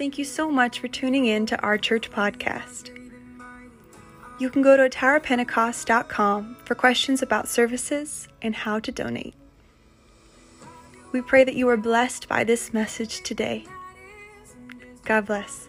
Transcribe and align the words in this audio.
Thank 0.00 0.16
you 0.16 0.24
so 0.24 0.50
much 0.50 0.80
for 0.80 0.88
tuning 0.88 1.26
in 1.26 1.44
to 1.44 1.60
our 1.60 1.76
church 1.76 2.10
podcast. 2.10 2.88
You 4.38 4.48
can 4.48 4.62
go 4.62 4.74
to 4.74 4.88
towerpentecost.com 4.88 6.56
for 6.64 6.74
questions 6.74 7.20
about 7.20 7.48
services 7.48 8.26
and 8.40 8.54
how 8.54 8.78
to 8.80 8.90
donate. 8.90 9.34
We 11.12 11.20
pray 11.20 11.44
that 11.44 11.54
you 11.54 11.68
are 11.68 11.76
blessed 11.76 12.28
by 12.28 12.44
this 12.44 12.72
message 12.72 13.20
today. 13.24 13.66
God 15.04 15.26
bless. 15.26 15.68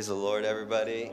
Praise 0.00 0.08
the 0.08 0.14
Lord, 0.14 0.46
everybody. 0.46 1.10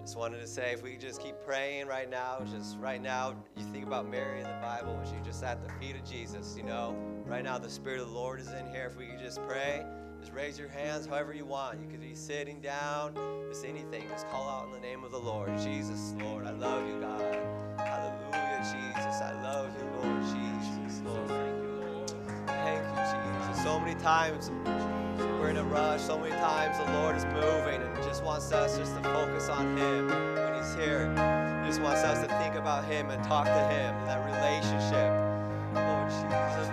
Just 0.00 0.16
wanted 0.16 0.38
to 0.38 0.46
say, 0.46 0.70
if 0.72 0.80
we 0.80 0.96
just 0.96 1.20
keep 1.20 1.34
praying 1.44 1.88
right 1.88 2.08
now, 2.08 2.38
just 2.52 2.78
right 2.78 3.02
now, 3.02 3.34
you 3.56 3.64
think 3.72 3.84
about 3.84 4.08
Mary 4.08 4.38
in 4.38 4.44
the 4.44 4.60
Bible 4.62 4.94
when 4.94 5.04
she 5.04 5.20
just 5.24 5.42
at 5.42 5.60
the 5.60 5.74
feet 5.80 5.96
of 5.96 6.08
Jesus, 6.08 6.54
you 6.56 6.62
know. 6.62 6.94
Right 7.26 7.42
now, 7.42 7.58
the 7.58 7.68
Spirit 7.68 7.98
of 7.98 8.06
the 8.06 8.14
Lord 8.14 8.38
is 8.38 8.52
in 8.52 8.64
here. 8.70 8.86
If 8.86 8.96
we 8.96 9.06
could 9.06 9.18
just 9.18 9.44
pray, 9.48 9.84
just 10.20 10.32
raise 10.32 10.56
your 10.56 10.68
hands 10.68 11.06
however 11.06 11.34
you 11.34 11.44
want. 11.44 11.80
You 11.80 11.88
could 11.90 12.00
be 12.00 12.14
sitting 12.14 12.60
down, 12.60 13.12
just 13.48 13.64
anything. 13.64 14.04
Just 14.10 14.28
call 14.28 14.48
out 14.48 14.66
in 14.66 14.72
the 14.72 14.78
name 14.78 15.02
of 15.02 15.10
the 15.10 15.18
Lord. 15.18 15.50
Jesus, 15.58 16.14
Lord, 16.20 16.46
I 16.46 16.52
love 16.52 16.86
you, 16.86 17.00
God. 17.00 17.38
Hallelujah, 17.76 18.58
Jesus. 18.62 19.20
I 19.20 19.32
love 19.42 19.72
you, 19.76 19.84
Lord. 20.00 20.22
Jesus, 20.22 21.02
Lord. 21.04 21.26
Thank 21.26 21.60
you, 21.60 21.72
Lord. 21.82 22.12
Thank 22.46 22.84
you, 22.84 23.50
Jesus. 23.50 23.64
So 23.64 23.80
many 23.80 24.00
times 24.00 24.52
in 25.58 25.64
a 25.64 25.68
rush. 25.68 26.02
So 26.02 26.18
many 26.18 26.30
times 26.32 26.78
the 26.78 26.92
Lord 26.92 27.16
is 27.16 27.24
moving 27.26 27.82
and 27.82 27.96
just 28.04 28.22
wants 28.22 28.52
us 28.52 28.78
just 28.78 28.94
to 28.96 29.02
focus 29.02 29.48
on 29.48 29.76
Him 29.76 30.08
when 30.08 30.54
He's 30.54 30.74
here. 30.74 31.08
He 31.62 31.68
just 31.68 31.80
wants 31.80 32.02
us 32.02 32.20
to 32.26 32.28
think 32.38 32.54
about 32.54 32.84
Him 32.84 33.10
and 33.10 33.22
talk 33.24 33.46
to 33.46 33.68
Him 33.68 33.94
that 34.06 34.24
relationship. 34.24 35.10
Lord 35.74 36.10
Jesus, 36.10 36.67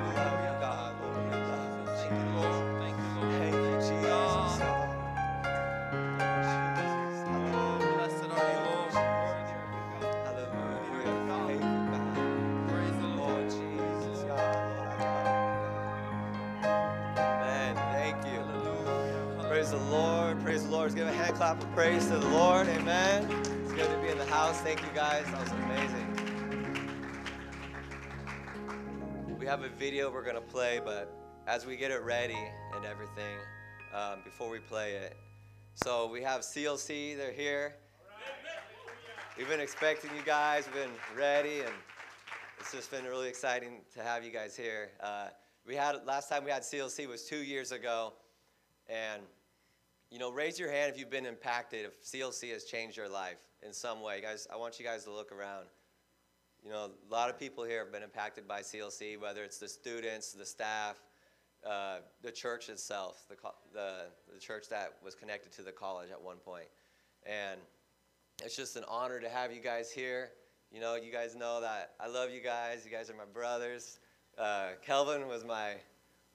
Praise 19.66 19.82
the 19.82 19.90
Lord. 19.90 20.42
Praise 20.44 20.64
the 20.64 20.70
Lord. 20.70 20.84
Let's 20.84 20.94
give 20.94 21.08
a 21.08 21.12
hand 21.12 21.36
clap 21.38 21.60
of 21.60 21.72
praise 21.74 22.06
to 22.10 22.20
the 22.20 22.28
Lord. 22.28 22.68
Amen. 22.68 23.24
It's 23.64 23.74
good 23.74 23.90
to 23.90 23.98
be 24.00 24.10
in 24.10 24.18
the 24.20 24.26
house. 24.26 24.62
Thank 24.62 24.80
you 24.82 24.90
guys. 24.94 25.26
That 25.32 25.42
was 25.42 25.50
amazing. 25.64 26.06
We 29.40 29.48
have 29.48 29.64
a 29.64 29.70
video 29.70 30.12
we're 30.12 30.22
going 30.22 30.36
to 30.36 30.42
play, 30.42 30.80
but 30.86 31.12
as 31.48 31.66
we 31.66 31.78
get 31.78 31.90
it 31.90 32.04
ready 32.04 32.38
and 32.76 32.86
everything, 32.86 33.40
um, 33.92 34.20
before 34.24 34.52
we 34.52 34.60
play 34.60 34.98
it, 34.98 35.18
so 35.74 36.12
we 36.12 36.22
have 36.22 36.42
CLC. 36.42 37.18
They're 37.18 37.32
here. 37.32 37.74
We've 39.36 39.50
been 39.50 39.60
expecting 39.60 40.12
you 40.16 40.22
guys. 40.24 40.68
We've 40.68 40.84
been 40.84 40.92
ready, 41.18 41.62
and 41.62 41.74
it's 42.60 42.72
just 42.72 42.92
been 42.92 43.06
really 43.06 43.30
exciting 43.30 43.82
to 43.96 44.04
have 44.04 44.24
you 44.24 44.30
guys 44.30 44.56
here. 44.56 44.92
Uh, 45.02 45.30
we 45.66 45.74
had 45.74 46.06
last 46.06 46.30
time 46.30 46.44
we 46.44 46.52
had 46.52 46.62
CLC 46.62 47.08
was 47.08 47.24
two 47.24 47.40
years 47.40 47.72
ago, 47.72 48.14
and 48.88 49.24
you 50.16 50.20
know, 50.20 50.32
raise 50.32 50.58
your 50.58 50.72
hand 50.72 50.90
if 50.90 50.98
you've 50.98 51.10
been 51.10 51.26
impacted. 51.26 51.84
If 51.84 52.02
CLC 52.02 52.54
has 52.54 52.64
changed 52.64 52.96
your 52.96 53.10
life 53.10 53.36
in 53.62 53.74
some 53.74 54.02
way, 54.02 54.22
guys. 54.22 54.48
I 54.50 54.56
want 54.56 54.80
you 54.80 54.86
guys 54.86 55.04
to 55.04 55.12
look 55.12 55.30
around. 55.34 55.66
You 56.64 56.72
know, 56.72 56.92
a 57.10 57.14
lot 57.14 57.30
of 57.30 57.38
people 57.38 57.66
here 57.66 57.80
have 57.80 57.92
been 57.92 58.02
impacted 58.02 58.48
by 58.48 58.62
CLC, 58.62 59.20
whether 59.20 59.44
it's 59.44 59.58
the 59.58 59.68
students, 59.68 60.32
the 60.32 60.46
staff, 60.46 60.96
uh, 61.70 61.98
the 62.22 62.32
church 62.32 62.70
itself, 62.70 63.26
the, 63.28 63.36
the, 63.74 64.04
the 64.34 64.40
church 64.40 64.70
that 64.70 64.94
was 65.04 65.16
connected 65.16 65.52
to 65.52 65.64
the 65.64 65.74
college 65.74 66.12
at 66.12 66.22
one 66.22 66.38
point. 66.38 66.68
And 67.26 67.60
it's 68.42 68.56
just 68.56 68.78
an 68.78 68.86
honor 68.88 69.20
to 69.20 69.28
have 69.28 69.52
you 69.52 69.60
guys 69.60 69.92
here. 69.92 70.30
You 70.72 70.80
know, 70.80 70.96
you 70.96 71.12
guys 71.12 71.36
know 71.36 71.60
that 71.60 71.92
I 72.00 72.08
love 72.08 72.32
you 72.32 72.40
guys. 72.40 72.86
You 72.86 72.92
guys 72.92 73.10
are 73.10 73.16
my 73.16 73.26
brothers. 73.34 74.00
Uh, 74.38 74.70
Kelvin 74.82 75.28
was 75.28 75.44
my 75.44 75.74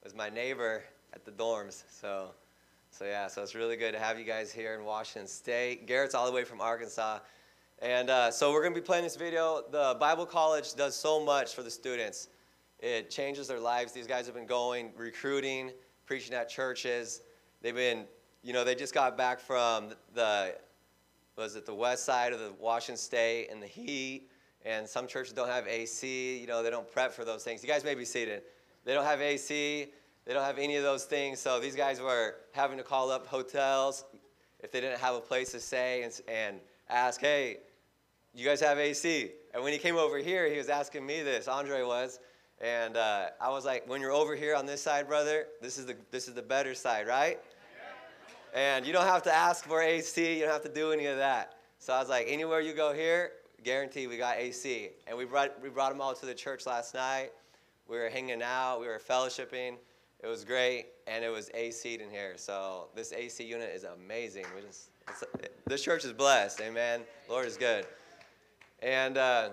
was 0.03 0.13
my 0.13 0.29
neighbor 0.29 0.83
at 1.13 1.25
the 1.25 1.31
dorms. 1.31 1.81
So, 1.89 2.29
so 2.91 3.05
yeah, 3.05 3.27
so 3.27 3.41
it's 3.41 3.55
really 3.55 3.77
good 3.77 3.93
to 3.93 3.99
have 3.99 4.19
you 4.19 4.25
guys 4.25 4.51
here 4.51 4.75
in 4.75 4.83
Washington 4.83 5.25
State. 5.25 5.87
Garrett's 5.87 6.13
all 6.13 6.25
the 6.25 6.31
way 6.31 6.43
from 6.43 6.59
Arkansas. 6.59 7.19
And 7.81 8.09
uh, 8.09 8.29
so 8.29 8.51
we're 8.51 8.61
going 8.61 8.73
to 8.73 8.79
be 8.79 8.85
playing 8.85 9.05
this 9.05 9.15
video. 9.15 9.63
The 9.71 9.95
Bible 9.97 10.25
College 10.25 10.75
does 10.75 10.93
so 10.93 11.23
much 11.23 11.55
for 11.55 11.63
the 11.63 11.71
students. 11.71 12.27
It 12.79 13.09
changes 13.09 13.47
their 13.47 13.61
lives. 13.61 13.93
These 13.93 14.07
guys 14.07 14.25
have 14.25 14.35
been 14.35 14.45
going, 14.45 14.91
recruiting, 14.97 15.71
preaching 16.05 16.33
at 16.33 16.49
churches. 16.49 17.21
They've 17.61 17.73
been, 17.73 18.03
you 18.43 18.51
know, 18.51 18.65
they 18.65 18.75
just 18.75 18.93
got 18.93 19.17
back 19.17 19.39
from 19.39 19.93
the, 20.13 20.55
was 21.37 21.55
it 21.55 21.65
the 21.65 21.73
west 21.73 22.03
side 22.03 22.33
of 22.33 22.39
the 22.39 22.51
Washington 22.59 22.97
State 22.97 23.47
and 23.51 23.63
the 23.63 23.67
heat. 23.67 24.29
And 24.65 24.85
some 24.85 25.07
churches 25.07 25.31
don't 25.31 25.49
have 25.49 25.65
AC. 25.65 26.37
You 26.37 26.45
know, 26.45 26.61
they 26.61 26.69
don't 26.69 26.91
prep 26.91 27.13
for 27.13 27.23
those 27.23 27.45
things. 27.45 27.63
You 27.63 27.69
guys 27.69 27.85
may 27.85 27.95
be 27.95 28.05
seated. 28.05 28.43
They 28.83 28.93
don't 28.93 29.05
have 29.05 29.21
AC. 29.21 29.87
They 30.25 30.33
don't 30.33 30.43
have 30.43 30.57
any 30.57 30.75
of 30.75 30.83
those 30.83 31.05
things. 31.05 31.39
So 31.39 31.59
these 31.59 31.75
guys 31.75 31.99
were 31.99 32.35
having 32.51 32.77
to 32.77 32.83
call 32.83 33.11
up 33.11 33.27
hotels 33.27 34.05
if 34.59 34.71
they 34.71 34.81
didn't 34.81 34.99
have 34.99 35.15
a 35.15 35.19
place 35.19 35.51
to 35.51 35.59
stay 35.59 36.03
and, 36.03 36.21
and 36.27 36.59
ask, 36.89 37.19
hey, 37.19 37.57
you 38.33 38.45
guys 38.45 38.61
have 38.61 38.77
AC? 38.77 39.31
And 39.53 39.63
when 39.63 39.73
he 39.73 39.79
came 39.79 39.97
over 39.97 40.19
here, 40.19 40.49
he 40.49 40.57
was 40.57 40.69
asking 40.69 41.05
me 41.05 41.23
this. 41.23 41.47
Andre 41.47 41.83
was, 41.83 42.19
and 42.61 42.95
uh, 42.95 43.29
I 43.41 43.49
was 43.49 43.65
like, 43.65 43.89
when 43.89 43.99
you're 43.99 44.11
over 44.11 44.35
here 44.35 44.55
on 44.55 44.65
this 44.65 44.81
side, 44.81 45.07
brother, 45.07 45.47
this 45.61 45.77
is 45.77 45.87
the 45.87 45.95
this 46.11 46.27
is 46.27 46.35
the 46.35 46.41
better 46.41 46.75
side, 46.75 47.07
right? 47.07 47.39
And 48.53 48.85
you 48.85 48.93
don't 48.93 49.05
have 49.05 49.23
to 49.23 49.33
ask 49.33 49.65
for 49.65 49.81
AC. 49.81 50.35
You 50.35 50.41
don't 50.43 50.51
have 50.51 50.63
to 50.63 50.69
do 50.69 50.91
any 50.91 51.05
of 51.07 51.17
that. 51.17 51.55
So 51.79 51.93
I 51.93 51.99
was 51.99 52.09
like, 52.09 52.27
anywhere 52.29 52.59
you 52.59 52.73
go 52.73 52.93
here, 52.93 53.31
guarantee 53.63 54.07
we 54.07 54.17
got 54.17 54.37
AC. 54.37 54.89
And 55.07 55.17
we 55.17 55.25
brought 55.25 55.59
we 55.61 55.69
brought 55.69 55.91
them 55.91 56.01
all 56.01 56.13
to 56.13 56.25
the 56.25 56.35
church 56.35 56.65
last 56.65 56.93
night. 56.93 57.31
We 57.87 57.97
were 57.97 58.09
hanging 58.09 58.43
out. 58.43 58.79
We 58.79 58.87
were 58.87 58.99
fellowshipping. 58.99 59.77
It 60.23 60.27
was 60.27 60.45
great, 60.45 60.85
and 61.07 61.25
it 61.25 61.29
was 61.29 61.49
AC 61.55 61.95
in 61.95 62.11
here. 62.11 62.33
So 62.35 62.89
this 62.95 63.11
AC 63.11 63.43
unit 63.43 63.71
is 63.73 63.85
amazing. 63.85 64.45
We 64.55 64.61
just 64.61 64.91
this 65.65 65.83
church 65.83 66.05
is 66.05 66.13
blessed. 66.13 66.61
Amen. 66.61 67.01
Lord 67.27 67.47
is 67.47 67.57
good. 67.57 67.87
And 68.83 69.17
uh, 69.17 69.49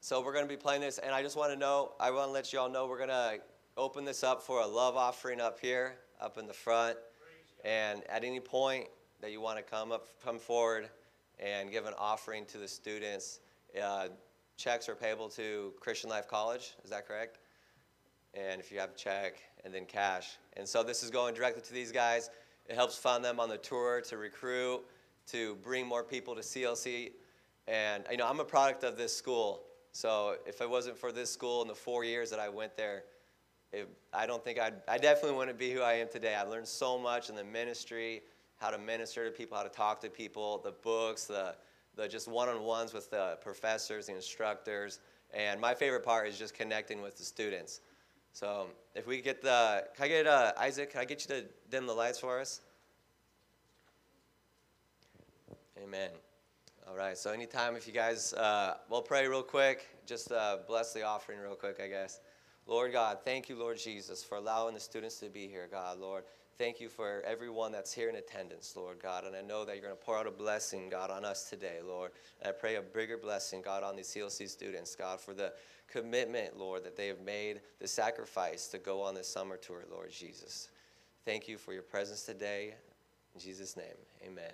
so 0.00 0.22
we're 0.22 0.32
going 0.32 0.44
to 0.44 0.48
be 0.48 0.56
playing 0.56 0.80
this, 0.80 0.96
and 0.98 1.14
I 1.14 1.22
just 1.22 1.36
want 1.36 1.52
to 1.52 1.58
know, 1.58 1.92
I 2.00 2.10
want 2.10 2.28
to 2.28 2.32
let 2.32 2.52
you 2.52 2.60
all 2.60 2.70
know 2.70 2.86
we're 2.86 2.96
going 2.96 3.10
to 3.10 3.40
open 3.76 4.06
this 4.06 4.24
up 4.24 4.42
for 4.42 4.62
a 4.62 4.66
love 4.66 4.96
offering 4.96 5.40
up 5.40 5.60
here, 5.60 5.96
up 6.20 6.38
in 6.38 6.46
the 6.46 6.54
front. 6.54 6.96
And 7.62 8.02
at 8.08 8.24
any 8.24 8.40
point 8.40 8.86
that 9.20 9.32
you 9.32 9.40
want 9.40 9.58
to 9.58 9.62
come 9.62 9.92
up, 9.92 10.08
come 10.24 10.38
forward 10.38 10.88
and 11.38 11.70
give 11.70 11.84
an 11.84 11.94
offering 11.98 12.46
to 12.46 12.58
the 12.58 12.68
students, 12.68 13.40
uh, 13.82 14.08
checks 14.56 14.88
are 14.88 14.94
payable 14.94 15.28
to 15.30 15.74
Christian 15.80 16.08
Life 16.08 16.28
College. 16.28 16.74
Is 16.84 16.90
that 16.90 17.06
correct? 17.06 17.38
And 18.34 18.60
if 18.60 18.72
you 18.72 18.78
have 18.80 18.90
a 18.90 18.96
check, 18.96 19.40
and 19.64 19.72
then 19.72 19.86
cash. 19.86 20.36
And 20.56 20.68
so 20.68 20.82
this 20.82 21.02
is 21.02 21.10
going 21.10 21.34
directly 21.34 21.62
to 21.62 21.72
these 21.72 21.90
guys. 21.90 22.30
It 22.68 22.74
helps 22.74 22.96
fund 22.96 23.24
them 23.24 23.40
on 23.40 23.48
the 23.48 23.56
tour 23.56 24.02
to 24.02 24.16
recruit, 24.16 24.82
to 25.28 25.56
bring 25.56 25.86
more 25.86 26.04
people 26.04 26.34
to 26.34 26.42
CLC. 26.42 27.12
And 27.66 28.04
you 28.10 28.18
know, 28.18 28.28
I'm 28.28 28.40
a 28.40 28.44
product 28.44 28.84
of 28.84 28.96
this 28.96 29.16
school. 29.16 29.62
So 29.92 30.36
if 30.46 30.60
it 30.60 30.68
wasn't 30.68 30.98
for 30.98 31.12
this 31.12 31.32
school 31.32 31.62
and 31.62 31.70
the 31.70 31.74
four 31.74 32.04
years 32.04 32.30
that 32.30 32.40
I 32.40 32.48
went 32.48 32.76
there, 32.76 33.04
it, 33.72 33.88
I 34.12 34.26
don't 34.26 34.44
think 34.44 34.60
I'd, 34.60 34.74
I 34.86 34.98
definitely 34.98 35.36
wouldn't 35.36 35.58
be 35.58 35.72
who 35.72 35.80
I 35.80 35.94
am 35.94 36.08
today. 36.08 36.34
I 36.34 36.42
learned 36.42 36.68
so 36.68 36.98
much 36.98 37.28
in 37.28 37.36
the 37.36 37.44
ministry, 37.44 38.22
how 38.56 38.70
to 38.70 38.78
minister 38.78 39.24
to 39.24 39.30
people, 39.30 39.56
how 39.56 39.62
to 39.62 39.68
talk 39.68 40.00
to 40.02 40.10
people, 40.10 40.58
the 40.58 40.72
books, 40.72 41.24
the, 41.24 41.56
the 41.96 42.06
just 42.06 42.28
one-on-ones 42.28 42.92
with 42.92 43.10
the 43.10 43.38
professors, 43.40 44.06
the 44.06 44.14
instructors. 44.14 45.00
And 45.32 45.60
my 45.60 45.74
favorite 45.74 46.04
part 46.04 46.28
is 46.28 46.38
just 46.38 46.54
connecting 46.54 47.02
with 47.02 47.16
the 47.16 47.24
students. 47.24 47.80
So 48.34 48.66
if 48.96 49.06
we 49.06 49.20
get 49.20 49.42
the, 49.42 49.84
can 49.94 50.06
I 50.06 50.08
get 50.08 50.26
uh, 50.26 50.52
Isaac? 50.58 50.90
Can 50.90 51.00
I 51.00 51.04
get 51.04 51.22
you 51.22 51.36
to 51.36 51.44
dim 51.70 51.86
the 51.86 51.92
lights 51.92 52.18
for 52.18 52.40
us? 52.40 52.62
Amen. 55.80 56.10
All 56.88 56.96
right. 56.96 57.16
So 57.16 57.30
anytime, 57.30 57.76
if 57.76 57.86
you 57.86 57.92
guys, 57.92 58.32
uh, 58.32 58.78
we'll 58.90 59.02
pray 59.02 59.28
real 59.28 59.44
quick. 59.44 59.86
Just 60.04 60.32
uh, 60.32 60.58
bless 60.66 60.92
the 60.92 61.04
offering 61.04 61.38
real 61.38 61.54
quick, 61.54 61.80
I 61.80 61.86
guess. 61.86 62.18
Lord 62.66 62.90
God, 62.90 63.18
thank 63.24 63.48
you, 63.48 63.56
Lord 63.56 63.78
Jesus, 63.78 64.24
for 64.24 64.36
allowing 64.36 64.74
the 64.74 64.80
students 64.80 65.20
to 65.20 65.28
be 65.28 65.46
here, 65.46 65.68
God, 65.70 66.00
Lord. 66.00 66.24
Thank 66.56 66.80
you 66.80 66.88
for 66.88 67.20
everyone 67.26 67.72
that's 67.72 67.92
here 67.92 68.08
in 68.08 68.14
attendance, 68.14 68.74
Lord 68.76 69.02
God. 69.02 69.24
And 69.24 69.34
I 69.34 69.42
know 69.42 69.64
that 69.64 69.74
you're 69.74 69.84
going 69.84 69.96
to 69.96 70.04
pour 70.04 70.16
out 70.16 70.28
a 70.28 70.30
blessing, 70.30 70.88
God, 70.88 71.10
on 71.10 71.24
us 71.24 71.50
today, 71.50 71.78
Lord. 71.84 72.12
And 72.40 72.48
I 72.48 72.52
pray 72.52 72.76
a 72.76 72.82
bigger 72.82 73.18
blessing, 73.18 73.60
God, 73.60 73.82
on 73.82 73.96
these 73.96 74.06
CLC 74.06 74.48
students, 74.48 74.94
God, 74.94 75.20
for 75.20 75.34
the 75.34 75.52
commitment, 75.88 76.56
Lord, 76.56 76.84
that 76.84 76.96
they 76.96 77.08
have 77.08 77.20
made, 77.22 77.60
the 77.80 77.88
sacrifice 77.88 78.68
to 78.68 78.78
go 78.78 79.02
on 79.02 79.14
this 79.14 79.26
summer 79.26 79.56
tour, 79.56 79.82
Lord 79.90 80.12
Jesus. 80.12 80.68
Thank 81.24 81.48
you 81.48 81.58
for 81.58 81.72
your 81.72 81.82
presence 81.82 82.22
today. 82.22 82.74
In 83.34 83.40
Jesus' 83.40 83.76
name, 83.76 83.86
amen. 84.24 84.52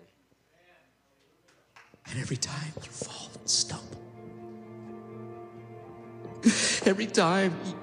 And 2.07 2.19
every 2.19 2.39
time 2.39 2.73
you 2.83 2.91
fall 2.91 3.29
and 3.39 3.49
stumble, 3.49 3.85
every 6.87 7.07
time 7.07 7.55
you, 7.67 7.75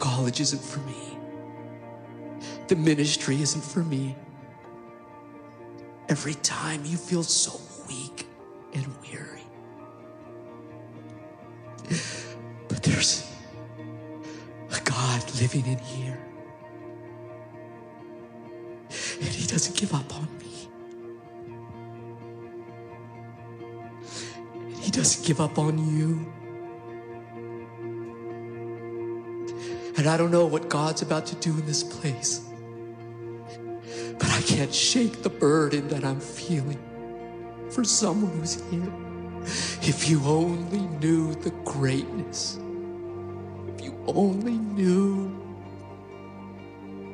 college 0.00 0.40
isn't 0.40 0.62
for 0.62 0.80
me, 0.80 1.18
the 2.68 2.76
ministry 2.76 3.40
isn't 3.40 3.62
for 3.62 3.84
me. 3.84 4.16
Every 6.08 6.34
time 6.34 6.84
you 6.84 6.96
feel 6.96 7.22
so 7.22 7.60
weak 7.88 8.26
and 8.72 8.84
weary, 9.02 9.44
but 12.68 12.82
there's 12.82 13.30
a 14.70 14.80
God 14.82 15.22
living 15.40 15.66
in 15.66 15.78
here. 15.78 16.18
And 19.20 19.28
he 19.28 19.46
doesn't 19.46 19.76
give 19.76 19.94
up 19.94 20.12
on 20.16 20.26
me. 20.38 20.68
And 24.54 24.76
he 24.76 24.90
doesn't 24.90 25.24
give 25.24 25.40
up 25.40 25.58
on 25.58 25.78
you. 25.96 26.32
And 30.00 30.08
I 30.08 30.16
don't 30.16 30.30
know 30.30 30.46
what 30.46 30.70
God's 30.70 31.02
about 31.02 31.26
to 31.26 31.34
do 31.36 31.50
in 31.50 31.66
this 31.66 31.82
place. 31.82 32.40
But 34.18 34.30
I 34.30 34.40
can't 34.40 34.74
shake 34.74 35.22
the 35.22 35.28
burden 35.28 35.88
that 35.88 36.04
I'm 36.04 36.20
feeling 36.20 36.78
for 37.68 37.84
someone 37.84 38.32
who's 38.38 38.62
here. 38.70 38.90
If 39.82 40.08
you 40.08 40.22
only 40.24 40.86
knew 41.04 41.34
the 41.34 41.50
greatness, 41.66 42.58
if 43.68 43.84
you 43.84 43.94
only 44.06 44.56
knew 44.56 45.38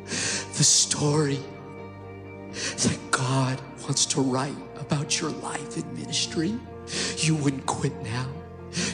the 0.05 0.63
story 0.63 1.41
that 2.53 2.99
God 3.11 3.61
wants 3.83 4.07
to 4.07 4.21
write 4.21 4.55
about 4.79 5.21
your 5.21 5.31
life 5.31 5.77
in 5.77 5.93
ministry, 5.93 6.55
you 7.17 7.35
wouldn't 7.35 7.67
quit 7.67 8.01
now. 8.05 8.29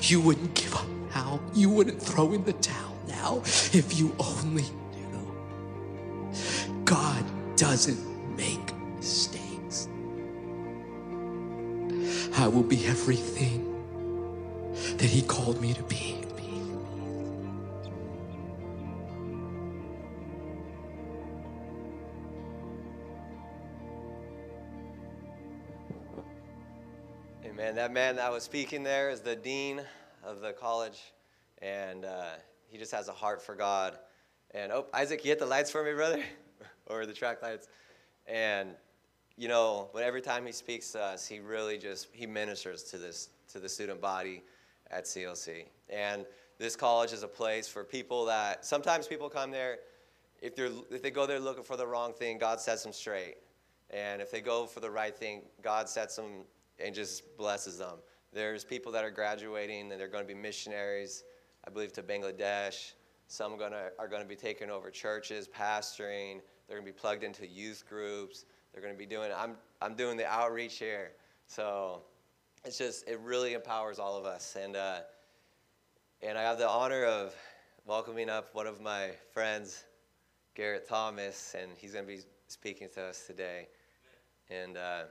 You 0.01 0.23
wouldn't 0.23 0.55
give 0.55 0.75
up 0.75 0.89
now. 1.15 1.41
You 1.53 1.69
wouldn't 1.69 2.03
throw 2.03 2.33
in 2.33 2.43
the 2.45 2.55
towel 2.55 2.82
now 3.23 3.39
if 3.73 3.99
you 3.99 4.15
only 4.19 4.65
knew. 4.93 6.33
God 6.85 7.25
doesn't 7.57 8.37
make 8.37 8.75
mistakes. 8.97 9.89
I 12.37 12.49
will 12.49 12.63
be 12.65 12.87
everything 12.87 13.69
that 14.97 15.09
He 15.09 15.23
called 15.23 15.61
me 15.61 15.73
to 15.75 15.83
be. 15.85 16.19
Amen. 27.45 27.75
That 27.75 27.93
man 27.93 28.17
that 28.17 28.33
was 28.33 28.43
speaking 28.43 28.83
there 28.83 29.11
is 29.11 29.21
the 29.21 29.37
dean 29.37 29.83
of 30.25 30.41
the 30.41 30.53
college, 30.53 31.13
and 31.61 32.05
uh, 32.05 32.31
he 32.73 32.79
just 32.79 32.91
has 32.93 33.09
a 33.09 33.13
heart 33.13 33.43
for 33.43 33.55
God. 33.55 33.99
And 34.53 34.73
oh, 34.73 34.87
Isaac, 34.95 35.25
you 35.25 35.31
hit 35.31 35.39
the 35.39 35.47
lights 35.47 35.71
for 35.71 35.85
me, 35.85 35.93
brother, 35.93 36.23
or 36.87 37.05
the 37.05 37.13
track 37.13 37.43
lights. 37.43 37.69
And 38.27 38.71
you 39.37 39.49
know, 39.49 39.91
but 39.93 40.03
every 40.03 40.23
time 40.23 40.47
he 40.47 40.53
speaks 40.53 40.91
to 40.93 41.03
us, 41.03 41.27
he 41.27 41.39
really 41.39 41.77
just 41.77 42.09
he 42.13 42.27
ministers 42.27 42.83
to 42.85 42.99
this 42.99 43.29
to 43.53 43.61
the 43.61 43.69
student 43.69 44.01
body 44.01 44.43
at 44.91 45.05
CLC. 45.05 45.67
And 45.91 46.25
this 46.59 46.77
college 46.77 47.13
is 47.13 47.23
a 47.23 47.29
place 47.29 47.69
for 47.69 47.85
people 47.85 48.25
that 48.27 48.65
sometimes 48.65 49.07
people 49.07 49.29
come 49.29 49.51
there 49.51 49.79
if 50.41 50.57
they're 50.57 50.71
if 50.91 51.03
they 51.03 51.11
go 51.11 51.27
there 51.27 51.39
looking 51.39 51.65
for 51.65 51.77
the 51.77 51.87
wrong 51.87 52.15
thing, 52.15 52.39
God 52.39 52.59
sets 52.59 52.83
them 52.83 52.93
straight. 52.93 53.37
And 53.91 54.23
if 54.23 54.31
they 54.31 54.41
go 54.41 54.67
for 54.67 54.81
the 54.81 54.91
right 54.91 55.15
thing, 55.15 55.43
God 55.61 55.89
sets 55.89 56.17
them 56.17 56.45
and 56.83 56.95
just 56.95 57.37
blesses 57.37 57.79
them. 57.79 57.99
There's 58.33 58.65
people 58.65 58.91
that 58.93 59.05
are 59.05 59.11
graduating 59.11 59.93
and 59.93 60.01
they're 60.01 60.09
going 60.09 60.25
to 60.25 60.35
be 60.35 60.39
missionaries, 60.39 61.25
I 61.67 61.71
believe, 61.71 61.93
to 61.95 62.03
Bangladesh. 62.03 62.93
Some 63.27 63.55
are 63.55 63.57
going 63.57 63.73
are 63.99 64.09
going 64.09 64.23
to 64.23 64.29
be 64.29 64.37
taking 64.37 64.71
over 64.71 64.91
churches, 64.91 65.49
pastoring. 65.49 66.41
They're 66.67 66.77
going 66.77 66.87
to 66.87 66.93
be 66.93 66.99
plugged 66.99 67.25
into 67.25 67.47
youth 67.47 67.85
groups. 67.89 68.45
They're 68.73 68.83
going 68.83 68.95
to 68.95 68.99
be 68.99 69.07
doing, 69.07 69.31
I'm, 69.37 69.57
I'm 69.81 69.95
doing 69.95 70.17
the 70.17 70.27
outreach 70.27 70.79
here. 70.79 71.13
So 71.47 72.03
it's 72.65 72.79
just, 72.79 73.07
it 73.09 73.19
really 73.21 73.55
empowers 73.55 73.99
all 73.99 74.17
of 74.17 74.25
us. 74.25 74.57
And, 74.61 74.77
uh, 74.77 75.01
and 76.23 76.39
I 76.39 76.43
have 76.43 76.59
the 76.59 76.69
honor 76.69 77.05
of 77.05 77.35
welcoming 77.85 78.31
up 78.31 78.55
one 78.55 78.67
of 78.67 78.81
my 78.81 79.11
friends, 79.33 79.85
Garrett 80.55 80.89
Thomas, 80.89 81.55
and 81.59 81.73
he's 81.77 81.93
going 81.93 82.07
to 82.07 82.11
be 82.11 82.21
speaking 82.47 82.89
to 82.95 83.03
us 83.03 83.25
today. 83.27 83.69
And 84.49 84.77
uh, 84.77 85.05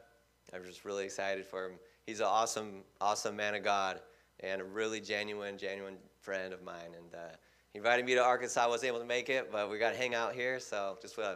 I'm 0.54 0.64
just 0.64 0.86
really 0.86 1.06
excited 1.06 1.46
for 1.46 1.66
him. 1.66 1.74
He's 2.06 2.20
an 2.20 2.28
awesome, 2.28 2.84
awesome 3.00 3.36
man 3.36 3.56
of 3.56 3.64
God 3.64 4.00
and 4.40 4.62
a 4.62 4.64
really 4.64 5.00
genuine, 5.00 5.58
genuine 5.58 5.98
friend 6.22 6.54
of 6.54 6.64
mine. 6.64 6.96
And 6.98 7.14
uh, 7.14 7.36
he 7.74 7.80
invited 7.80 8.06
me 8.06 8.16
to 8.16 8.24
Arkansas. 8.24 8.64
I 8.64 8.68
wasn't 8.68 8.90
able 8.90 9.00
to 9.00 9.06
make 9.06 9.30
it, 9.30 9.52
but 9.52 9.70
we 9.70 9.78
got 9.78 9.92
to 9.92 9.98
hang 9.98 10.16
out 10.16 10.34
here. 10.34 10.60
So 10.60 10.98
just 11.02 11.18
uh, 11.18 11.36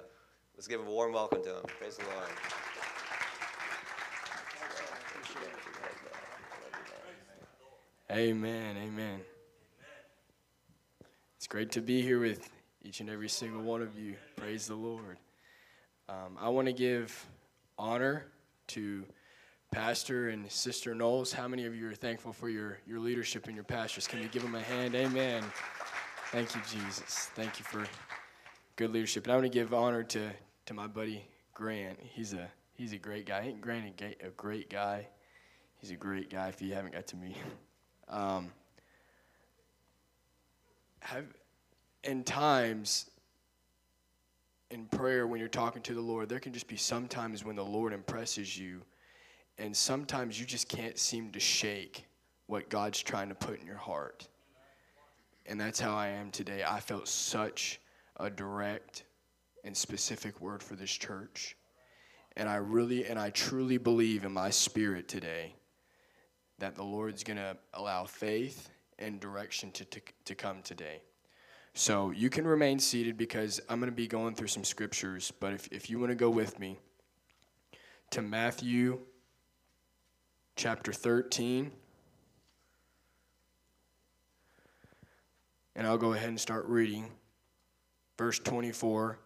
let's 0.56 0.68
give 0.68 0.80
a 0.80 0.84
warm 0.84 1.14
welcome 1.14 1.44
to 1.44 1.58
him. 1.58 1.64
Praise 1.80 1.98
the 1.98 2.04
Lord. 2.06 2.30
Amen. 8.12 8.78
Amen. 8.78 9.20
It's 11.38 11.48
great 11.48 11.72
to 11.72 11.82
be 11.82 12.02
here 12.02 12.20
with 12.20 12.50
each 12.84 13.00
and 13.02 13.10
every 13.10 13.30
single 13.30 13.62
one 13.62 13.82
of 13.82 13.98
you. 13.98 14.16
Praise 14.38 14.68
the 14.68 14.76
Lord. 14.76 15.18
Um, 16.08 16.38
I 16.40 16.50
want 16.50 16.68
to 16.68 16.74
give 16.74 17.26
honor 17.78 18.26
to 18.68 19.04
Pastor 19.72 20.30
and 20.30 20.50
Sister 20.52 20.96
Knowles. 20.96 21.34
How 21.34 21.48
many 21.48 21.66
of 21.66 21.76
you 21.76 21.90
are 21.90 21.96
thankful 21.96 22.32
for 22.34 22.50
your, 22.50 22.78
your 22.88 23.00
leadership 23.00 23.48
and 23.48 23.56
your 23.56 23.64
pastors? 23.64 24.08
Can 24.08 24.22
you 24.22 24.28
give 24.28 24.42
them 24.42 24.56
a 24.56 24.62
hand? 24.62 24.96
Amen. 24.96 25.44
Thank 26.32 26.56
you, 26.56 26.62
Jesus. 26.70 27.30
Thank 27.36 27.60
you 27.60 27.66
for 27.66 27.86
good 28.76 28.92
leadership. 28.92 29.26
And 29.26 29.34
I 29.34 29.36
want 29.36 29.46
to 29.46 29.58
give 29.58 29.74
honor 29.74 30.04
to, 30.04 30.30
to 30.66 30.74
my 30.74 30.88
buddy 30.88 31.26
Grant. 31.54 32.00
He's 32.02 32.34
a 32.34 32.50
he's 32.74 32.94
a 32.94 32.98
great 32.98 33.26
guy. 33.26 33.42
Ain't 33.42 33.62
Grant 33.62 34.02
a 34.02 34.30
great 34.30 34.70
guy? 34.70 35.08
He's 35.78 35.92
a 35.92 35.96
great 35.96 36.30
guy. 36.30 36.50
If 36.50 36.62
you 36.62 36.74
haven't 36.74 36.94
got 36.94 37.08
to 37.08 37.16
meet 37.16 37.38
him, 37.38 37.52
um, 38.10 38.52
have 41.00 41.26
in 42.04 42.24
times 42.24 43.10
in 44.72 44.86
prayer 44.86 45.28
when 45.28 45.40
you're 45.40 45.48
talking 45.48 45.82
to 45.84 45.94
the 45.94 46.02
Lord, 46.02 46.28
there 46.28 46.40
can 46.40 46.54
just 46.54 46.68
be 46.68 46.76
sometimes 46.76 47.44
when 47.46 47.56
the 47.56 47.64
Lord 47.64 47.94
impresses 47.94 48.58
you, 48.58 48.82
and 49.58 49.76
sometimes 49.76 50.40
you 50.40 50.46
just 50.46 50.68
can't 50.68 50.98
seem 50.98 51.32
to 51.32 51.40
shake 51.40 52.06
what 52.48 52.70
God's 52.70 53.02
trying 53.02 53.30
to 53.30 53.36
put 53.36 53.60
in 53.60 53.66
your 53.66 53.78
heart. 53.78 54.28
And 55.46 55.60
that's 55.60 55.80
how 55.80 55.96
I 55.96 56.10
am 56.10 56.32
today. 56.32 56.64
I 56.68 56.80
felt 56.80 57.08
such 57.08 57.80
a 58.18 58.30
direct 58.30 59.04
and 59.64 59.76
specific 59.76 60.42
word 60.42 60.62
for 60.62 60.76
this 60.76 60.92
church. 60.92 61.56
And 62.38 62.50
I 62.50 62.56
really 62.56 63.06
and 63.06 63.18
I 63.18 63.30
truly 63.30 63.78
believe 63.78 64.26
in 64.26 64.32
my 64.32 64.50
spirit 64.50 65.08
today 65.08 65.56
that 66.60 66.76
the 66.76 66.84
Lord's 66.84 67.24
going 67.24 67.38
to 67.38 67.58
allow 67.74 68.06
faith 68.06 68.70
and 69.00 69.20
direction 69.20 69.72
to, 69.72 69.86
to, 69.86 70.02
to 70.26 70.36
come 70.36 70.62
today. 70.62 71.02
So 71.74 72.12
you 72.12 72.30
can 72.30 72.48
remain 72.48 72.80
seated 72.80 73.18
because 73.18 73.60
I'm 73.70 73.80
going 73.80 73.92
to 73.92 73.96
be 73.96 74.08
going 74.08 74.36
through 74.36 74.48
some 74.48 74.64
scriptures. 74.64 75.32
But 75.40 75.54
if, 75.54 75.68
if 75.72 75.90
you 75.90 76.00
want 76.00 76.12
to 76.12 76.16
go 76.16 76.30
with 76.30 76.58
me 76.60 76.78
to 78.12 78.22
Matthew 78.22 79.00
chapter 80.56 80.94
13, 80.94 81.72
and 85.76 85.86
I'll 85.86 85.98
go 85.98 86.14
ahead 86.14 86.30
and 86.30 86.40
start 86.40 86.66
reading. 86.68 87.12
Verse 88.18 88.40
24 88.40 89.20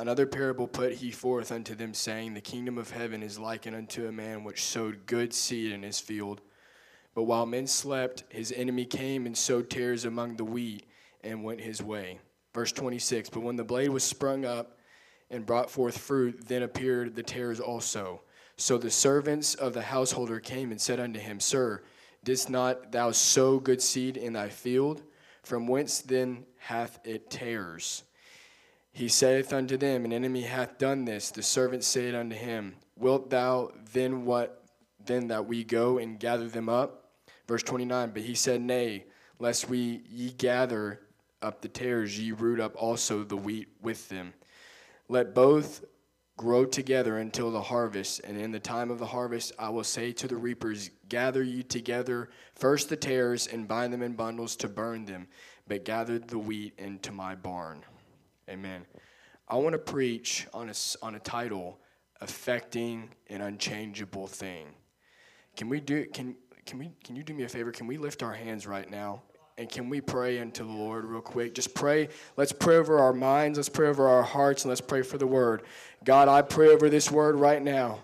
Another 0.00 0.26
parable 0.26 0.68
put 0.68 0.92
he 0.92 1.10
forth 1.10 1.50
unto 1.50 1.74
them, 1.74 1.92
saying, 1.92 2.34
The 2.34 2.40
kingdom 2.40 2.78
of 2.78 2.90
heaven 2.90 3.20
is 3.20 3.36
likened 3.36 3.74
unto 3.74 4.06
a 4.06 4.12
man 4.12 4.44
which 4.44 4.64
sowed 4.64 5.06
good 5.06 5.34
seed 5.34 5.72
in 5.72 5.82
his 5.82 5.98
field. 5.98 6.40
But 7.16 7.24
while 7.24 7.46
men 7.46 7.66
slept, 7.66 8.22
his 8.28 8.52
enemy 8.52 8.84
came 8.84 9.26
and 9.26 9.36
sowed 9.36 9.68
tares 9.68 10.04
among 10.04 10.36
the 10.36 10.44
wheat 10.44 10.84
and 11.24 11.42
went 11.42 11.60
his 11.60 11.82
way. 11.82 12.20
Verse 12.54 12.70
26 12.70 13.28
But 13.30 13.40
when 13.40 13.56
the 13.56 13.64
blade 13.64 13.88
was 13.88 14.04
sprung 14.04 14.44
up 14.44 14.78
and 15.30 15.44
brought 15.44 15.68
forth 15.68 15.98
fruit, 15.98 16.46
then 16.46 16.62
appeared 16.62 17.16
the 17.16 17.24
tares 17.24 17.58
also. 17.58 18.20
So 18.58 18.76
the 18.76 18.90
servants 18.90 19.54
of 19.54 19.72
the 19.72 19.82
householder 19.82 20.40
came 20.40 20.72
and 20.72 20.80
said 20.80 20.98
unto 20.98 21.20
him, 21.20 21.38
Sir, 21.38 21.82
didst 22.24 22.50
not 22.50 22.90
thou 22.90 23.12
sow 23.12 23.60
good 23.60 23.80
seed 23.80 24.16
in 24.16 24.32
thy 24.32 24.48
field? 24.48 25.02
From 25.44 25.68
whence 25.68 26.00
then 26.00 26.44
hath 26.58 26.98
it 27.04 27.30
tares? 27.30 28.02
He 28.90 29.08
saith 29.08 29.52
unto 29.52 29.76
them, 29.76 30.04
An 30.04 30.12
enemy 30.12 30.42
hath 30.42 30.76
done 30.76 31.04
this. 31.04 31.30
The 31.30 31.42
servant 31.42 31.84
said 31.84 32.16
unto 32.16 32.34
him, 32.34 32.74
Wilt 32.98 33.30
thou 33.30 33.70
then 33.92 34.24
what 34.24 34.64
then 35.06 35.28
that 35.28 35.46
we 35.46 35.62
go 35.62 35.98
and 35.98 36.18
gather 36.18 36.48
them 36.48 36.68
up? 36.68 37.12
Verse 37.46 37.62
29, 37.62 38.10
But 38.10 38.22
he 38.22 38.34
said, 38.34 38.60
Nay, 38.60 39.04
lest 39.38 39.68
we 39.68 40.02
ye 40.10 40.32
gather 40.32 41.00
up 41.40 41.62
the 41.62 41.68
tares, 41.68 42.18
ye 42.18 42.32
root 42.32 42.58
up 42.58 42.74
also 42.76 43.22
the 43.22 43.36
wheat 43.36 43.68
with 43.80 44.08
them. 44.08 44.34
Let 45.08 45.32
both 45.32 45.84
grow 46.38 46.64
together 46.64 47.18
until 47.18 47.50
the 47.50 47.60
harvest, 47.60 48.20
and 48.24 48.38
in 48.38 48.52
the 48.52 48.60
time 48.60 48.90
of 48.90 48.98
the 48.98 49.06
harvest 49.06 49.52
I 49.58 49.68
will 49.68 49.84
say 49.84 50.12
to 50.12 50.28
the 50.28 50.36
reapers, 50.36 50.88
Gather 51.10 51.42
ye 51.42 51.62
together 51.62 52.30
first 52.54 52.88
the 52.88 52.96
tares, 52.96 53.46
and 53.48 53.68
bind 53.68 53.92
them 53.92 54.02
in 54.02 54.14
bundles 54.14 54.56
to 54.56 54.68
burn 54.68 55.04
them, 55.04 55.26
but 55.66 55.84
gather 55.84 56.18
the 56.18 56.38
wheat 56.38 56.72
into 56.78 57.12
my 57.12 57.34
barn. 57.34 57.82
Amen. 58.48 58.86
I 59.48 59.56
want 59.56 59.72
to 59.72 59.78
preach 59.78 60.46
on 60.54 60.70
a, 60.70 60.74
on 61.02 61.16
a 61.16 61.20
title, 61.20 61.80
Affecting 62.20 63.10
an 63.28 63.42
Unchangeable 63.42 64.26
Thing. 64.26 64.68
Can 65.56 65.68
we 65.68 65.80
do 65.80 66.06
can 66.06 66.36
can 66.66 66.78
we 66.78 66.90
can 67.04 67.16
you 67.16 67.22
do 67.22 67.34
me 67.34 67.44
a 67.44 67.48
favor? 67.48 67.72
Can 67.72 67.86
we 67.86 67.96
lift 67.96 68.22
our 68.22 68.32
hands 68.32 68.66
right 68.66 68.88
now? 68.88 69.22
And 69.58 69.68
can 69.68 69.88
we 69.88 70.00
pray 70.00 70.38
into 70.38 70.62
the 70.62 70.70
Lord 70.70 71.04
real 71.04 71.20
quick? 71.20 71.52
Just 71.52 71.74
pray. 71.74 72.10
Let's 72.36 72.52
pray 72.52 72.76
over 72.76 73.00
our 73.00 73.12
minds. 73.12 73.58
Let's 73.58 73.68
pray 73.68 73.88
over 73.88 74.06
our 74.06 74.22
hearts. 74.22 74.62
And 74.62 74.68
let's 74.68 74.80
pray 74.80 75.02
for 75.02 75.18
the 75.18 75.26
word. 75.26 75.62
God, 76.04 76.28
I 76.28 76.42
pray 76.42 76.68
over 76.68 76.88
this 76.88 77.10
word 77.10 77.34
right 77.34 77.60
now. 77.60 77.98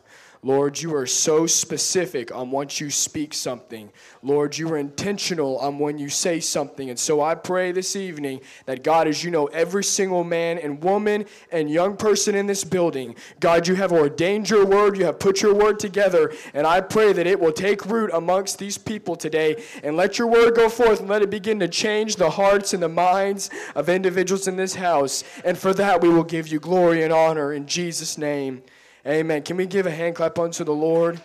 Lord, 0.44 0.78
you 0.78 0.94
are 0.94 1.06
so 1.06 1.46
specific 1.46 2.30
on 2.30 2.50
once 2.50 2.78
you 2.78 2.90
speak 2.90 3.32
something. 3.32 3.90
Lord, 4.22 4.58
you 4.58 4.70
are 4.70 4.76
intentional 4.76 5.56
on 5.56 5.78
when 5.78 5.96
you 5.96 6.10
say 6.10 6.38
something. 6.38 6.90
And 6.90 6.98
so 6.98 7.22
I 7.22 7.34
pray 7.34 7.72
this 7.72 7.96
evening 7.96 8.42
that 8.66 8.84
God, 8.84 9.08
as 9.08 9.24
you 9.24 9.30
know, 9.30 9.46
every 9.46 9.82
single 9.82 10.22
man 10.22 10.58
and 10.58 10.84
woman 10.84 11.24
and 11.50 11.70
young 11.70 11.96
person 11.96 12.34
in 12.34 12.46
this 12.46 12.62
building, 12.62 13.16
God, 13.40 13.66
you 13.66 13.74
have 13.76 13.90
ordained 13.90 14.50
your 14.50 14.66
word, 14.66 14.98
you 14.98 15.06
have 15.06 15.18
put 15.18 15.40
your 15.40 15.54
word 15.54 15.78
together, 15.78 16.30
and 16.52 16.66
I 16.66 16.82
pray 16.82 17.14
that 17.14 17.26
it 17.26 17.40
will 17.40 17.50
take 17.50 17.86
root 17.86 18.10
amongst 18.12 18.58
these 18.58 18.76
people 18.76 19.16
today. 19.16 19.64
And 19.82 19.96
let 19.96 20.18
your 20.18 20.28
word 20.28 20.54
go 20.54 20.68
forth 20.68 21.00
and 21.00 21.08
let 21.08 21.22
it 21.22 21.30
begin 21.30 21.58
to 21.60 21.68
change 21.68 22.16
the 22.16 22.28
hearts 22.28 22.74
and 22.74 22.82
the 22.82 22.88
minds 22.90 23.48
of 23.74 23.88
individuals 23.88 24.46
in 24.46 24.56
this 24.56 24.74
house. 24.74 25.24
And 25.42 25.56
for 25.56 25.72
that, 25.72 26.02
we 26.02 26.10
will 26.10 26.22
give 26.22 26.48
you 26.48 26.60
glory 26.60 27.02
and 27.02 27.14
honor 27.14 27.54
in 27.54 27.66
Jesus' 27.66 28.18
name. 28.18 28.62
Amen. 29.06 29.42
Can 29.42 29.58
we 29.58 29.66
give 29.66 29.84
a 29.84 29.90
hand 29.90 30.16
clap 30.16 30.38
unto 30.38 30.64
the 30.64 30.72
Lord? 30.72 31.20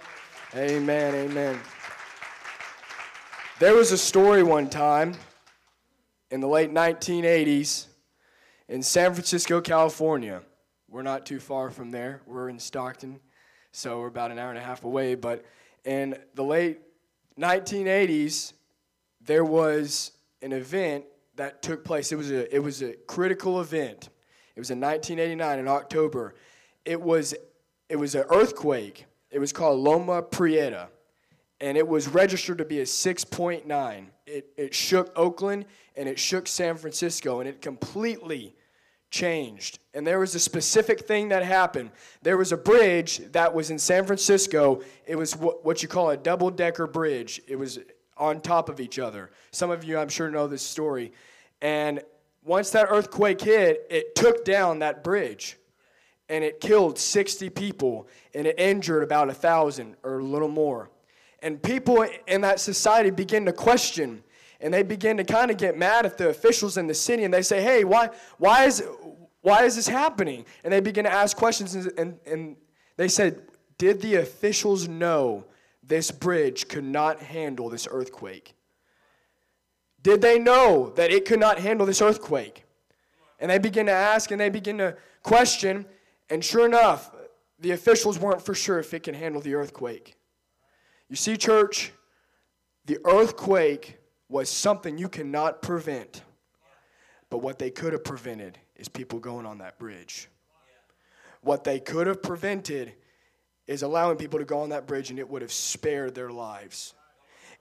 Amen. 0.54 1.16
Amen. 1.16 1.58
There 3.60 3.74
was 3.74 3.94
a 3.94 3.98
story 3.98 4.44
one 4.44 4.70
time 4.70 5.16
in 6.30 6.42
the 6.42 6.48
late 6.48 6.74
1980s 6.74 7.86
in 8.68 8.84
San 8.84 9.14
Francisco, 9.14 9.62
California. 9.62 10.42
We're 10.90 11.04
not 11.04 11.26
too 11.26 11.40
far 11.40 11.72
from 11.72 11.90
there. 11.90 12.22
We're 12.26 12.50
in 12.50 12.60
Stockton, 12.60 13.22
so 13.72 14.02
we're 14.02 14.08
about 14.08 14.32
an 14.32 14.40
hour 14.40 14.50
and 14.50 14.58
a 14.60 14.64
half 14.64 14.84
away. 14.84 15.16
But 15.16 15.46
in 15.86 16.18
the 16.36 16.44
late 16.44 16.82
1980s, 17.40 18.52
there 19.22 19.46
was 19.46 20.12
an 20.42 20.52
event 20.52 21.06
that 21.38 21.62
took 21.62 21.86
place. 21.86 22.12
It 22.12 22.18
was 22.18 22.30
a, 22.30 22.54
it 22.54 22.60
was 22.60 22.82
a 22.82 22.96
critical 23.08 23.62
event. 23.62 24.10
It 24.58 24.60
was 24.60 24.70
in 24.70 24.82
1989 24.82 25.60
in 25.60 25.68
October. 25.70 26.36
It 26.84 27.00
was, 27.00 27.34
it 27.90 27.98
was 27.98 28.16
an 28.16 28.24
earthquake. 28.30 29.06
It 29.32 29.40
was 29.40 29.52
called 29.52 29.80
Loma 29.80 30.22
Prieta. 30.22 30.90
and 31.62 31.78
it 31.78 31.88
was 31.88 32.08
registered 32.08 32.58
to 32.60 32.66
be 32.66 32.80
a 32.80 32.86
6.9. 32.86 34.06
It, 34.26 34.50
it 34.56 34.74
shook 34.74 35.12
Oakland 35.16 35.66
and 35.96 36.08
it 36.08 36.18
shook 36.18 36.48
San 36.48 36.78
Francisco, 36.78 37.42
and 37.42 37.50
it 37.50 37.62
completely 37.62 38.56
changed. 39.12 39.80
And 39.94 40.08
there 40.08 40.20
was 40.20 40.36
a 40.36 40.40
specific 40.40 41.02
thing 41.02 41.30
that 41.30 41.44
happened. 41.44 41.92
There 42.22 42.38
was 42.38 42.54
a 42.54 42.58
bridge 42.58 43.18
that 43.34 43.54
was 43.54 43.70
in 43.72 43.78
San 43.78 44.06
Francisco. 44.06 44.82
It 45.06 45.18
was 45.18 45.36
what, 45.36 45.66
what 45.66 45.84
you 45.84 45.90
call 45.90 46.12
a 46.12 46.18
double 46.18 46.52
decker 46.52 46.88
bridge, 46.88 47.42
it 47.48 47.58
was 47.58 47.80
on 48.16 48.40
top 48.40 48.70
of 48.70 48.80
each 48.80 49.00
other. 49.00 49.32
Some 49.52 49.72
of 49.72 49.84
you, 49.84 49.98
I'm 49.98 50.10
sure, 50.10 50.30
know 50.30 50.48
this 50.48 50.62
story. 50.62 51.12
And 51.62 52.02
once 52.44 52.70
that 52.72 52.88
earthquake 52.90 53.42
hit, 53.42 53.86
it 53.90 54.16
took 54.16 54.46
down 54.46 54.80
that 54.80 55.04
bridge 55.04 55.58
and 56.30 56.44
it 56.44 56.62
killed 56.62 56.98
60 56.98 57.50
people 57.50 58.08
and 58.34 58.46
it 58.48 58.58
injured 58.60 59.04
about 59.04 59.30
a 59.30 59.34
thousand 59.34 59.96
or 60.04 60.20
a 60.20 60.24
little 60.24 60.48
more. 60.48 60.90
And 61.42 61.62
people 61.62 62.06
in 62.28 62.42
that 62.42 62.60
society 62.60 63.10
begin 63.10 63.46
to 63.46 63.54
question 63.54 64.24
and 64.62 64.74
they 64.74 64.84
begin 64.84 65.18
to 65.18 65.24
kind 65.24 65.50
of 65.50 65.58
get 65.58 65.78
mad 65.78 66.06
at 66.06 66.18
the 66.18 66.30
officials 66.30 66.78
in 66.78 66.88
the 66.88 66.94
city 66.94 67.24
and 67.24 67.34
they 67.34 67.42
say, 67.42 67.62
hey, 67.62 67.84
why, 67.84 68.10
why, 68.38 68.66
is, 68.66 68.84
why 69.42 69.64
is 69.64 69.76
this 69.76 69.88
happening? 69.88 70.46
And 70.64 70.72
they 70.72 70.82
begin 70.82 71.06
to 71.06 71.12
ask 71.12 71.36
questions 71.36 71.76
and, 71.76 71.92
and, 71.98 72.20
and 72.26 72.56
they 72.98 73.08
said, 73.08 73.42
did 73.78 74.02
the 74.02 74.16
officials 74.16 74.88
know 74.88 75.46
this 75.82 76.12
bridge 76.12 76.68
could 76.68 76.84
not 76.84 77.20
handle 77.20 77.70
this 77.70 77.88
earthquake? 77.90 78.54
Did 80.04 80.22
they 80.22 80.38
know 80.38 80.92
that 80.96 81.12
it 81.12 81.26
could 81.26 81.40
not 81.40 81.60
handle 81.60 81.86
this 81.86 82.02
earthquake? 82.02 82.66
And 83.40 83.50
they 83.50 83.58
begin 83.58 83.86
to 83.86 83.94
ask 83.94 84.32
and 84.32 84.40
they 84.40 84.50
begin 84.50 84.78
to 84.80 84.98
question, 85.24 85.86
and 86.30 86.44
sure 86.44 86.66
enough, 86.66 87.12
the 87.60 87.72
officials 87.72 88.20
weren't 88.20 88.42
for 88.42 88.54
sure 88.54 88.80
if 88.80 88.94
it 88.94 89.04
can 89.04 89.16
handle 89.16 89.42
the 89.42 89.56
earthquake. 89.56 90.16
You 91.10 91.16
see, 91.16 91.38
church, 91.38 91.92
the 92.86 93.00
earthquake 93.06 93.98
was 94.30 94.50
something 94.50 94.98
you 94.98 95.10
cannot 95.10 95.62
prevent. 95.62 96.24
But 97.30 97.40
what 97.40 97.60
they 97.60 97.70
could 97.72 97.94
have 97.94 98.04
prevented 98.04 98.58
is 98.76 98.88
people 98.88 99.20
going 99.20 99.46
on 99.46 99.58
that 99.60 99.78
bridge. 99.78 100.30
What 101.42 101.64
they 101.64 101.80
could 101.80 102.08
have 102.08 102.22
prevented 102.22 102.94
is 103.68 103.84
allowing 103.84 104.18
people 104.18 104.40
to 104.40 104.46
go 104.46 104.62
on 104.62 104.70
that 104.70 104.88
bridge 104.88 105.10
and 105.10 105.20
it 105.20 105.30
would 105.30 105.42
have 105.42 105.52
spared 105.52 106.16
their 106.16 106.32
lives. 106.32 106.94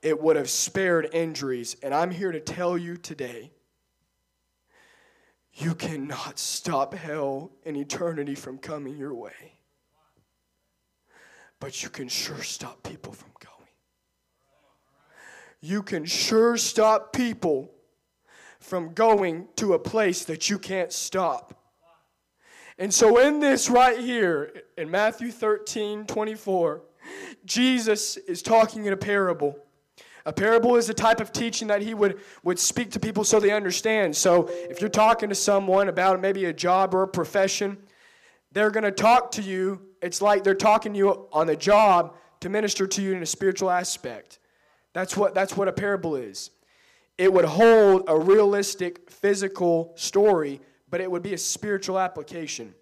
It 0.03 0.21
would 0.21 0.37
have 0.37 0.49
spared 0.49 1.09
injuries. 1.13 1.77
And 1.83 1.93
I'm 1.93 2.11
here 2.11 2.33
to 2.33 2.41
tell 2.41 2.79
you 2.79 2.97
today 2.97 3.51
you 5.61 5.75
cannot 5.75 6.39
stop 6.39 6.95
hell 6.95 7.51
and 7.65 7.77
eternity 7.77 8.35
from 8.35 8.59
coming 8.59 8.97
your 8.97 9.15
way. 9.15 9.59
But 11.61 11.83
you 11.83 11.89
can 11.89 12.09
sure 12.09 12.43
stop 12.43 12.85
people 12.85 13.13
from 13.13 13.31
going. 13.41 13.69
You 15.61 15.83
can 15.83 16.05
sure 16.05 16.57
stop 16.57 17.13
people 17.13 17.73
from 18.61 18.95
going 18.95 19.49
to 19.57 19.75
a 19.75 19.79
place 19.79 20.25
that 20.27 20.49
you 20.49 20.59
can't 20.59 20.93
stop. 20.93 21.55
And 22.79 22.95
so, 22.95 23.19
in 23.19 23.41
this 23.41 23.69
right 23.69 23.99
here, 23.99 24.63
in 24.77 24.89
Matthew 24.89 25.33
13 25.33 26.07
24, 26.07 26.83
Jesus 27.45 28.17
is 28.17 28.41
talking 28.41 28.85
in 28.85 28.93
a 28.93 28.97
parable. 28.97 29.59
A 30.27 30.33
parable 30.33 30.77
is 30.77 30.89
a 30.89 30.95
type 30.95 31.21
of 31.21 31.33
teaching 31.33 31.69
that 31.69 31.83
he 31.83 31.95
would, 31.95 32.21
would 32.43 32.59
speak 32.59 32.91
to 32.93 33.01
people 33.01 33.25
so 33.25 33.41
they 33.41 33.51
understand. 33.51 34.17
So, 34.17 34.49
if 34.49 34.81
you're 34.81 34.91
talking 34.91 35.29
to 35.29 35.35
someone 35.35 35.89
about 35.89 36.21
maybe 36.21 36.47
a 36.47 36.53
job 36.53 36.95
or 36.95 37.03
a 37.03 37.09
profession, 37.09 37.79
they're 38.53 38.71
going 38.71 38.85
to 38.85 38.93
talk 38.93 39.31
to 39.33 39.43
you. 39.43 39.81
It's 40.03 40.21
like 40.21 40.45
they're 40.45 40.55
talking 40.55 40.93
to 40.93 40.99
you 40.99 41.29
on 41.33 41.47
the 41.47 41.57
job 41.57 42.17
to 42.41 42.49
minister 42.49 42.87
to 42.87 43.03
you 43.03 43.15
in 43.15 43.23
a 43.23 43.27
spiritual 43.27 43.71
aspect. 43.71 44.39
That's 44.93 45.17
what, 45.17 45.35
that's 45.35 45.57
what 45.57 45.69
a 45.69 45.73
parable 45.73 46.17
is. 46.17 46.51
It 47.17 47.33
would 47.33 47.45
hold 47.45 48.05
a 48.07 48.19
realistic 48.19 49.11
physical 49.11 49.93
story, 49.97 50.61
but 50.89 51.01
it 51.01 51.11
would 51.11 51.23
be 51.23 51.35
a 51.35 51.39
spiritual 51.39 51.99
application. 51.99 52.75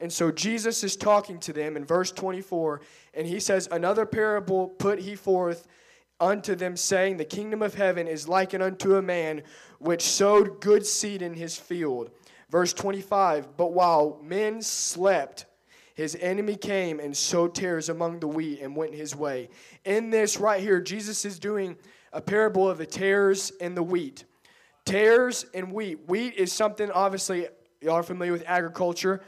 And 0.00 0.12
so 0.12 0.30
Jesus 0.30 0.82
is 0.82 0.96
talking 0.96 1.38
to 1.40 1.52
them 1.52 1.76
in 1.76 1.84
verse 1.84 2.10
24, 2.12 2.80
and 3.14 3.26
he 3.26 3.40
says, 3.40 3.68
Another 3.70 4.06
parable 4.06 4.68
put 4.68 4.98
he 4.98 5.14
forth 5.14 5.66
unto 6.20 6.54
them, 6.54 6.76
saying, 6.76 7.16
The 7.16 7.24
kingdom 7.24 7.62
of 7.62 7.74
heaven 7.74 8.06
is 8.06 8.28
likened 8.28 8.62
unto 8.62 8.96
a 8.96 9.02
man 9.02 9.42
which 9.78 10.02
sowed 10.02 10.60
good 10.60 10.86
seed 10.86 11.22
in 11.22 11.34
his 11.34 11.56
field. 11.56 12.10
Verse 12.50 12.72
25, 12.72 13.56
But 13.56 13.72
while 13.72 14.20
men 14.22 14.60
slept, 14.60 15.46
his 15.94 16.16
enemy 16.20 16.56
came 16.56 17.00
and 17.00 17.16
sowed 17.16 17.54
tares 17.54 17.88
among 17.88 18.20
the 18.20 18.26
wheat 18.26 18.60
and 18.60 18.74
went 18.76 18.94
his 18.94 19.14
way. 19.14 19.48
In 19.84 20.10
this 20.10 20.38
right 20.38 20.60
here, 20.60 20.80
Jesus 20.80 21.24
is 21.24 21.38
doing 21.38 21.76
a 22.12 22.20
parable 22.20 22.68
of 22.68 22.78
the 22.78 22.86
tares 22.86 23.52
and 23.60 23.76
the 23.76 23.82
wheat. 23.82 24.24
Tares 24.84 25.46
and 25.54 25.72
wheat. 25.72 26.00
Wheat 26.08 26.34
is 26.34 26.52
something, 26.52 26.90
obviously, 26.90 27.48
y'all 27.80 27.94
are 27.94 28.02
familiar 28.02 28.32
with 28.32 28.44
agriculture. 28.46 29.22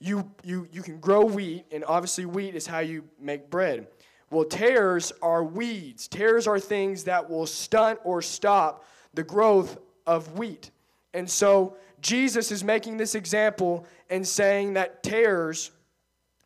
You, 0.00 0.30
you, 0.44 0.68
you 0.70 0.82
can 0.82 1.00
grow 1.00 1.24
wheat, 1.24 1.64
and 1.72 1.84
obviously, 1.84 2.24
wheat 2.24 2.54
is 2.54 2.66
how 2.66 2.80
you 2.80 3.04
make 3.20 3.50
bread. 3.50 3.88
Well, 4.30 4.44
tares 4.44 5.12
are 5.22 5.42
weeds. 5.42 6.08
Tares 6.08 6.46
are 6.46 6.60
things 6.60 7.04
that 7.04 7.28
will 7.28 7.46
stunt 7.46 7.98
or 8.04 8.20
stop 8.22 8.84
the 9.14 9.22
growth 9.22 9.78
of 10.06 10.38
wheat. 10.38 10.70
And 11.14 11.28
so, 11.28 11.76
Jesus 12.00 12.52
is 12.52 12.62
making 12.62 12.96
this 12.96 13.14
example 13.14 13.86
and 14.10 14.26
saying 14.26 14.74
that 14.74 15.02
tares, 15.02 15.70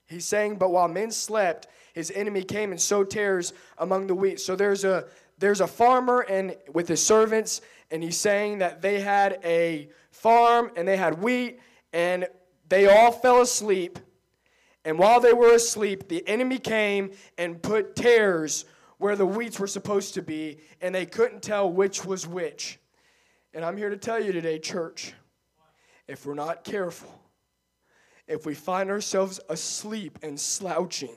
he's 0.07 0.25
saying, 0.25 0.57
but 0.57 0.71
while 0.71 0.89
men 0.89 1.11
slept, 1.11 1.67
his 1.93 2.11
enemy 2.15 2.43
came 2.43 2.71
and 2.71 2.81
sowed 2.81 3.11
tares 3.11 3.53
among 3.79 4.07
the 4.07 4.15
wheat. 4.15 4.41
So 4.41 4.57
there's 4.57 4.85
a 4.85 5.07
there's 5.39 5.61
a 5.61 5.67
farmer 5.67 6.21
and 6.21 6.57
with 6.73 6.89
his 6.89 7.05
servants, 7.05 7.61
and 7.91 8.03
he's 8.03 8.17
saying 8.17 8.59
that 8.59 8.81
they 8.81 9.01
had 9.01 9.41
a 9.45 9.89
farm 10.11 10.71
and 10.77 10.87
they 10.87 10.97
had 10.97 11.21
wheat, 11.21 11.61
and 11.93 12.27
they 12.69 12.87
all 12.87 13.11
fell 13.11 13.43
asleep. 13.43 13.99
And 14.85 14.99
while 14.99 15.21
they 15.21 15.33
were 15.33 15.55
asleep, 15.55 16.09
the 16.09 16.27
enemy 16.29 16.59
came 16.59 17.13
and 17.39 17.63
put 17.63 17.95
tares 17.95 18.65
where 18.99 19.17
the 19.17 19.27
wheats 19.27 19.59
were 19.59 19.67
supposed 19.67 20.15
to 20.15 20.23
be, 20.23 20.59
and 20.81 20.95
they 20.95 21.07
couldn't 21.07 21.43
tell 21.43 21.71
which 21.71 22.05
was 22.05 22.27
which. 22.27 22.79
And 23.55 23.65
I'm 23.65 23.77
here 23.77 23.91
to 23.91 23.97
tell 23.97 24.23
you 24.23 24.33
today, 24.33 24.59
church, 24.59 25.13
if 26.09 26.25
we're 26.25 26.35
not 26.35 26.65
careful, 26.65 27.21
if 28.27 28.47
we 28.47 28.55
find 28.55 28.91
ourselves 28.91 29.41
asleep 29.49 30.19
and 30.23 30.39
slouching, 30.39 31.17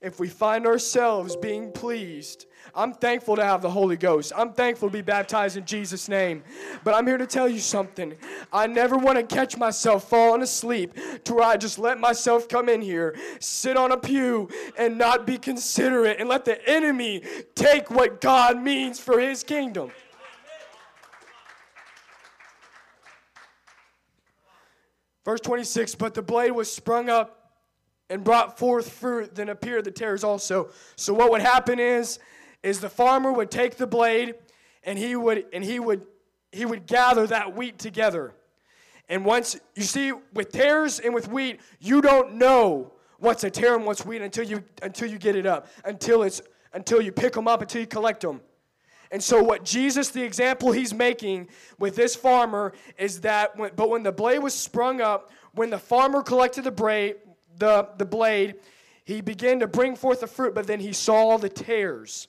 if 0.00 0.18
we 0.18 0.28
find 0.28 0.66
ourselves 0.66 1.36
being 1.36 1.72
pleased, 1.72 2.46
I'm 2.74 2.92
thankful 2.92 3.36
to 3.36 3.44
have 3.44 3.62
the 3.62 3.70
Holy 3.70 3.96
Ghost. 3.96 4.32
I'm 4.36 4.52
thankful 4.52 4.88
to 4.88 4.92
be 4.92 5.02
baptized 5.02 5.56
in 5.56 5.64
Jesus' 5.64 6.08
name. 6.08 6.42
But 6.84 6.94
I'm 6.94 7.06
here 7.06 7.18
to 7.18 7.26
tell 7.26 7.48
you 7.48 7.60
something. 7.60 8.14
I 8.52 8.66
never 8.66 8.96
want 8.96 9.18
to 9.18 9.34
catch 9.34 9.56
myself 9.56 10.08
falling 10.08 10.42
asleep 10.42 10.94
to 11.24 11.34
where 11.34 11.44
I 11.44 11.56
just 11.56 11.78
let 11.78 11.98
myself 11.98 12.48
come 12.48 12.68
in 12.68 12.80
here, 12.80 13.16
sit 13.40 13.76
on 13.76 13.92
a 13.92 13.96
pew, 13.96 14.48
and 14.76 14.98
not 14.98 15.26
be 15.26 15.38
considerate 15.38 16.18
and 16.20 16.28
let 16.28 16.44
the 16.44 16.66
enemy 16.68 17.22
take 17.54 17.90
what 17.90 18.20
God 18.20 18.60
means 18.62 19.00
for 19.00 19.18
his 19.18 19.42
kingdom. 19.42 19.90
Verse 25.24 25.40
26 25.40 25.94
But 25.94 26.14
the 26.14 26.22
blade 26.22 26.52
was 26.52 26.72
sprung 26.72 27.10
up 27.10 27.52
and 28.10 28.24
brought 28.24 28.58
forth 28.58 28.90
fruit, 28.90 29.34
then 29.34 29.50
appeared 29.50 29.84
the 29.84 29.90
tares 29.90 30.24
also. 30.24 30.70
So 30.96 31.12
what 31.12 31.30
would 31.30 31.42
happen 31.42 31.78
is, 31.78 32.18
is 32.62 32.80
the 32.80 32.88
farmer 32.88 33.32
would 33.32 33.50
take 33.50 33.76
the 33.76 33.86
blade 33.86 34.34
and 34.84 34.98
he 34.98 35.16
would 35.16 35.46
and 35.52 35.64
he 35.64 35.78
would 35.78 36.06
he 36.52 36.64
would 36.64 36.86
gather 36.86 37.26
that 37.26 37.54
wheat 37.54 37.78
together. 37.78 38.34
And 39.08 39.24
once 39.24 39.58
you 39.74 39.82
see 39.82 40.12
with 40.32 40.52
tares 40.52 40.98
and 40.98 41.14
with 41.14 41.28
wheat, 41.28 41.60
you 41.80 42.00
don't 42.00 42.34
know 42.34 42.92
what's 43.18 43.44
a 43.44 43.50
tare 43.50 43.74
and 43.74 43.84
what's 43.84 44.04
wheat 44.04 44.22
until 44.22 44.44
you 44.44 44.62
until 44.82 45.08
you 45.08 45.18
get 45.18 45.36
it 45.36 45.46
up, 45.46 45.68
until 45.84 46.22
it's 46.22 46.42
until 46.72 47.00
you 47.00 47.12
pick 47.12 47.32
them 47.32 47.48
up, 47.48 47.62
until 47.62 47.80
you 47.80 47.86
collect 47.86 48.20
them. 48.20 48.40
And 49.10 49.22
so, 49.22 49.42
what 49.42 49.64
Jesus, 49.64 50.10
the 50.10 50.22
example 50.22 50.70
he's 50.72 50.92
making 50.92 51.48
with 51.78 51.96
this 51.96 52.14
farmer, 52.14 52.74
is 52.98 53.22
that, 53.22 53.56
when, 53.56 53.70
but 53.74 53.88
when 53.88 54.02
the 54.02 54.12
blade 54.12 54.40
was 54.40 54.52
sprung 54.52 55.00
up, 55.00 55.30
when 55.54 55.70
the 55.70 55.78
farmer 55.78 56.22
collected 56.22 56.64
the 56.64 56.70
blade, 56.70 57.16
the, 57.56 57.88
the 57.96 58.04
blade, 58.04 58.56
he 59.04 59.22
began 59.22 59.60
to 59.60 59.66
bring 59.66 59.96
forth 59.96 60.20
the 60.20 60.26
fruit, 60.26 60.54
but 60.54 60.66
then 60.66 60.80
he 60.80 60.92
saw 60.92 61.38
the 61.38 61.48
tares. 61.48 62.28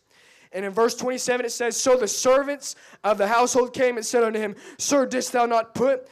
And 0.51 0.65
in 0.65 0.71
verse 0.71 0.95
27 0.95 1.45
it 1.45 1.51
says, 1.51 1.79
So 1.79 1.97
the 1.97 2.07
servants 2.07 2.75
of 3.03 3.17
the 3.17 3.27
household 3.27 3.73
came 3.73 3.97
and 3.97 4.05
said 4.05 4.23
unto 4.23 4.39
him, 4.39 4.55
Sir, 4.77 5.05
didst 5.05 5.31
thou 5.31 5.45
not 5.45 5.75
put, 5.75 6.07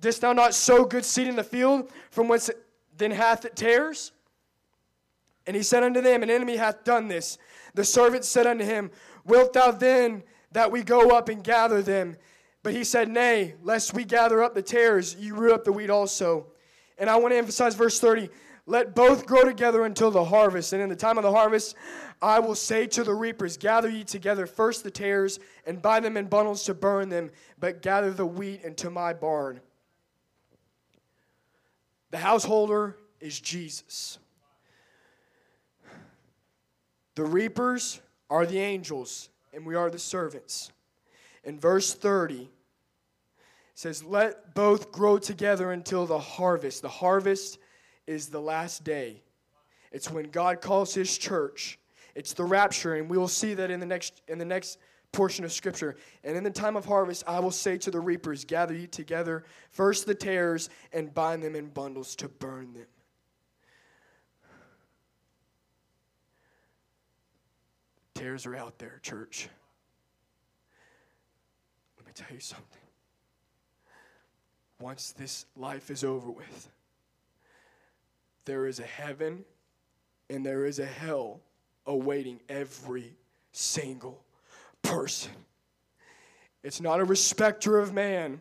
didst 0.00 0.20
thou 0.20 0.32
not 0.32 0.54
sow 0.54 0.84
good 0.84 1.04
seed 1.04 1.28
in 1.28 1.36
the 1.36 1.44
field, 1.44 1.90
from 2.10 2.28
whence 2.28 2.48
it, 2.48 2.62
then 2.96 3.10
hath 3.10 3.44
it 3.44 3.54
tares? 3.54 4.12
And 5.46 5.54
he 5.54 5.62
said 5.62 5.84
unto 5.84 6.00
them, 6.00 6.22
An 6.22 6.30
enemy 6.30 6.56
hath 6.56 6.82
done 6.84 7.08
this. 7.08 7.38
The 7.74 7.84
servants 7.84 8.28
said 8.28 8.46
unto 8.46 8.64
him, 8.64 8.90
Wilt 9.24 9.52
thou 9.52 9.70
then 9.70 10.24
that 10.52 10.72
we 10.72 10.82
go 10.82 11.10
up 11.10 11.28
and 11.28 11.44
gather 11.44 11.82
them? 11.82 12.16
But 12.62 12.74
he 12.74 12.82
said, 12.82 13.08
Nay, 13.08 13.54
lest 13.62 13.94
we 13.94 14.04
gather 14.04 14.42
up 14.42 14.54
the 14.54 14.62
tares, 14.62 15.14
you 15.16 15.36
root 15.36 15.52
up 15.52 15.64
the 15.64 15.72
wheat 15.72 15.90
also. 15.90 16.48
And 16.98 17.08
I 17.08 17.16
want 17.16 17.32
to 17.32 17.38
emphasize 17.38 17.76
verse 17.76 18.00
30. 18.00 18.28
Let 18.66 18.96
both 18.96 19.26
grow 19.26 19.44
together 19.44 19.84
until 19.84 20.10
the 20.10 20.24
harvest. 20.24 20.72
And 20.72 20.82
in 20.82 20.88
the 20.88 20.96
time 20.96 21.18
of 21.18 21.22
the 21.22 21.30
harvest, 21.30 21.76
I 22.20 22.40
will 22.40 22.56
say 22.56 22.86
to 22.88 23.04
the 23.04 23.14
reapers, 23.14 23.56
Gather 23.56 23.88
ye 23.88 24.02
together 24.02 24.46
first 24.46 24.82
the 24.82 24.90
tares, 24.90 25.38
and 25.66 25.80
bind 25.80 26.04
them 26.04 26.16
in 26.16 26.26
bundles 26.26 26.64
to 26.64 26.74
burn 26.74 27.08
them, 27.08 27.30
but 27.60 27.80
gather 27.80 28.10
the 28.10 28.26
wheat 28.26 28.62
into 28.64 28.90
my 28.90 29.12
barn. 29.12 29.60
The 32.10 32.18
householder 32.18 32.96
is 33.20 33.38
Jesus. 33.38 34.18
The 37.14 37.24
reapers 37.24 38.00
are 38.28 38.46
the 38.46 38.58
angels, 38.58 39.28
and 39.54 39.64
we 39.64 39.76
are 39.76 39.90
the 39.90 39.98
servants. 39.98 40.72
In 41.44 41.60
verse 41.60 41.94
30, 41.94 42.42
it 42.42 42.48
says, 43.74 44.02
Let 44.02 44.54
both 44.54 44.90
grow 44.90 45.18
together 45.18 45.70
until 45.70 46.04
the 46.04 46.18
harvest. 46.18 46.82
The 46.82 46.88
harvest 46.88 47.58
is 48.06 48.28
the 48.28 48.40
last 48.40 48.84
day. 48.84 49.22
It's 49.92 50.10
when 50.10 50.30
God 50.30 50.60
calls 50.60 50.94
his 50.94 51.16
church. 51.16 51.78
It's 52.14 52.32
the 52.32 52.44
rapture, 52.44 52.94
and 52.94 53.10
we 53.10 53.18
will 53.18 53.28
see 53.28 53.54
that 53.54 53.70
in 53.70 53.80
the 53.80 53.86
next 53.86 54.22
in 54.28 54.38
the 54.38 54.44
next 54.44 54.78
portion 55.12 55.44
of 55.44 55.52
scripture. 55.52 55.96
And 56.24 56.36
in 56.36 56.44
the 56.44 56.50
time 56.50 56.76
of 56.76 56.84
harvest, 56.84 57.24
I 57.26 57.40
will 57.40 57.50
say 57.50 57.78
to 57.78 57.90
the 57.90 58.00
reapers, 58.00 58.44
Gather 58.44 58.74
ye 58.74 58.86
together 58.86 59.44
first 59.70 60.06
the 60.06 60.14
tares 60.14 60.68
and 60.92 61.12
bind 61.12 61.42
them 61.42 61.56
in 61.56 61.68
bundles 61.68 62.14
to 62.16 62.28
burn 62.28 62.72
them. 62.74 62.86
Tares 68.14 68.46
are 68.46 68.56
out 68.56 68.78
there, 68.78 68.98
church. 69.02 69.48
Let 71.98 72.06
me 72.06 72.12
tell 72.14 72.34
you 72.34 72.40
something. 72.40 72.80
Once 74.78 75.12
this 75.12 75.46
life 75.56 75.90
is 75.90 76.04
over 76.04 76.30
with, 76.30 76.70
there 78.46 78.66
is 78.66 78.80
a 78.80 78.84
heaven 78.84 79.44
and 80.30 80.46
there 80.46 80.64
is 80.64 80.78
a 80.78 80.86
hell 80.86 81.40
awaiting 81.84 82.40
every 82.48 83.12
single 83.52 84.24
person. 84.82 85.32
It's 86.64 86.80
not 86.80 87.00
a 87.00 87.04
respecter 87.04 87.78
of 87.78 87.92
man. 87.92 88.40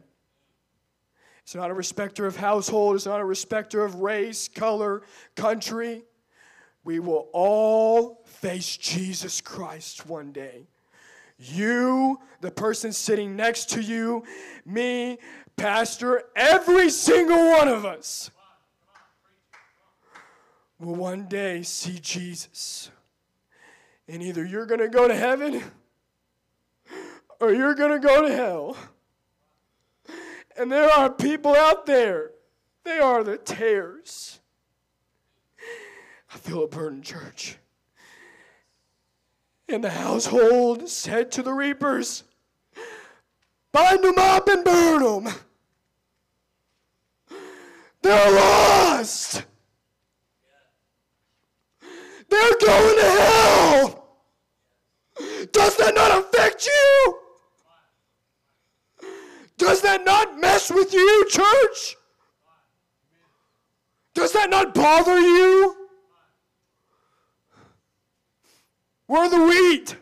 It's 1.43 1.53
not 1.53 1.69
a 1.69 1.73
respecter 1.73 2.25
of 2.25 2.35
household. 2.35 2.95
It's 2.95 3.05
not 3.05 3.19
a 3.19 3.25
respecter 3.25 3.83
of 3.83 3.95
race, 3.95 4.47
color, 4.47 5.03
country. 5.35 6.03
We 6.83 6.99
will 6.99 7.27
all 7.33 8.23
face 8.25 8.77
Jesus 8.77 9.41
Christ 9.41 10.07
one 10.07 10.31
day. 10.31 10.67
You, 11.37 12.19
the 12.41 12.49
person 12.49 12.91
sitting 12.93 13.35
next 13.35 13.69
to 13.71 13.81
you, 13.81 14.23
me, 14.65 15.19
Pastor, 15.55 16.23
every 16.35 16.89
single 16.89 17.51
one 17.51 17.67
of 17.67 17.85
us 17.85 18.31
will 20.79 20.95
one 20.95 21.27
day 21.27 21.63
see 21.63 21.99
Jesus. 21.99 22.91
And 24.07 24.21
either 24.21 24.45
you're 24.45 24.65
going 24.65 24.81
to 24.81 24.89
go 24.89 25.07
to 25.07 25.15
heaven 25.15 25.63
or 27.39 27.53
you're 27.53 27.75
going 27.75 27.99
to 27.99 28.07
go 28.07 28.27
to 28.27 28.33
hell. 28.33 28.77
And 30.57 30.71
there 30.71 30.89
are 30.89 31.09
people 31.09 31.55
out 31.55 31.85
there, 31.85 32.31
they 32.83 32.99
are 32.99 33.23
the 33.23 33.37
tares. 33.37 34.39
I 36.33 36.37
feel 36.37 36.63
a 36.63 36.67
burden, 36.67 37.01
church. 37.01 37.57
And 39.67 39.83
the 39.83 39.89
household 39.89 40.87
said 40.89 41.31
to 41.31 41.41
the 41.41 41.53
reapers, 41.53 42.23
Bind 43.71 44.03
them 44.03 44.17
up 44.17 44.47
and 44.47 44.63
burn 44.63 45.03
them. 45.03 45.33
They're 48.01 48.31
lost. 48.31 49.45
They're 52.35 52.67
going 52.67 52.97
to 52.97 53.09
hell. 53.21 54.07
Does 55.53 55.77
that 55.77 55.95
not 55.95 56.19
affect 56.19 56.67
you? 56.67 57.19
Does 59.57 59.81
that 59.83 60.03
not 60.03 60.37
mess 60.37 60.69
with 60.69 60.93
you, 60.93 61.25
church? 61.29 61.95
Does 64.13 64.33
that 64.33 64.49
not 64.49 64.73
bother 64.73 65.17
you? 65.17 65.87
We're 69.07 69.29
the 69.29 69.45
wheat. 69.45 69.95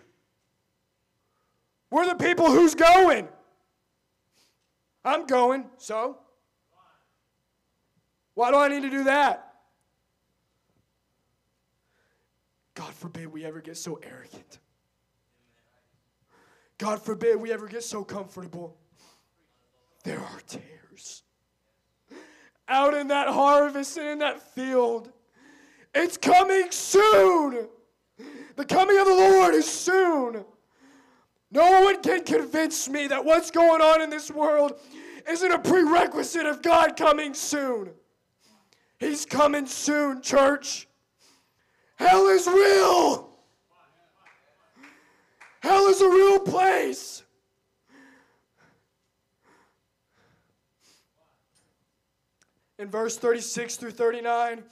We're 1.92 2.08
the 2.08 2.16
people 2.16 2.48
who's 2.48 2.74
going. 2.74 3.28
I'm 5.06 5.28
going, 5.28 5.66
so? 5.78 6.18
Why 8.34 8.50
do 8.50 8.58
I 8.58 8.70
need 8.70 8.82
to 8.82 8.90
do 8.90 9.04
that? 9.04 9.53
God 12.74 12.94
forbid 12.94 13.28
we 13.28 13.46
ever 13.46 13.62
get 13.62 13.78
so 13.78 14.00
arrogant. 14.04 14.60
God 16.78 17.02
forbid 17.02 17.40
we 17.40 17.52
ever 17.52 17.68
get 17.68 17.84
so 17.84 18.04
comfortable. 18.04 18.76
There 20.04 20.20
are 20.20 20.40
tares 20.48 21.24
out 22.68 22.94
in 22.94 23.08
that 23.10 23.28
harvest 23.28 23.98
and 23.98 24.08
in 24.08 24.20
that 24.20 24.42
field. 24.42 25.12
It's 25.94 26.18
coming 26.18 26.68
soon. 26.72 27.68
The 28.56 28.66
coming 28.66 28.98
of 28.98 29.06
the 29.06 29.14
Lord 29.14 29.54
is 29.54 29.70
soon. 29.70 30.44
No 31.52 31.82
one 31.84 32.02
can 32.02 32.24
convince 32.24 32.90
me 32.90 33.08
that 33.08 33.24
what's 33.24 33.52
going 33.52 33.82
on 33.82 34.02
in 34.02 34.10
this 34.10 34.32
world 34.32 34.80
isn't 35.30 35.52
a 35.52 35.60
prerequisite 35.60 36.46
of 36.46 36.62
God 36.62 36.96
coming 36.98 37.34
soon. 37.34 37.92
He's 39.00 39.26
coming 39.26 39.68
soon, 39.68 40.22
church. 40.22 40.88
Hell 42.04 42.28
is 42.28 42.48
real. 42.48 43.30
Hell 45.62 45.88
is 45.88 46.02
a 46.02 46.10
real 46.10 46.40
place. 46.40 47.24
In 52.78 52.90
verse 52.90 53.16
36 53.16 53.78
through 53.78 53.92
39, 53.92 54.64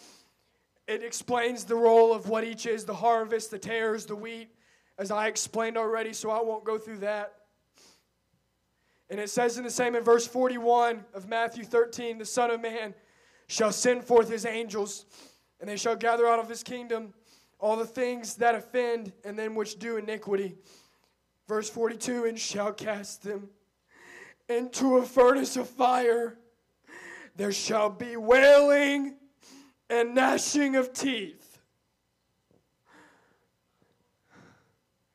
it 0.89 1.04
explains 1.04 1.63
the 1.63 1.76
role 1.76 2.13
of 2.13 2.28
what 2.28 2.44
each 2.44 2.65
is 2.65 2.84
the 2.84 2.94
harvest, 2.94 3.50
the 3.50 3.58
tares, 3.58 4.06
the 4.06 4.15
wheat, 4.15 4.50
as 4.98 5.10
I 5.10 5.28
explained 5.28 5.78
already, 5.78 6.12
so 6.12 6.32
I 6.32 6.41
won't 6.41 6.65
go 6.65 6.78
through 6.78 6.98
that. 6.98 7.36
And 9.10 9.22
it 9.22 9.30
says 9.30 9.58
in 9.58 9.63
the 9.63 9.70
same 9.70 9.96
in 9.96 10.04
verse 10.04 10.28
41 10.28 11.06
of 11.13 11.30
Matthew 11.30 11.63
13, 11.63 12.17
the 12.17 12.26
Son 12.26 12.52
of 12.52 12.60
Man 12.60 12.94
shall 13.48 13.72
send 13.72 14.04
forth 14.04 14.30
his 14.30 14.46
angels, 14.46 15.06
and 15.62 15.70
they 15.70 15.78
shall 15.78 15.96
gather 15.96 16.28
out 16.28 16.39
of 16.39 16.50
his 16.50 16.62
kingdom 16.62 17.13
all 17.62 17.78
the 17.78 17.86
things 17.86 18.36
that 18.36 18.56
offend 18.56 19.13
and 19.24 19.38
them 19.38 19.56
which 19.56 19.78
do 19.78 19.97
iniquity. 19.97 20.56
Verse 21.47 21.69
42 21.69 22.26
and 22.26 22.39
shall 22.39 22.74
cast 22.74 23.21
them 23.21 23.50
into 24.50 24.97
a 24.97 25.04
furnace 25.04 25.56
of 25.56 25.69
fire. 25.69 26.38
There 27.36 27.52
shall 27.52 27.89
be 27.89 28.17
wailing 28.17 29.15
and 29.89 30.15
gnashing 30.15 30.76
of 30.76 30.91
teeth. 30.91 31.60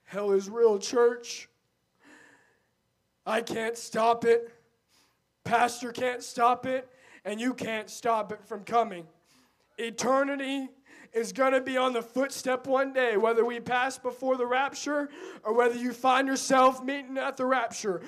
Hell 0.04 0.30
is 0.30 0.48
real, 0.48 0.78
church. 0.78 1.48
I 3.26 3.42
can't 3.42 3.76
stop 3.76 4.24
it. 4.24 4.52
Pastor 5.42 5.90
can't 5.90 6.22
stop 6.22 6.64
it. 6.64 6.88
And 7.24 7.40
you 7.40 7.54
can't 7.54 7.90
stop 7.90 8.30
it 8.30 8.44
from 8.44 8.62
coming. 8.62 9.04
Eternity 9.78 10.68
is 11.16 11.32
going 11.32 11.52
to 11.52 11.62
be 11.62 11.78
on 11.78 11.94
the 11.94 12.02
footstep 12.02 12.66
one 12.66 12.92
day, 12.92 13.16
whether 13.16 13.44
we 13.44 13.58
pass 13.58 13.96
before 13.98 14.36
the 14.36 14.46
rapture 14.46 15.08
or 15.42 15.54
whether 15.54 15.74
you 15.74 15.92
find 15.92 16.28
yourself 16.28 16.84
meeting 16.84 17.16
at 17.16 17.38
the 17.38 17.46
rapture. 17.46 18.02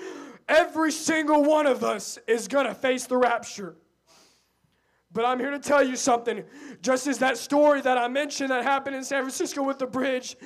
Every 0.46 0.92
single 0.92 1.42
one 1.42 1.66
of 1.66 1.82
us 1.82 2.18
is 2.26 2.48
going 2.48 2.66
to 2.66 2.74
face 2.74 3.06
the 3.06 3.16
rapture. 3.16 3.76
But 5.10 5.24
I'm 5.24 5.38
here 5.38 5.50
to 5.50 5.58
tell 5.58 5.82
you 5.82 5.96
something. 5.96 6.44
Just 6.82 7.06
as 7.06 7.18
that 7.18 7.38
story 7.38 7.80
that 7.80 7.96
I 7.96 8.08
mentioned 8.08 8.50
that 8.50 8.62
happened 8.62 8.94
in 8.94 9.02
San 9.02 9.22
Francisco 9.22 9.62
with 9.62 9.78
the 9.78 9.86
bridge, 9.86 10.36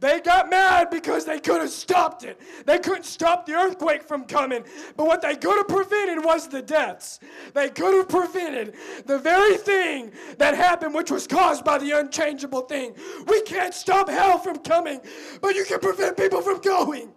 they 0.00 0.20
got 0.20 0.48
mad 0.48 0.90
because 0.90 1.24
they 1.24 1.40
could 1.40 1.60
have 1.60 1.70
stopped 1.70 2.22
it. 2.22 2.40
They 2.66 2.78
couldn't 2.78 3.04
stop 3.04 3.46
the 3.46 3.54
earthquake 3.54 4.02
from 4.02 4.24
coming. 4.24 4.64
But 4.96 5.06
what 5.06 5.22
they 5.22 5.34
could 5.34 5.56
have 5.56 5.68
prevented 5.68 6.24
was 6.24 6.48
the 6.48 6.62
deaths. 6.62 7.18
They 7.52 7.68
could 7.68 7.94
have 7.94 8.08
prevented 8.08 8.74
the 9.06 9.18
very 9.18 9.56
thing 9.56 10.12
that 10.38 10.54
happened, 10.54 10.94
which 10.94 11.10
was 11.10 11.26
caused 11.26 11.64
by 11.64 11.78
the 11.78 11.92
unchangeable 11.92 12.62
thing. 12.62 12.94
We 13.26 13.42
can't 13.42 13.74
stop 13.74 14.08
hell 14.08 14.38
from 14.38 14.58
coming, 14.58 15.00
but 15.40 15.56
you 15.56 15.64
can 15.64 15.80
prevent 15.80 16.16
people 16.16 16.42
from 16.42 16.60
going. 16.60 17.12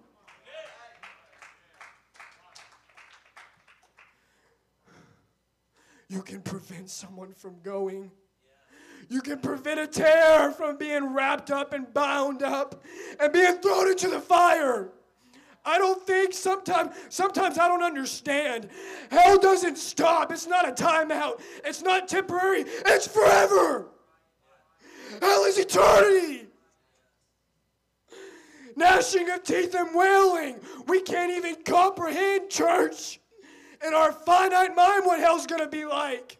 You 6.09 6.21
can 6.23 6.41
prevent 6.41 6.89
someone 6.89 7.33
from 7.33 7.61
going. 7.63 8.11
You 9.11 9.21
can 9.21 9.39
prevent 9.39 9.77
a 9.77 9.87
tare 9.87 10.53
from 10.53 10.77
being 10.77 11.13
wrapped 11.13 11.51
up 11.51 11.73
and 11.73 11.93
bound 11.93 12.41
up 12.41 12.81
and 13.19 13.33
being 13.33 13.57
thrown 13.57 13.89
into 13.89 14.07
the 14.07 14.21
fire. 14.21 14.87
I 15.65 15.77
don't 15.77 16.01
think 16.07 16.33
sometimes 16.33 16.95
sometimes 17.09 17.57
I 17.57 17.67
don't 17.67 17.83
understand. 17.83 18.69
Hell 19.09 19.37
doesn't 19.37 19.77
stop. 19.77 20.31
It's 20.31 20.47
not 20.47 20.65
a 20.65 20.71
timeout. 20.71 21.41
It's 21.65 21.81
not 21.81 22.07
temporary. 22.07 22.63
It's 22.85 23.05
forever. 23.05 23.89
Hell 25.19 25.43
is 25.43 25.57
eternity. 25.57 26.47
Gnashing 28.77 29.29
of 29.29 29.43
teeth 29.43 29.75
and 29.75 29.93
wailing. 29.93 30.61
We 30.87 31.01
can't 31.01 31.33
even 31.33 31.57
comprehend, 31.65 32.49
church, 32.49 33.19
in 33.85 33.93
our 33.93 34.13
finite 34.13 34.73
mind 34.73 35.05
what 35.05 35.19
hell's 35.19 35.45
to 35.61 35.67
be 35.67 35.83
like. 35.83 36.37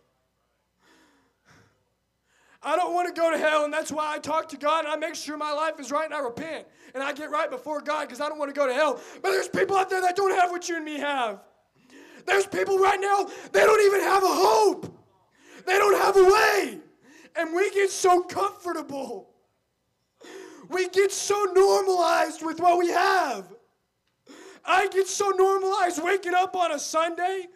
I 2.63 2.75
don't 2.75 2.93
want 2.93 3.13
to 3.13 3.19
go 3.19 3.31
to 3.31 3.37
hell, 3.37 3.65
and 3.65 3.73
that's 3.73 3.91
why 3.91 4.13
I 4.13 4.19
talk 4.19 4.49
to 4.49 4.57
God 4.57 4.85
and 4.85 4.93
I 4.93 4.95
make 4.95 5.15
sure 5.15 5.35
my 5.35 5.51
life 5.51 5.79
is 5.79 5.91
right 5.91 6.05
and 6.05 6.13
I 6.13 6.19
repent 6.19 6.67
and 6.93 7.01
I 7.01 7.11
get 7.11 7.31
right 7.31 7.49
before 7.49 7.81
God 7.81 8.01
because 8.01 8.21
I 8.21 8.29
don't 8.29 8.37
want 8.37 8.53
to 8.53 8.59
go 8.59 8.67
to 8.67 8.73
hell. 8.73 9.01
But 9.21 9.31
there's 9.31 9.47
people 9.47 9.75
out 9.77 9.89
there 9.89 10.01
that 10.01 10.15
don't 10.15 10.37
have 10.39 10.51
what 10.51 10.69
you 10.69 10.75
and 10.75 10.85
me 10.85 10.99
have. 10.99 11.39
There's 12.25 12.45
people 12.45 12.77
right 12.77 12.99
now, 12.99 13.27
they 13.51 13.61
don't 13.61 13.81
even 13.85 14.01
have 14.01 14.23
a 14.23 14.27
hope. 14.27 14.95
They 15.65 15.77
don't 15.77 15.99
have 15.99 16.17
a 16.17 16.23
way. 16.23 16.79
And 17.35 17.55
we 17.55 17.71
get 17.71 17.89
so 17.89 18.21
comfortable. 18.21 19.29
We 20.69 20.87
get 20.89 21.11
so 21.11 21.43
normalized 21.53 22.45
with 22.45 22.59
what 22.59 22.77
we 22.77 22.89
have. 22.89 23.51
I 24.63 24.87
get 24.89 25.07
so 25.07 25.29
normalized 25.29 26.03
waking 26.03 26.35
up 26.35 26.55
on 26.55 26.71
a 26.71 26.79
Sunday, 26.79 27.47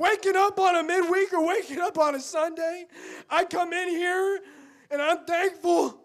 waking 0.00 0.36
up 0.36 0.58
on 0.58 0.76
a 0.76 0.82
midweek, 0.82 1.32
or 1.32 1.46
waking 1.46 1.78
up 1.78 1.98
on 1.98 2.14
a 2.14 2.20
Sunday. 2.20 2.86
I 3.28 3.44
come 3.44 3.72
in 3.72 3.88
here 3.88 4.40
and 4.90 5.00
I'm 5.00 5.24
thankful, 5.24 6.00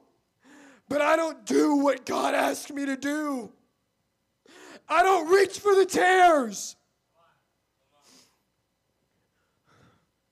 but 0.88 1.01
I 1.01 1.15
don't 1.15 1.45
do 1.45 1.77
what 1.77 2.05
God 2.05 2.36
asked 2.36 2.71
me 2.71 2.86
to 2.86 2.97
do. 2.97 3.51
I 4.88 5.01
don't 5.01 5.31
reach 5.31 5.58
for 5.58 5.73
the 5.73 5.86
tares. 5.86 6.75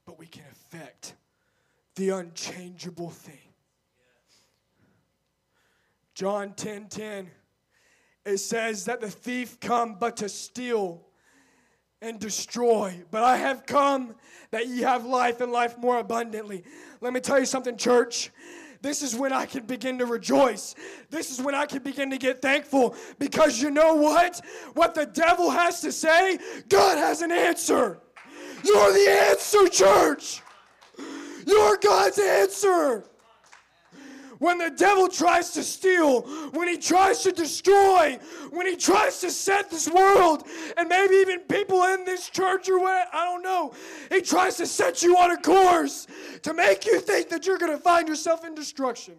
But 0.05 0.19
we 0.19 0.27
can 0.27 0.43
affect 0.51 1.15
the 1.95 2.09
unchangeable 2.09 3.09
thing. 3.09 3.37
John 6.13 6.53
10 6.53 6.89
10, 6.89 7.31
it 8.25 8.37
says 8.37 8.85
that 8.85 9.01
the 9.01 9.09
thief 9.09 9.59
come 9.59 9.95
but 9.99 10.17
to 10.17 10.29
steal 10.29 11.07
and 12.03 12.19
destroy. 12.19 13.01
But 13.09 13.23
I 13.23 13.37
have 13.37 13.65
come 13.65 14.13
that 14.51 14.67
ye 14.67 14.81
have 14.81 15.05
life 15.05 15.41
and 15.41 15.51
life 15.51 15.77
more 15.77 15.97
abundantly. 15.97 16.63
Let 17.01 17.13
me 17.13 17.19
tell 17.19 17.39
you 17.39 17.45
something, 17.45 17.77
church. 17.77 18.29
This 18.81 19.01
is 19.01 19.15
when 19.15 19.31
I 19.31 19.45
can 19.45 19.65
begin 19.65 19.97
to 19.99 20.05
rejoice. 20.05 20.75
This 21.09 21.31
is 21.31 21.41
when 21.41 21.55
I 21.55 21.65
can 21.65 21.81
begin 21.81 22.09
to 22.11 22.17
get 22.17 22.41
thankful 22.41 22.95
because 23.17 23.61
you 23.61 23.71
know 23.71 23.95
what? 23.95 24.41
What 24.73 24.93
the 24.93 25.05
devil 25.05 25.49
has 25.49 25.79
to 25.81 25.91
say, 25.91 26.37
God 26.67 26.97
has 26.97 27.21
an 27.21 27.31
answer. 27.31 27.99
You're 28.65 28.93
the 28.93 29.09
answer, 29.29 29.67
church. 29.69 30.41
You're 31.47 31.77
God's 31.77 32.19
answer. 32.19 33.05
When 34.39 34.57
the 34.57 34.71
devil 34.71 35.07
tries 35.07 35.51
to 35.51 35.63
steal, 35.63 36.21
when 36.51 36.67
he 36.67 36.77
tries 36.77 37.23
to 37.23 37.31
destroy, 37.31 38.17
when 38.51 38.67
he 38.67 38.75
tries 38.75 39.19
to 39.21 39.31
set 39.31 39.69
this 39.69 39.87
world, 39.87 40.43
and 40.77 40.89
maybe 40.89 41.15
even 41.15 41.41
people 41.41 41.83
in 41.83 42.05
this 42.05 42.29
church 42.29 42.69
or 42.69 42.79
what, 42.79 43.07
I 43.13 43.25
don't 43.25 43.43
know, 43.43 43.73
he 44.11 44.21
tries 44.21 44.57
to 44.57 44.65
set 44.65 45.01
you 45.03 45.17
on 45.17 45.31
a 45.31 45.37
course 45.37 46.07
to 46.41 46.53
make 46.53 46.85
you 46.85 46.99
think 46.99 47.29
that 47.29 47.45
you're 47.45 47.57
going 47.57 47.71
to 47.71 47.77
find 47.77 48.07
yourself 48.07 48.45
in 48.45 48.55
destruction. 48.55 49.15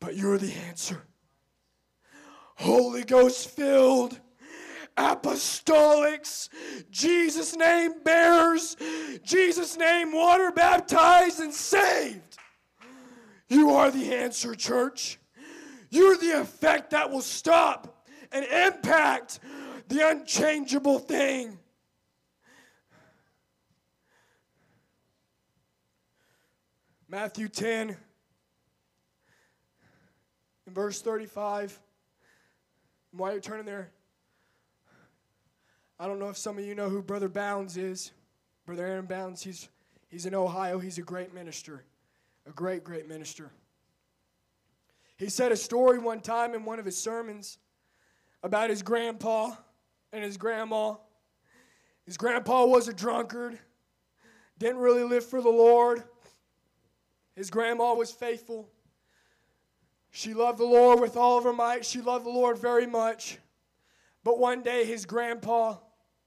But 0.00 0.16
you're 0.16 0.38
the 0.38 0.52
answer. 0.68 1.02
Holy 2.56 3.04
Ghost 3.04 3.50
filled 3.50 4.18
apostolics, 4.98 6.48
Jesus' 6.90 7.56
name 7.56 8.02
bearers, 8.02 8.76
Jesus' 9.22 9.76
name 9.76 10.12
water 10.12 10.50
baptized 10.50 11.38
and 11.38 11.54
saved. 11.54 12.27
You 13.48 13.70
are 13.70 13.90
the 13.90 14.14
answer, 14.14 14.54
church. 14.54 15.18
You're 15.90 16.16
the 16.16 16.40
effect 16.40 16.90
that 16.90 17.10
will 17.10 17.22
stop 17.22 18.06
and 18.30 18.44
impact 18.44 19.40
the 19.88 20.08
unchangeable 20.08 20.98
thing. 20.98 21.58
Matthew 27.10 27.48
10, 27.48 27.96
in 30.66 30.74
verse 30.74 31.00
35. 31.00 31.80
And 33.12 33.18
while 33.18 33.32
you're 33.32 33.40
turning 33.40 33.64
there, 33.64 33.90
I 35.98 36.06
don't 36.06 36.18
know 36.18 36.28
if 36.28 36.36
some 36.36 36.58
of 36.58 36.64
you 36.64 36.74
know 36.74 36.90
who 36.90 37.02
Brother 37.02 37.30
Bounds 37.30 37.78
is. 37.78 38.12
Brother 38.66 38.86
Aaron 38.86 39.06
Bounds, 39.06 39.42
he's, 39.42 39.70
he's 40.08 40.26
in 40.26 40.34
Ohio. 40.34 40.78
He's 40.78 40.98
a 40.98 41.02
great 41.02 41.32
minister, 41.32 41.82
a 42.48 42.52
great, 42.52 42.82
great 42.82 43.06
minister. 43.06 43.50
He 45.18 45.28
said 45.28 45.52
a 45.52 45.56
story 45.56 45.98
one 45.98 46.20
time 46.20 46.54
in 46.54 46.64
one 46.64 46.78
of 46.78 46.86
his 46.86 46.96
sermons 46.96 47.58
about 48.42 48.70
his 48.70 48.82
grandpa 48.82 49.50
and 50.12 50.24
his 50.24 50.38
grandma. 50.38 50.94
His 52.06 52.16
grandpa 52.16 52.64
was 52.64 52.88
a 52.88 52.94
drunkard, 52.94 53.58
didn't 54.58 54.78
really 54.78 55.02
live 55.02 55.26
for 55.26 55.42
the 55.42 55.50
Lord. 55.50 56.04
His 57.36 57.50
grandma 57.50 57.92
was 57.92 58.10
faithful. 58.10 58.70
She 60.10 60.32
loved 60.32 60.58
the 60.58 60.64
Lord 60.64 61.00
with 61.00 61.16
all 61.16 61.36
of 61.36 61.44
her 61.44 61.52
might. 61.52 61.84
She 61.84 62.00
loved 62.00 62.24
the 62.24 62.30
Lord 62.30 62.58
very 62.58 62.86
much. 62.86 63.38
But 64.24 64.38
one 64.38 64.62
day 64.62 64.84
his 64.86 65.04
grandpa 65.04 65.76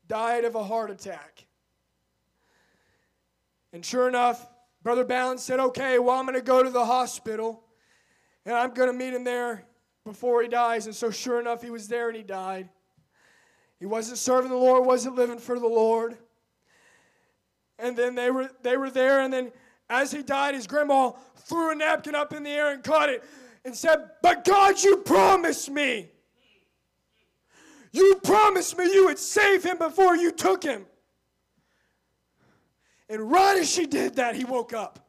died 0.08 0.46
of 0.46 0.54
a 0.54 0.64
heart 0.64 0.92
attack. 0.92 1.46
And 3.74 3.84
sure 3.84 4.08
enough, 4.08 4.51
Brother 4.84 5.06
Bounds 5.06 5.44
said, 5.44 5.60
Okay, 5.60 6.00
well, 6.00 6.18
I'm 6.18 6.26
going 6.26 6.38
to 6.38 6.42
go 6.42 6.64
to 6.64 6.70
the 6.70 6.86
hospital 6.86 7.64
and 8.46 8.56
I'm 8.56 8.74
going 8.74 8.92
to 8.92 8.98
meet 8.98 9.14
him 9.14 9.24
there 9.24 9.66
before 10.06 10.42
he 10.42 10.48
dies. 10.48 10.86
And 10.88 10.96
so, 10.96 11.12
sure 11.12 11.40
enough, 11.40 11.62
he 11.62 11.70
was 11.70 11.88
there 11.88 12.08
and 12.08 12.18
he 12.18 12.24
died. 12.24 12.70
He 13.80 13.86
wasn't 13.86 14.18
serving 14.18 14.52
the 14.52 14.58
Lord, 14.58 14.86
wasn't 14.86 15.16
living 15.16 15.40
for 15.40 15.60
the 15.60 15.68
Lord. 15.68 16.18
And 17.80 17.98
then 17.98 18.14
they 18.14 18.30
were, 18.30 18.50
they 18.62 18.78
were 18.78 18.92
there, 18.92 19.22
and 19.22 19.34
then 19.34 19.52
as 19.90 20.12
he 20.12 20.22
died, 20.22 20.54
his 20.54 20.68
grandma 20.68 21.12
threw 21.36 21.72
a 21.72 21.76
napkin 21.76 22.14
up 22.14 22.32
in 22.32 22.44
the 22.44 22.50
air 22.52 22.72
and 22.72 22.84
caught 22.84 23.10
it 23.10 23.24
and 23.66 23.76
said, 23.76 24.12
But 24.22 24.46
God, 24.46 24.82
you 24.84 24.98
promised 24.98 25.70
me. 25.70 26.12
You 27.92 28.22
promised 28.24 28.78
me 28.78 28.86
you 28.86 29.06
would 29.06 29.20
save 29.20 29.64
him 29.64 29.78
before 29.78 30.16
you 30.16 30.32
took 30.32 30.64
him. 30.64 30.86
And 33.12 33.30
right 33.30 33.58
as 33.58 33.70
she 33.70 33.86
did 33.86 34.16
that, 34.16 34.38
he 34.38 34.46
woke 34.46 34.72
up. 34.72 35.06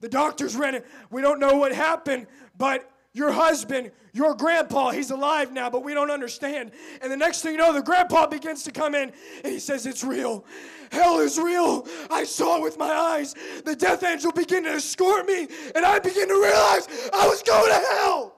The 0.00 0.08
doctors 0.08 0.54
ran 0.54 0.74
it. 0.74 0.86
We 1.10 1.22
don't 1.22 1.40
know 1.40 1.56
what 1.56 1.74
happened, 1.74 2.26
but 2.58 2.88
your 3.14 3.32
husband, 3.32 3.90
your 4.12 4.34
grandpa, 4.34 4.90
he's 4.90 5.10
alive 5.10 5.50
now, 5.50 5.70
but 5.70 5.82
we 5.82 5.94
don't 5.94 6.10
understand. 6.10 6.72
And 7.00 7.10
the 7.10 7.16
next 7.16 7.40
thing 7.40 7.52
you 7.52 7.58
know, 7.58 7.72
the 7.72 7.82
grandpa 7.82 8.26
begins 8.26 8.62
to 8.64 8.70
come 8.70 8.94
in 8.94 9.10
and 9.42 9.52
he 9.52 9.58
says, 9.58 9.86
It's 9.86 10.04
real. 10.04 10.44
Hell 10.92 11.20
is 11.20 11.38
real. 11.38 11.88
I 12.10 12.24
saw 12.24 12.58
it 12.58 12.62
with 12.62 12.78
my 12.78 12.92
eyes. 12.92 13.34
The 13.64 13.74
death 13.74 14.04
angel 14.04 14.30
began 14.30 14.64
to 14.64 14.72
escort 14.72 15.24
me, 15.24 15.48
and 15.74 15.86
I 15.86 16.00
began 16.00 16.28
to 16.28 16.34
realize 16.34 16.86
I 17.14 17.26
was 17.26 17.42
going 17.42 17.70
to 17.70 17.86
hell. 17.96 18.37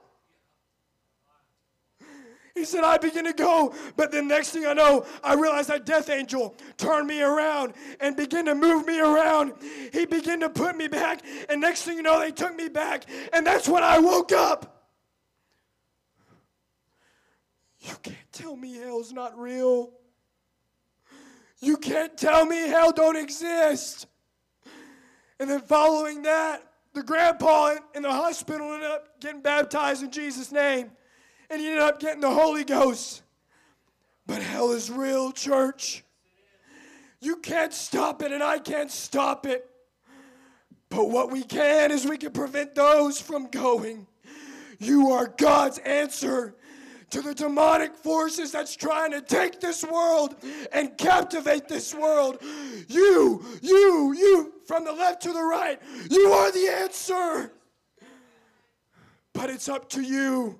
He 2.53 2.65
said, 2.65 2.83
I 2.83 2.97
begin 2.97 3.25
to 3.25 3.33
go. 3.33 3.73
But 3.95 4.11
the 4.11 4.21
next 4.21 4.49
thing 4.49 4.65
I 4.65 4.73
know, 4.73 5.05
I 5.23 5.35
realized 5.35 5.69
that 5.69 5.85
death 5.85 6.09
angel 6.09 6.55
turned 6.77 7.07
me 7.07 7.21
around 7.21 7.73
and 7.99 8.15
began 8.15 8.45
to 8.45 8.55
move 8.55 8.85
me 8.85 8.99
around. 8.99 9.53
He 9.93 10.05
began 10.05 10.41
to 10.41 10.49
put 10.49 10.75
me 10.75 10.87
back. 10.87 11.21
And 11.49 11.61
next 11.61 11.83
thing 11.83 11.97
you 11.97 12.03
know, 12.03 12.19
they 12.19 12.31
took 12.31 12.55
me 12.55 12.67
back. 12.67 13.05
And 13.31 13.45
that's 13.45 13.69
when 13.69 13.83
I 13.83 13.99
woke 13.99 14.31
up. 14.31 14.85
You 17.79 17.95
can't 18.03 18.31
tell 18.31 18.55
me 18.55 18.75
hell's 18.75 19.11
not 19.11 19.37
real. 19.39 19.91
You 21.61 21.77
can't 21.77 22.17
tell 22.17 22.45
me 22.45 22.57
hell 22.67 22.91
don't 22.91 23.15
exist. 23.15 24.07
And 25.39 25.49
then 25.49 25.61
following 25.61 26.23
that, 26.23 26.63
the 26.93 27.01
grandpa 27.01 27.75
in 27.95 28.03
the 28.03 28.11
hospital 28.11 28.73
ended 28.73 28.91
up 28.91 29.19
getting 29.21 29.41
baptized 29.41 30.03
in 30.03 30.11
Jesus' 30.11 30.51
name 30.51 30.91
and 31.51 31.59
he 31.59 31.67
ended 31.67 31.83
up 31.83 31.99
getting 31.99 32.21
the 32.21 32.31
Holy 32.31 32.63
Ghost. 32.63 33.23
But 34.25 34.41
hell 34.41 34.71
is 34.71 34.89
real, 34.89 35.31
church. 35.31 36.03
You 37.19 37.35
can't 37.37 37.73
stop 37.73 38.21
it, 38.21 38.31
and 38.31 38.41
I 38.41 38.59
can't 38.59 38.89
stop 38.89 39.45
it. 39.45 39.69
But 40.89 41.09
what 41.09 41.31
we 41.31 41.43
can 41.43 41.91
is 41.91 42.05
we 42.05 42.17
can 42.17 42.31
prevent 42.31 42.73
those 42.75 43.19
from 43.19 43.47
going. 43.47 44.07
You 44.79 45.11
are 45.11 45.27
God's 45.37 45.77
answer 45.79 46.55
to 47.11 47.21
the 47.21 47.35
demonic 47.35 47.93
forces 47.95 48.53
that's 48.53 48.75
trying 48.75 49.11
to 49.11 49.21
take 49.21 49.59
this 49.59 49.83
world 49.83 50.35
and 50.71 50.97
captivate 50.97 51.67
this 51.67 51.93
world. 51.93 52.41
You, 52.87 53.45
you, 53.61 54.13
you, 54.13 54.53
from 54.65 54.85
the 54.85 54.93
left 54.93 55.21
to 55.23 55.33
the 55.33 55.43
right, 55.43 55.79
you 56.09 56.31
are 56.31 56.51
the 56.51 56.67
answer. 56.67 57.51
But 59.33 59.49
it's 59.49 59.67
up 59.67 59.89
to 59.89 60.01
you 60.01 60.59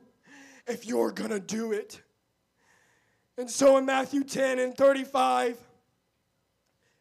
if 0.67 0.85
you're 0.85 1.11
going 1.11 1.31
to 1.31 1.39
do 1.39 1.71
it. 1.71 2.01
And 3.37 3.49
so 3.49 3.77
in 3.77 3.85
Matthew 3.85 4.23
10 4.23 4.59
and 4.59 4.75
35, 4.75 5.57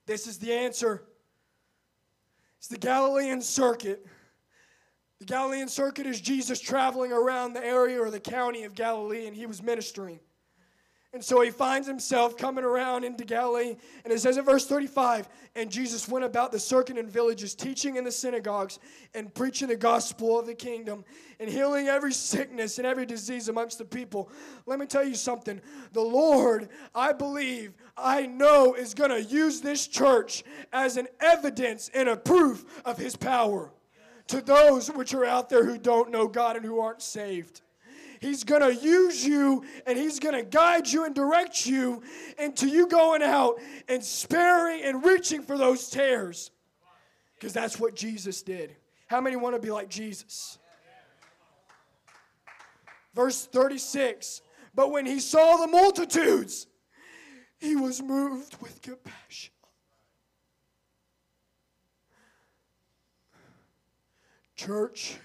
this 0.07 0.27
is 0.27 0.39
the 0.39 0.53
answer. 0.53 1.03
It's 2.59 2.69
the 2.69 2.79
Galilean 2.79 3.43
circuit. 3.43 4.07
The 5.19 5.27
Galilean 5.27 5.69
circuit 5.69 6.07
is 6.07 6.21
Jesus 6.21 6.61
traveling 6.61 7.13
around 7.13 7.53
the 7.53 7.65
area 7.65 8.01
or 8.01 8.11
the 8.11 8.21
county 8.21 8.65
of 8.65 8.75
Galilee, 8.75 9.27
and 9.27 9.37
he 9.37 9.47
was 9.47 9.63
ministering. 9.63 10.21
And 11.13 11.25
so 11.25 11.41
he 11.41 11.51
finds 11.51 11.89
himself 11.89 12.37
coming 12.37 12.63
around 12.63 13.03
into 13.03 13.25
Galilee. 13.25 13.75
And 14.05 14.13
it 14.13 14.21
says 14.21 14.37
in 14.37 14.45
verse 14.45 14.67
35 14.67 15.29
And 15.57 15.69
Jesus 15.69 16.09
went 16.09 16.25
about 16.25 16.53
the 16.53 16.59
circuit 16.61 16.99
and 16.99 17.11
villages, 17.11 17.55
teaching 17.55 17.97
in 17.97 18.05
the 18.05 18.13
synagogues 18.13 18.79
and 19.13 19.35
preaching 19.35 19.67
the 19.67 19.77
gospel 19.77 20.39
of 20.39 20.47
the 20.47 20.55
kingdom 20.55 21.05
and 21.41 21.51
healing 21.51 21.89
every 21.89 22.13
sickness 22.13 22.79
and 22.79 22.87
every 22.87 23.07
disease 23.07 23.49
amongst 23.49 23.79
the 23.79 23.85
people. 23.85 24.31
Let 24.67 24.79
me 24.79 24.87
tell 24.87 25.05
you 25.05 25.17
something. 25.17 25.61
The 25.93 26.01
Lord, 26.01 26.69
I 26.95 27.13
believe, 27.13 27.75
I 27.97 28.27
know, 28.27 28.75
is 28.75 28.95
going 28.95 29.11
to 29.11 29.23
use 29.23 29.61
this 29.61 29.89
church 29.89 30.45
as 30.73 30.97
an 30.97 31.09
evidence 31.19 31.91
and 31.93 32.09
a 32.09 32.17
proof 32.17 32.65
of 32.85 32.99
his 32.99 33.17
power 33.17 33.73
to 34.29 34.41
those 34.41 34.89
which 34.93 35.13
are 35.13 35.25
out 35.25 35.49
there 35.49 35.65
who 35.65 35.77
don't 35.77 36.13
know 36.13 36.29
God 36.29 36.55
and 36.55 36.65
who 36.65 36.79
aren't 36.79 37.03
saved. 37.03 37.63
He's 38.21 38.45
going 38.45 38.61
to 38.61 38.75
use 38.75 39.25
you 39.25 39.65
and 39.87 39.99
He's 39.99 40.21
going 40.21 40.35
to 40.35 40.43
guide 40.43 40.87
you 40.87 41.07
and 41.07 41.15
direct 41.15 41.67
you 41.67 42.03
into 42.39 42.69
you 42.69 42.87
going 42.87 43.23
out 43.23 43.59
and 43.89 44.05
sparing 44.05 44.83
and 44.83 45.05
reaching 45.05 45.43
for 45.43 45.57
those 45.57 45.89
tares. 45.89 46.51
Because 47.35 47.55
that's 47.55 47.81
what 47.81 47.97
Jesus 47.97 48.43
did. 48.43 48.77
How 49.07 49.21
many 49.21 49.37
want 49.37 49.57
to 49.57 49.61
be 49.61 49.71
like 49.71 49.89
Jesus? 49.89 50.59
Verse 53.15 53.47
36 53.47 54.43
But 54.75 54.91
when 54.91 55.07
he 55.07 55.19
saw 55.19 55.57
the 55.57 55.67
multitudes, 55.67 56.67
he 57.59 57.77
was 57.77 58.03
moved 58.03 58.57
with 58.61 58.83
compassion. 58.83 59.53
Church, 64.57 65.17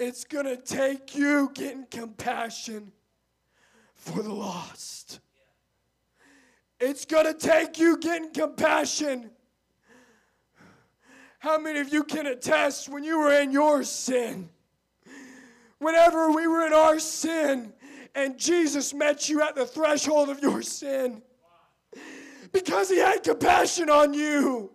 it's 0.00 0.24
going 0.24 0.46
to 0.46 0.56
take 0.56 1.14
you 1.14 1.50
getting 1.52 1.84
compassion 1.90 2.90
for 3.94 4.22
the 4.22 4.32
lost. 4.32 5.20
It's 6.80 7.04
going 7.04 7.26
to 7.26 7.34
take 7.34 7.78
you 7.78 7.98
getting 7.98 8.30
compassion. 8.30 9.30
How 11.38 11.58
many 11.58 11.80
of 11.80 11.92
you 11.92 12.02
can 12.02 12.26
attest 12.26 12.88
when 12.88 13.04
you 13.04 13.18
were 13.18 13.40
in 13.42 13.52
your 13.52 13.84
sin? 13.84 14.48
Whenever 15.78 16.30
we 16.30 16.46
were 16.46 16.66
in 16.66 16.72
our 16.72 16.98
sin 16.98 17.74
and 18.14 18.38
Jesus 18.38 18.94
met 18.94 19.28
you 19.28 19.42
at 19.42 19.54
the 19.54 19.66
threshold 19.66 20.30
of 20.30 20.40
your 20.40 20.62
sin 20.62 21.20
because 22.52 22.88
he 22.88 22.96
had 22.96 23.22
compassion 23.22 23.90
on 23.90 24.14
you. 24.14 24.70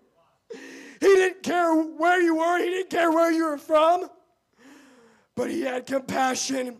He 0.51 1.07
didn't 1.07 1.41
care 1.41 1.73
where 1.73 2.21
you 2.21 2.35
were, 2.35 2.59
he 2.59 2.65
didn't 2.65 2.91
care 2.91 3.11
where 3.11 3.31
you 3.31 3.45
were 3.45 3.57
from 3.57 4.07
but 5.35 5.51
he 5.51 5.61
had 5.61 5.85
compassion. 5.85 6.77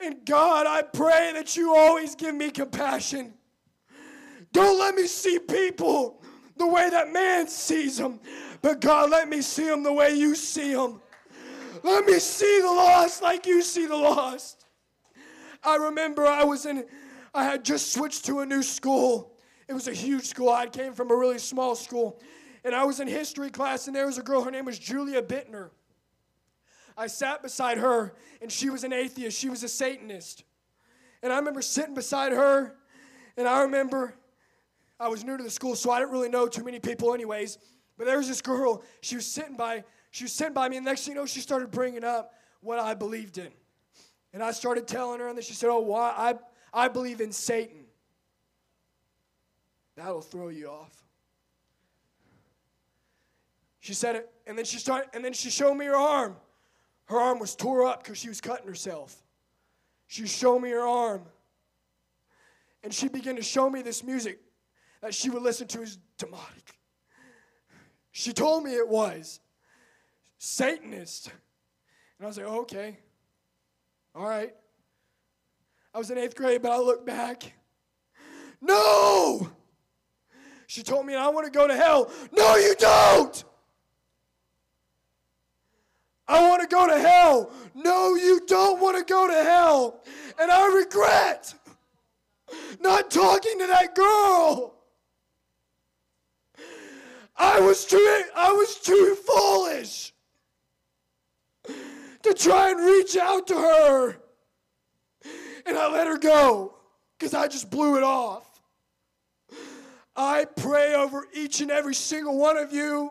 And 0.00 0.24
God, 0.24 0.66
I 0.66 0.82
pray 0.82 1.32
that 1.34 1.56
you 1.56 1.74
always 1.74 2.14
give 2.14 2.34
me 2.34 2.50
compassion. 2.50 3.34
Don't 4.52 4.78
let 4.78 4.94
me 4.94 5.06
see 5.06 5.38
people 5.38 6.22
the 6.56 6.66
way 6.66 6.88
that 6.88 7.12
man 7.12 7.48
sees 7.48 7.98
them, 7.98 8.20
but 8.62 8.80
God, 8.80 9.10
let 9.10 9.28
me 9.28 9.42
see 9.42 9.66
them 9.66 9.82
the 9.82 9.92
way 9.92 10.14
you 10.14 10.36
see 10.36 10.72
them. 10.72 11.00
Let 11.82 12.06
me 12.06 12.18
see 12.18 12.60
the 12.60 12.68
lost 12.68 13.22
like 13.22 13.46
you 13.46 13.60
see 13.60 13.86
the 13.86 13.96
lost. 13.96 14.64
I 15.62 15.76
remember 15.76 16.26
I 16.26 16.44
was 16.44 16.64
in, 16.64 16.86
I 17.34 17.44
had 17.44 17.64
just 17.64 17.92
switched 17.92 18.24
to 18.26 18.40
a 18.40 18.46
new 18.46 18.62
school. 18.62 19.32
It 19.68 19.72
was 19.72 19.88
a 19.88 19.92
huge 19.92 20.24
school. 20.24 20.50
I 20.50 20.66
came 20.66 20.92
from 20.92 21.10
a 21.10 21.16
really 21.16 21.38
small 21.38 21.74
school. 21.74 22.20
And 22.64 22.74
I 22.74 22.84
was 22.84 23.00
in 23.00 23.08
history 23.08 23.50
class, 23.50 23.86
and 23.86 23.96
there 23.96 24.06
was 24.06 24.18
a 24.18 24.22
girl, 24.22 24.42
her 24.42 24.50
name 24.50 24.64
was 24.64 24.78
Julia 24.78 25.20
Bittner. 25.20 25.70
I 26.96 27.06
sat 27.08 27.42
beside 27.42 27.78
her, 27.78 28.14
and 28.40 28.50
she 28.50 28.70
was 28.70 28.84
an 28.84 28.92
atheist. 28.92 29.38
She 29.38 29.48
was 29.48 29.62
a 29.62 29.68
Satanist. 29.68 30.44
And 31.22 31.32
I 31.32 31.36
remember 31.36 31.62
sitting 31.62 31.94
beside 31.94 32.32
her, 32.32 32.76
and 33.36 33.48
I 33.48 33.62
remember 33.62 34.14
I 35.00 35.08
was 35.08 35.24
new 35.24 35.36
to 35.36 35.42
the 35.42 35.50
school, 35.50 35.74
so 35.74 35.90
I 35.90 35.98
didn't 35.98 36.12
really 36.12 36.28
know 36.28 36.46
too 36.46 36.64
many 36.64 36.78
people, 36.78 37.14
anyways. 37.14 37.58
But 37.96 38.06
there 38.06 38.18
was 38.18 38.28
this 38.28 38.42
girl, 38.42 38.82
she 39.00 39.16
was 39.16 39.26
sitting 39.26 39.56
by, 39.56 39.84
she 40.10 40.24
was 40.24 40.32
sitting 40.32 40.54
by 40.54 40.68
me, 40.68 40.76
and 40.76 40.84
next 40.84 41.04
thing 41.04 41.14
you 41.14 41.20
know, 41.20 41.26
she 41.26 41.40
started 41.40 41.70
bringing 41.70 42.04
up 42.04 42.32
what 42.60 42.78
I 42.78 42.94
believed 42.94 43.38
in. 43.38 43.50
And 44.32 44.42
I 44.42 44.50
started 44.52 44.86
telling 44.86 45.20
her, 45.20 45.28
and 45.28 45.36
then 45.36 45.44
she 45.44 45.54
said, 45.54 45.70
Oh, 45.70 45.80
why? 45.80 46.12
I, 46.16 46.34
I 46.72 46.88
believe 46.88 47.20
in 47.20 47.32
Satan. 47.32 47.84
That'll 49.96 50.20
throw 50.20 50.48
you 50.48 50.68
off. 50.68 50.92
She 53.80 53.94
said 53.94 54.16
it, 54.16 54.30
and 54.46 54.56
then 54.56 54.64
she 54.64 54.78
started, 54.78 55.10
and 55.14 55.24
then 55.24 55.32
she 55.34 55.50
showed 55.50 55.74
me 55.74 55.84
her 55.86 55.94
arm. 55.94 56.36
Her 57.06 57.18
arm 57.18 57.38
was 57.38 57.54
tore 57.54 57.84
up 57.86 58.02
because 58.02 58.18
she 58.18 58.28
was 58.28 58.40
cutting 58.40 58.66
herself. 58.66 59.14
She 60.06 60.26
showed 60.26 60.60
me 60.60 60.70
her 60.70 60.86
arm. 60.86 61.22
And 62.82 62.92
she 62.92 63.08
began 63.08 63.36
to 63.36 63.42
show 63.42 63.68
me 63.70 63.82
this 63.82 64.02
music 64.02 64.40
that 65.00 65.14
she 65.14 65.30
would 65.30 65.42
listen 65.42 65.66
to 65.68 65.82
as 65.82 65.98
demonic. 66.18 66.78
She 68.12 68.32
told 68.32 68.64
me 68.64 68.74
it 68.74 68.88
was 68.88 69.40
Satanist. 70.38 71.30
And 72.18 72.24
I 72.24 72.26
was 72.26 72.36
like, 72.36 72.46
oh, 72.46 72.60
okay. 72.60 72.98
All 74.14 74.28
right. 74.28 74.54
I 75.94 75.98
was 75.98 76.10
in 76.10 76.18
eighth 76.18 76.36
grade, 76.36 76.62
but 76.62 76.72
I 76.72 76.78
look 76.78 77.06
back. 77.06 77.52
No! 78.60 79.50
She 80.66 80.82
told 80.82 81.06
me 81.06 81.14
I 81.14 81.28
want 81.28 81.46
to 81.46 81.50
go 81.50 81.66
to 81.66 81.74
hell. 81.74 82.10
No, 82.32 82.56
you 82.56 82.74
don't! 82.78 83.44
I 86.26 86.48
want 86.48 86.62
to 86.62 86.68
go 86.68 86.86
to 86.86 86.98
hell. 86.98 87.50
No, 87.74 88.14
you 88.14 88.40
don't 88.46 88.80
want 88.80 88.96
to 88.96 89.04
go 89.04 89.26
to 89.28 89.34
hell. 89.34 90.02
And 90.38 90.50
I 90.50 90.66
regret 90.74 91.54
not 92.80 93.10
talking 93.10 93.58
to 93.58 93.66
that 93.66 93.94
girl. 93.94 94.74
I 97.36 97.60
was 97.60 97.84
too 97.84 98.22
I 98.36 98.52
was 98.52 98.76
too 98.76 99.16
foolish 99.26 100.12
to 102.22 102.34
try 102.34 102.70
and 102.70 102.80
reach 102.80 103.16
out 103.16 103.46
to 103.48 103.54
her. 103.54 104.16
And 105.66 105.76
I 105.76 105.90
let 105.90 106.06
her 106.06 106.18
go 106.18 106.74
because 107.18 107.34
I 107.34 107.48
just 107.48 107.70
blew 107.70 107.96
it 107.96 108.02
off. 108.02 108.54
I 110.16 110.44
pray 110.44 110.94
over 110.94 111.26
each 111.34 111.60
and 111.60 111.70
every 111.70 111.94
single 111.94 112.38
one 112.38 112.56
of 112.56 112.72
you 112.72 113.10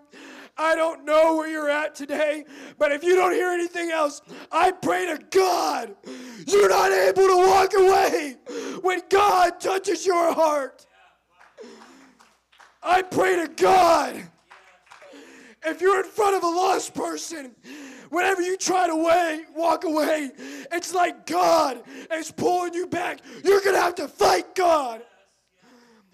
I 0.57 0.75
don't 0.75 1.03
know 1.03 1.35
where 1.35 1.49
you're 1.49 1.69
at 1.69 1.95
today, 1.95 2.45
but 2.77 2.91
if 2.91 3.03
you 3.03 3.15
don't 3.15 3.33
hear 3.33 3.49
anything 3.49 3.89
else, 3.89 4.21
I 4.51 4.71
pray 4.71 5.07
to 5.07 5.19
God 5.31 5.95
you're 6.47 6.69
not 6.69 6.91
able 6.91 7.27
to 7.27 7.37
walk 7.37 7.73
away 7.73 8.37
when 8.81 9.01
God 9.09 9.59
touches 9.59 10.05
your 10.05 10.33
heart. 10.33 10.85
I 12.81 13.01
pray 13.01 13.37
to 13.37 13.47
God. 13.47 14.21
If 15.65 15.79
you're 15.79 16.03
in 16.03 16.09
front 16.09 16.35
of 16.35 16.43
a 16.43 16.47
lost 16.47 16.93
person, 16.93 17.55
whenever 18.09 18.41
you 18.41 18.57
try 18.57 18.87
to 18.87 18.95
way, 18.95 19.45
walk 19.55 19.85
away, 19.85 20.31
it's 20.71 20.93
like 20.93 21.25
God 21.25 21.81
is 22.11 22.31
pulling 22.31 22.73
you 22.73 22.85
back. 22.85 23.19
You're 23.43 23.61
going 23.61 23.75
to 23.75 23.81
have 23.81 23.95
to 23.95 24.09
fight 24.09 24.53
God. 24.55 25.01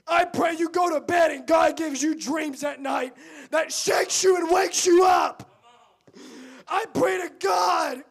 I 0.10 0.26
pray 0.26 0.56
you 0.58 0.70
go 0.70 0.90
to 0.94 1.02
bed 1.02 1.32
and 1.32 1.46
God 1.46 1.78
gives 1.78 2.02
you 2.02 2.16
dreams 2.16 2.64
at 2.64 2.82
night 2.82 3.14
that 3.52 3.72
shakes 3.72 4.24
you 4.24 4.38
and 4.38 4.50
wakes 4.50 4.86
you 4.86 5.06
up. 5.06 5.46
I 6.68 6.86
pray 6.94 7.18
to 7.18 7.32
God 7.40 8.04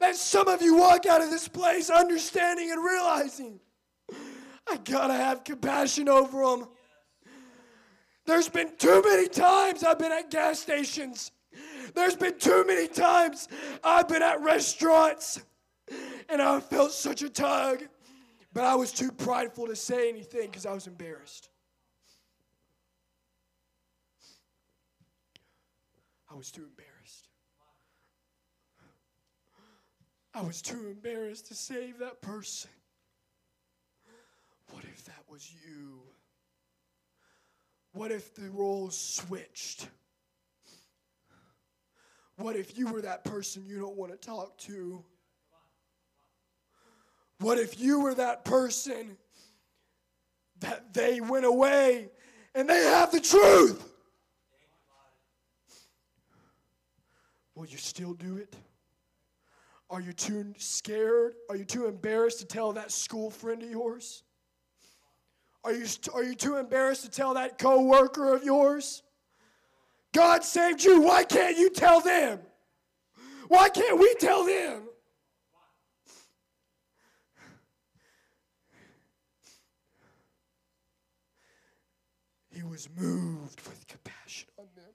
that 0.00 0.16
some 0.16 0.48
of 0.48 0.62
you 0.62 0.76
walk 0.76 1.06
out 1.06 1.22
of 1.22 1.30
this 1.30 1.48
place 1.48 1.90
understanding 1.90 2.70
and 2.70 2.82
realizing 2.82 3.60
I 4.68 4.76
gotta 4.84 5.14
have 5.14 5.44
compassion 5.44 6.08
over 6.08 6.44
them. 6.44 6.68
There's 8.24 8.48
been 8.48 8.76
too 8.76 9.02
many 9.04 9.28
times 9.28 9.82
I've 9.82 9.98
been 9.98 10.12
at 10.12 10.30
gas 10.30 10.60
stations. 10.60 11.32
There's 11.94 12.16
been 12.16 12.38
too 12.38 12.64
many 12.66 12.88
times 12.88 13.48
I've 13.82 14.08
been 14.08 14.22
at 14.22 14.40
restaurants 14.40 15.42
and 16.28 16.40
I 16.40 16.60
felt 16.60 16.92
such 16.92 17.22
a 17.22 17.28
tug. 17.28 17.82
But 18.54 18.64
I 18.64 18.74
was 18.74 18.92
too 18.92 19.10
prideful 19.10 19.66
to 19.66 19.76
say 19.76 20.08
anything 20.08 20.46
because 20.46 20.66
I 20.66 20.72
was 20.72 20.86
embarrassed. 20.86 21.48
I 26.30 26.34
was 26.34 26.50
too 26.50 26.62
embarrassed. 26.62 27.28
I 30.34 30.40
was 30.40 30.62
too 30.62 30.88
embarrassed 30.88 31.48
to 31.48 31.54
save 31.54 31.98
that 31.98 32.22
person. 32.22 32.70
What 34.70 34.84
if 34.84 35.04
that 35.04 35.24
was 35.28 35.52
you? 35.66 36.00
What 37.92 38.10
if 38.10 38.34
the 38.34 38.48
roles 38.50 38.98
switched? 38.98 39.88
What 42.36 42.56
if 42.56 42.78
you 42.78 42.90
were 42.90 43.02
that 43.02 43.24
person 43.24 43.64
you 43.66 43.78
don't 43.78 43.96
want 43.96 44.12
to 44.12 44.16
talk 44.16 44.56
to? 44.58 45.04
What 47.42 47.58
if 47.58 47.78
you 47.80 48.00
were 48.00 48.14
that 48.14 48.44
person 48.44 49.16
that 50.60 50.94
they 50.94 51.20
went 51.20 51.44
away 51.44 52.08
and 52.54 52.68
they 52.68 52.84
have 52.84 53.10
the 53.10 53.20
truth? 53.20 53.88
will 57.54 57.68
you 57.68 57.78
still 57.78 58.14
do 58.14 58.38
it? 58.38 58.56
Are 59.88 60.00
you 60.00 60.12
too 60.12 60.52
scared? 60.58 61.34
Are 61.48 61.54
you 61.54 61.64
too 61.64 61.86
embarrassed 61.86 62.40
to 62.40 62.44
tell 62.44 62.72
that 62.72 62.90
school 62.90 63.30
friend 63.30 63.62
of 63.62 63.70
yours? 63.70 64.24
Are 65.62 65.72
you, 65.72 65.86
are 66.12 66.24
you 66.24 66.34
too 66.34 66.56
embarrassed 66.56 67.04
to 67.04 67.10
tell 67.10 67.34
that 67.34 67.58
coworker 67.58 68.34
of 68.34 68.42
yours? 68.42 69.04
God 70.12 70.42
saved 70.42 70.82
you. 70.82 71.02
Why 71.02 71.22
can't 71.22 71.56
you 71.56 71.70
tell 71.70 72.00
them? 72.00 72.40
Why 73.46 73.68
can't 73.68 73.98
we 73.98 74.12
tell 74.18 74.44
them? 74.44 74.88
He 82.50 82.61
was 82.72 82.88
moved 82.98 83.60
with 83.68 83.86
compassion 83.86 84.48
on 84.58 84.64
them 84.74 84.94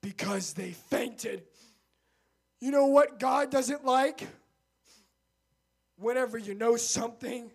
because 0.00 0.52
they 0.52 0.70
fainted. 0.70 1.42
You 2.60 2.70
know 2.70 2.86
what 2.86 3.18
God 3.18 3.50
doesn't 3.50 3.84
like? 3.84 4.28
Whenever 5.96 6.38
you 6.38 6.54
know 6.54 6.76
something 6.76 7.50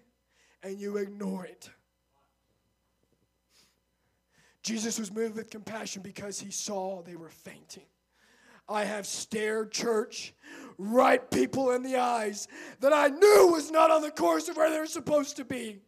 and 0.62 0.78
you 0.78 0.98
ignore 0.98 1.46
it. 1.46 1.70
Jesus 4.62 5.00
was 5.00 5.10
moved 5.10 5.38
with 5.38 5.50
compassion 5.50 6.02
because 6.02 6.42
he 6.42 6.52
saw 6.52 7.02
they 7.02 7.16
were 7.16 7.30
fainting. 7.30 7.86
I 8.68 8.84
have 8.84 9.06
stared 9.06 9.72
church 9.72 10.34
right 10.78 11.32
people 11.32 11.72
in 11.72 11.82
the 11.82 11.96
eyes 11.96 12.50
that 12.82 12.92
I 12.92 13.08
knew 13.08 13.52
was 13.54 13.72
not 13.72 13.90
on 13.90 14.02
the 14.02 14.12
course 14.12 14.50
of 14.50 14.58
where 14.58 14.70
they 14.70 14.80
were 14.80 14.86
supposed 14.86 15.38
to 15.38 15.46
be. 15.46 15.80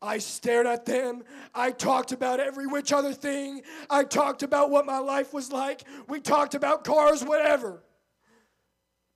I 0.00 0.18
stared 0.18 0.66
at 0.66 0.84
them. 0.84 1.24
I 1.54 1.72
talked 1.72 2.12
about 2.12 2.38
every 2.38 2.66
which 2.66 2.92
other 2.92 3.12
thing. 3.12 3.62
I 3.90 4.04
talked 4.04 4.42
about 4.42 4.70
what 4.70 4.86
my 4.86 4.98
life 4.98 5.34
was 5.34 5.50
like. 5.50 5.82
We 6.06 6.20
talked 6.20 6.54
about 6.54 6.84
cars, 6.84 7.24
whatever. 7.24 7.82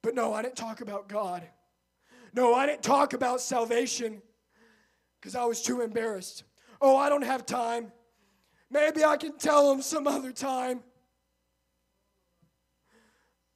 But 0.03 0.15
no, 0.15 0.35
I 0.35 0.43
didn't 0.43 0.57
talk 0.57 0.81
about 0.81 1.09
God. 1.09 1.43
No, 2.35 2.55
I 2.55 2.67
didn't 2.67 2.83
talk 2.83 3.13
about 3.13 3.41
salvation 3.41 4.23
because 5.21 5.37
I 5.37 5.45
was 5.45 5.63
too 5.63 5.83
embarrassed. 5.83 6.45
Oh, 6.81 6.97
I 6.97 7.09
don't 7.09 7.23
have 7.23 7.47
time. 7.47 7.93
Maybe 8.71 9.05
I 9.05 9.17
can 9.17 9.39
tell 9.39 9.71
them 9.71 9.83
some 9.83 10.09
other 10.09 10.33
time. 10.33 10.81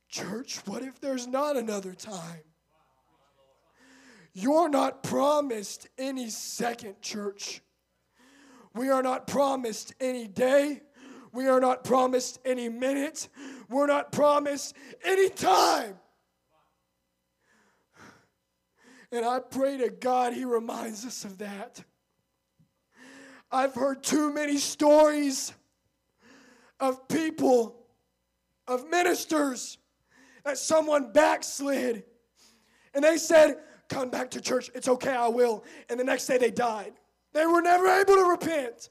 Church, 0.09 0.59
what 0.66 0.83
if 0.83 1.01
there's 1.01 1.27
not 1.27 1.57
another 1.57 1.93
time? 1.93 2.43
You're 4.39 4.68
not 4.68 5.03
promised 5.03 5.89
any 5.97 6.28
second, 6.28 7.01
church. 7.01 7.62
We 8.74 8.91
are 8.91 9.03
not 9.03 9.26
promised 9.26 9.95
any 9.99 10.28
day. 10.28 10.82
We 11.32 11.49
are 11.49 11.59
not 11.59 11.84
promised 11.84 12.39
any 12.45 12.68
minute. 12.68 13.30
We're 13.70 13.87
not 13.87 14.12
promised 14.12 14.76
any 15.03 15.30
time. 15.30 15.95
And 19.11 19.24
I 19.24 19.39
pray 19.39 19.78
to 19.78 19.89
God 19.89 20.34
He 20.34 20.45
reminds 20.45 21.07
us 21.07 21.24
of 21.24 21.39
that. 21.39 21.82
I've 23.51 23.74
heard 23.74 24.03
too 24.03 24.34
many 24.34 24.59
stories 24.59 25.55
of 26.78 27.09
people, 27.09 27.87
of 28.68 28.87
ministers, 28.91 29.78
that 30.45 30.59
someone 30.59 31.11
backslid. 31.12 32.05
And 32.93 33.03
they 33.03 33.16
said, 33.16 33.61
Come 33.89 34.11
back 34.11 34.30
to 34.32 34.41
church. 34.41 34.70
It's 34.74 34.89
okay, 34.89 35.14
I 35.14 35.28
will. 35.28 35.64
And 35.89 35.99
the 35.99 36.05
next 36.05 36.26
day 36.26 36.39
they 36.39 36.51
died. 36.51 36.93
They 37.32 37.47
were 37.47 37.62
never 37.62 37.87
able 37.89 38.14
to 38.14 38.30
repent. 38.30 38.91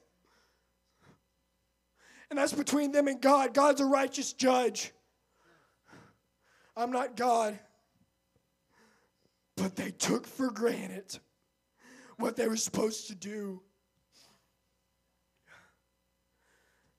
And 2.30 2.40
that's 2.40 2.54
between 2.54 2.92
them 2.92 3.08
and 3.08 3.22
God. 3.22 3.54
God's 3.54 3.82
a 3.82 3.86
righteous 3.86 4.34
judge. 4.34 4.92
I'm 6.76 6.92
not 6.92 7.16
God. 7.16 7.60
But 9.58 9.76
they 9.76 9.92
took 9.92 10.28
for 10.28 10.52
granted 10.52 11.18
what 12.18 12.36
they 12.36 12.48
were 12.48 12.58
supposed 12.58 13.08
to 13.08 13.16
do. 13.16 13.62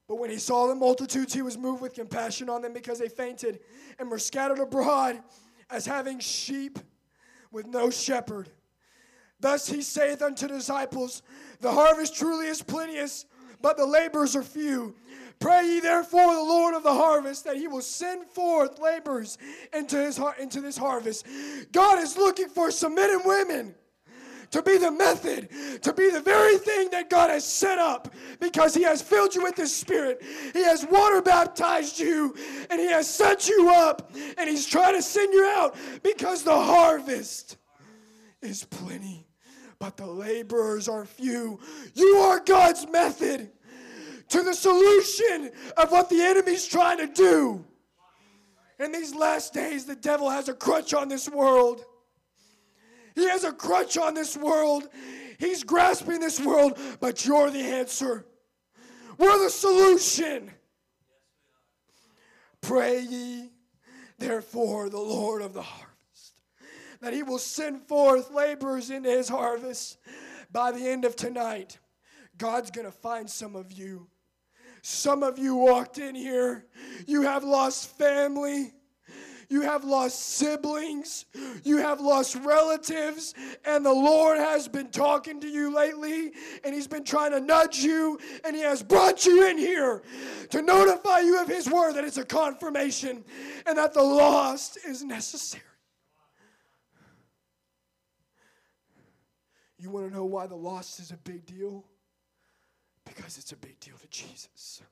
But 0.09 0.17
when 0.17 0.31
he 0.31 0.39
saw 0.39 0.69
the 0.69 0.75
multitudes, 0.75 1.35
he 1.35 1.43
was 1.43 1.59
moved 1.59 1.83
with 1.83 1.95
compassion 1.95 2.49
on 2.49 2.63
them 2.63 2.73
because 2.73 2.99
they 2.99 3.09
fainted 3.09 3.61
and 3.99 4.11
were 4.11 4.19
scattered 4.19 4.61
abroad 4.61 5.21
as 5.69 5.85
having 5.85 6.21
sheep 6.21 6.79
with 7.57 7.67
no 7.67 7.89
shepherd. 7.89 8.51
Thus 9.41 9.67
he 9.67 9.81
saith 9.81 10.21
unto 10.21 10.47
the 10.47 10.55
disciples, 10.55 11.23
The 11.61 11.73
harvest 11.73 12.15
truly 12.15 12.49
is 12.49 12.63
plenteous, 12.63 13.25
but 13.63 13.79
the 13.79 13.87
laborers 13.87 14.37
are 14.37 14.43
few. 14.43 14.95
Pray 15.39 15.67
ye 15.67 15.81
therefore 15.81 16.35
the 16.35 16.41
Lord 16.41 16.75
of 16.75 16.83
the 16.83 16.93
harvest 16.93 17.45
that 17.45 17.57
he 17.57 17.67
will 17.67 17.81
send 17.81 18.27
forth 18.27 18.79
laborers 18.79 19.39
into, 19.73 19.97
his, 19.97 20.21
into 20.39 20.61
this 20.61 20.77
harvest. 20.77 21.27
God 21.73 21.99
is 21.99 22.19
looking 22.19 22.49
for 22.49 22.71
some 22.71 22.95
men 22.95 23.11
and 23.11 23.25
women 23.25 23.75
to 24.57 24.63
be 24.63 24.79
the 24.79 24.91
method, 24.91 25.51
to 25.83 25.93
be 25.93 26.09
the 26.09 26.21
very 26.21 26.57
thing 26.57 26.89
that 26.91 27.11
God 27.11 27.29
has 27.29 27.45
set 27.45 27.79
up 27.79 28.15
because 28.41 28.73
He 28.75 28.85
has 28.85 29.03
filled 29.03 29.35
you 29.35 29.43
with 29.43 29.55
His 29.55 29.75
Spirit. 29.75 30.23
He 30.55 30.63
has 30.63 30.87
water 30.91 31.21
baptized 31.21 32.01
you 32.01 32.35
and 32.71 32.81
He 32.81 32.87
has 32.87 33.07
set 33.07 33.51
you 33.51 33.69
up 33.71 34.11
and 34.39 34.49
He's 34.49 34.67
trying 34.67 34.95
to 34.95 35.03
send 35.03 35.35
you 35.35 35.45
out 35.59 35.77
because 36.03 36.43
the 36.43 36.59
harvest 36.59 37.59
is 38.41 38.65
plenty, 38.65 39.27
but 39.79 39.99
the 39.99 40.07
laborers 40.07 40.89
are 40.89 41.05
few. 41.05 41.61
You 41.93 42.17
are 42.17 42.41
God's 42.41 42.89
method 42.89 43.51
to 44.31 44.43
the 44.43 44.55
solution 44.55 45.51
of 45.77 45.93
what 45.93 46.09
the 46.09 46.23
enemy's 46.23 46.67
trying 46.67 46.97
to 46.97 47.09
do. 47.09 47.63
In 48.79 48.91
these 48.91 49.15
last 49.15 49.53
days, 49.53 49.85
the 49.85 49.97
devil 49.97 50.31
has 50.31 50.49
a 50.49 50.55
crutch 50.55 50.95
on 50.95 51.09
this 51.11 51.29
world. 51.29 51.85
He 53.17 53.29
has 53.29 53.43
a 53.43 53.53
crutch 53.53 53.99
on 53.99 54.15
this 54.15 54.37
world. 54.37 54.89
He's 55.39 55.65
grasping 55.65 56.21
this 56.21 56.39
world, 56.39 56.79
but 57.01 57.27
you're 57.27 57.51
the 57.51 57.59
answer. 57.59 58.27
We're 59.19 59.43
the 59.43 59.51
solution. 59.51 60.53
Pray 62.61 63.01
ye, 63.01 63.51
therefore, 64.19 64.91
the 64.91 65.01
Lord 65.01 65.41
of 65.41 65.55
the 65.55 65.63
harvest, 65.63 66.35
that 67.01 67.15
he 67.15 67.23
will 67.23 67.39
send 67.39 67.83
forth 67.83 68.31
laborers 68.31 68.91
into 68.91 69.11
his 69.11 69.29
harvest. 69.29 69.99
By 70.53 70.73
the 70.73 70.87
end 70.87 71.05
of 71.05 71.17
tonight, 71.17 71.79
God's 72.37 72.71
going 72.71 72.87
to 72.87 72.93
find 72.93 73.29
some 73.29 73.57
of 73.57 73.73
you. 73.73 74.09
Some 74.83 75.23
of 75.23 75.39
you 75.39 75.57
walked 75.57 75.99
in 75.99 76.15
here, 76.15 76.67
you 77.07 77.23
have 77.23 77.45
lost 77.45 77.97
family. 77.99 78.73
You 79.49 79.63
have 79.63 79.85
lost 79.85 80.21
siblings. 80.21 81.25
You 81.65 81.79
have 81.79 82.01
lost 82.01 82.37
relatives. 82.37 83.35
And 83.65 83.85
the 83.85 83.93
Lord 83.93 84.39
has 84.39 84.69
been 84.69 84.91
talking 84.91 85.41
to 85.41 85.49
you 85.49 85.75
lately. 85.75 86.33
And 86.65 86.75
He's 86.75 86.87
been 86.87 87.05
trying 87.05 87.33
to 87.33 87.41
nudge 87.41 87.79
you. 87.79 88.19
And 88.45 88.57
He 88.57 88.63
has 88.63 88.83
brought 88.83 89.25
you 89.25 89.49
in 89.49 89.59
here 89.59 90.03
to 90.51 90.63
notify 90.63 91.21
you 91.21 91.41
of 91.41 91.49
His 91.49 91.71
word 91.71 91.95
that 91.95 92.05
it's 92.05 92.19
a 92.19 92.25
confirmation 92.25 93.25
and 93.67 93.79
that 93.79 93.95
the 93.95 94.03
lost 94.03 94.79
is 94.87 95.05
necessary. 95.05 95.63
You 99.79 99.91
want 99.91 100.09
to 100.09 100.15
know 100.15 100.25
why 100.25 100.47
the 100.47 100.57
lost 100.57 101.01
is 101.01 101.11
a 101.11 101.17
big 101.17 101.45
deal? 101.45 101.85
Because 103.05 103.39
it's 103.39 103.53
a 103.53 103.57
big 103.57 103.79
deal 103.79 103.97
to 103.97 104.09
Jesus. 104.09 104.83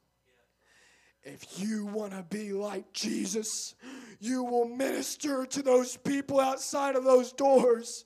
If 1.24 1.58
you 1.58 1.86
want 1.86 2.12
to 2.12 2.22
be 2.22 2.52
like 2.52 2.92
Jesus, 2.92 3.74
you 4.20 4.44
will 4.44 4.66
minister 4.66 5.46
to 5.46 5.62
those 5.62 5.96
people 5.96 6.38
outside 6.38 6.96
of 6.96 7.04
those 7.04 7.32
doors. 7.32 8.04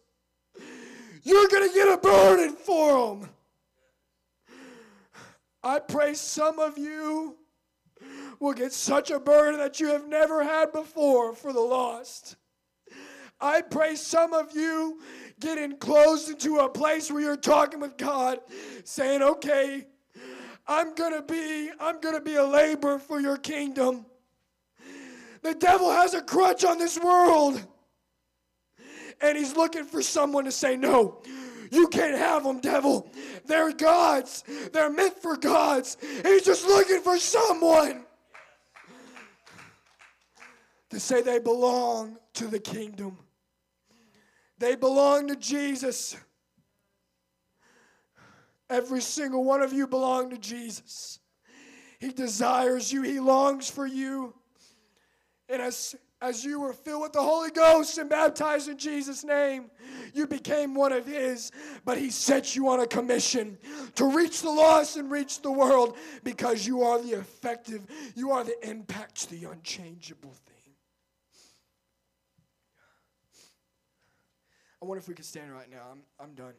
You're 1.24 1.48
going 1.48 1.68
to 1.68 1.74
get 1.74 1.92
a 1.92 1.98
burden 1.98 2.54
for 2.54 3.16
them. 3.16 3.30
I 5.64 5.80
pray 5.80 6.14
some 6.14 6.60
of 6.60 6.78
you 6.78 7.36
will 8.38 8.52
get 8.52 8.72
such 8.72 9.10
a 9.10 9.18
burden 9.18 9.58
that 9.58 9.80
you 9.80 9.88
have 9.88 10.06
never 10.06 10.44
had 10.44 10.72
before 10.72 11.34
for 11.34 11.52
the 11.52 11.60
lost. 11.60 12.36
I 13.40 13.62
pray 13.62 13.96
some 13.96 14.32
of 14.32 14.54
you 14.54 15.00
get 15.40 15.58
enclosed 15.58 16.30
into 16.30 16.58
a 16.58 16.68
place 16.68 17.10
where 17.10 17.20
you're 17.20 17.36
talking 17.36 17.80
with 17.80 17.96
God, 17.96 18.38
saying, 18.84 19.22
okay, 19.22 19.86
I'm 20.68 20.94
gonna 20.94 21.22
be, 21.22 21.70
I'm 21.80 21.98
gonna 22.00 22.20
be 22.20 22.34
a 22.34 22.44
laborer 22.44 22.98
for 22.98 23.20
your 23.20 23.38
kingdom. 23.38 24.04
The 25.42 25.54
devil 25.54 25.90
has 25.90 26.12
a 26.12 26.20
crutch 26.20 26.64
on 26.64 26.78
this 26.78 26.98
world. 26.98 27.64
And 29.20 29.36
he's 29.36 29.56
looking 29.56 29.84
for 29.84 30.02
someone 30.02 30.44
to 30.44 30.52
say, 30.52 30.76
No, 30.76 31.22
you 31.70 31.88
can't 31.88 32.16
have 32.16 32.44
them, 32.44 32.60
devil. 32.60 33.10
They're 33.46 33.72
gods. 33.72 34.44
They're 34.72 34.90
meant 34.90 35.20
for 35.20 35.36
gods. 35.36 35.96
He's 36.22 36.44
just 36.44 36.66
looking 36.66 37.00
for 37.00 37.18
someone 37.18 38.04
to 40.90 41.00
say 41.00 41.22
they 41.22 41.38
belong 41.38 42.18
to 42.34 42.46
the 42.46 42.60
kingdom. 42.60 43.18
They 44.58 44.76
belong 44.76 45.28
to 45.28 45.36
Jesus. 45.36 46.16
Every 48.70 49.00
single 49.00 49.44
one 49.44 49.62
of 49.62 49.72
you 49.72 49.86
belong 49.86 50.30
to 50.30 50.38
Jesus. 50.38 51.20
He 51.98 52.12
desires 52.12 52.92
you, 52.92 53.02
He 53.02 53.18
longs 53.18 53.70
for 53.70 53.86
you. 53.86 54.34
And 55.48 55.62
as, 55.62 55.96
as 56.20 56.44
you 56.44 56.60
were 56.60 56.74
filled 56.74 57.02
with 57.02 57.12
the 57.12 57.22
Holy 57.22 57.50
Ghost 57.50 57.96
and 57.96 58.10
baptized 58.10 58.68
in 58.68 58.76
Jesus' 58.76 59.24
name, 59.24 59.70
you 60.12 60.26
became 60.26 60.74
one 60.74 60.92
of 60.92 61.06
His. 61.06 61.50
But 61.84 61.96
He 61.96 62.10
set 62.10 62.54
you 62.54 62.68
on 62.68 62.80
a 62.80 62.86
commission 62.86 63.56
to 63.94 64.04
reach 64.04 64.42
the 64.42 64.50
lost 64.50 64.96
and 64.96 65.10
reach 65.10 65.40
the 65.40 65.50
world 65.50 65.96
because 66.22 66.66
you 66.66 66.82
are 66.82 67.00
the 67.00 67.12
effective, 67.12 67.82
you 68.14 68.30
are 68.32 68.44
the 68.44 68.68
impact, 68.68 69.30
the 69.30 69.44
unchangeable 69.44 70.34
thing. 70.46 70.54
I 74.80 74.84
wonder 74.84 75.00
if 75.00 75.08
we 75.08 75.14
could 75.14 75.24
stand 75.24 75.52
right 75.52 75.70
now. 75.70 75.86
I'm, 75.90 76.02
I'm 76.20 76.34
done. 76.34 76.54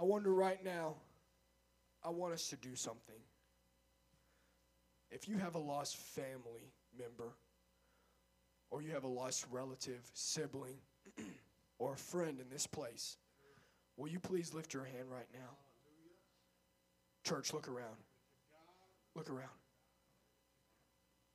I 0.00 0.04
wonder 0.04 0.32
right 0.32 0.64
now, 0.64 0.94
I 2.02 2.08
want 2.08 2.32
us 2.32 2.48
to 2.48 2.56
do 2.56 2.74
something. 2.74 3.20
If 5.10 5.28
you 5.28 5.36
have 5.36 5.56
a 5.56 5.58
lost 5.58 5.98
family 5.98 6.72
member, 6.98 7.34
or 8.70 8.80
you 8.80 8.92
have 8.92 9.04
a 9.04 9.08
lost 9.08 9.44
relative, 9.50 10.00
sibling, 10.14 10.76
or 11.78 11.92
a 11.92 11.96
friend 11.98 12.40
in 12.40 12.48
this 12.48 12.66
place, 12.66 13.18
will 13.98 14.08
you 14.08 14.18
please 14.18 14.54
lift 14.54 14.72
your 14.72 14.84
hand 14.84 15.10
right 15.10 15.28
now? 15.34 15.50
Church, 17.22 17.52
look 17.52 17.68
around. 17.68 17.96
Look 19.14 19.28
around. 19.28 19.50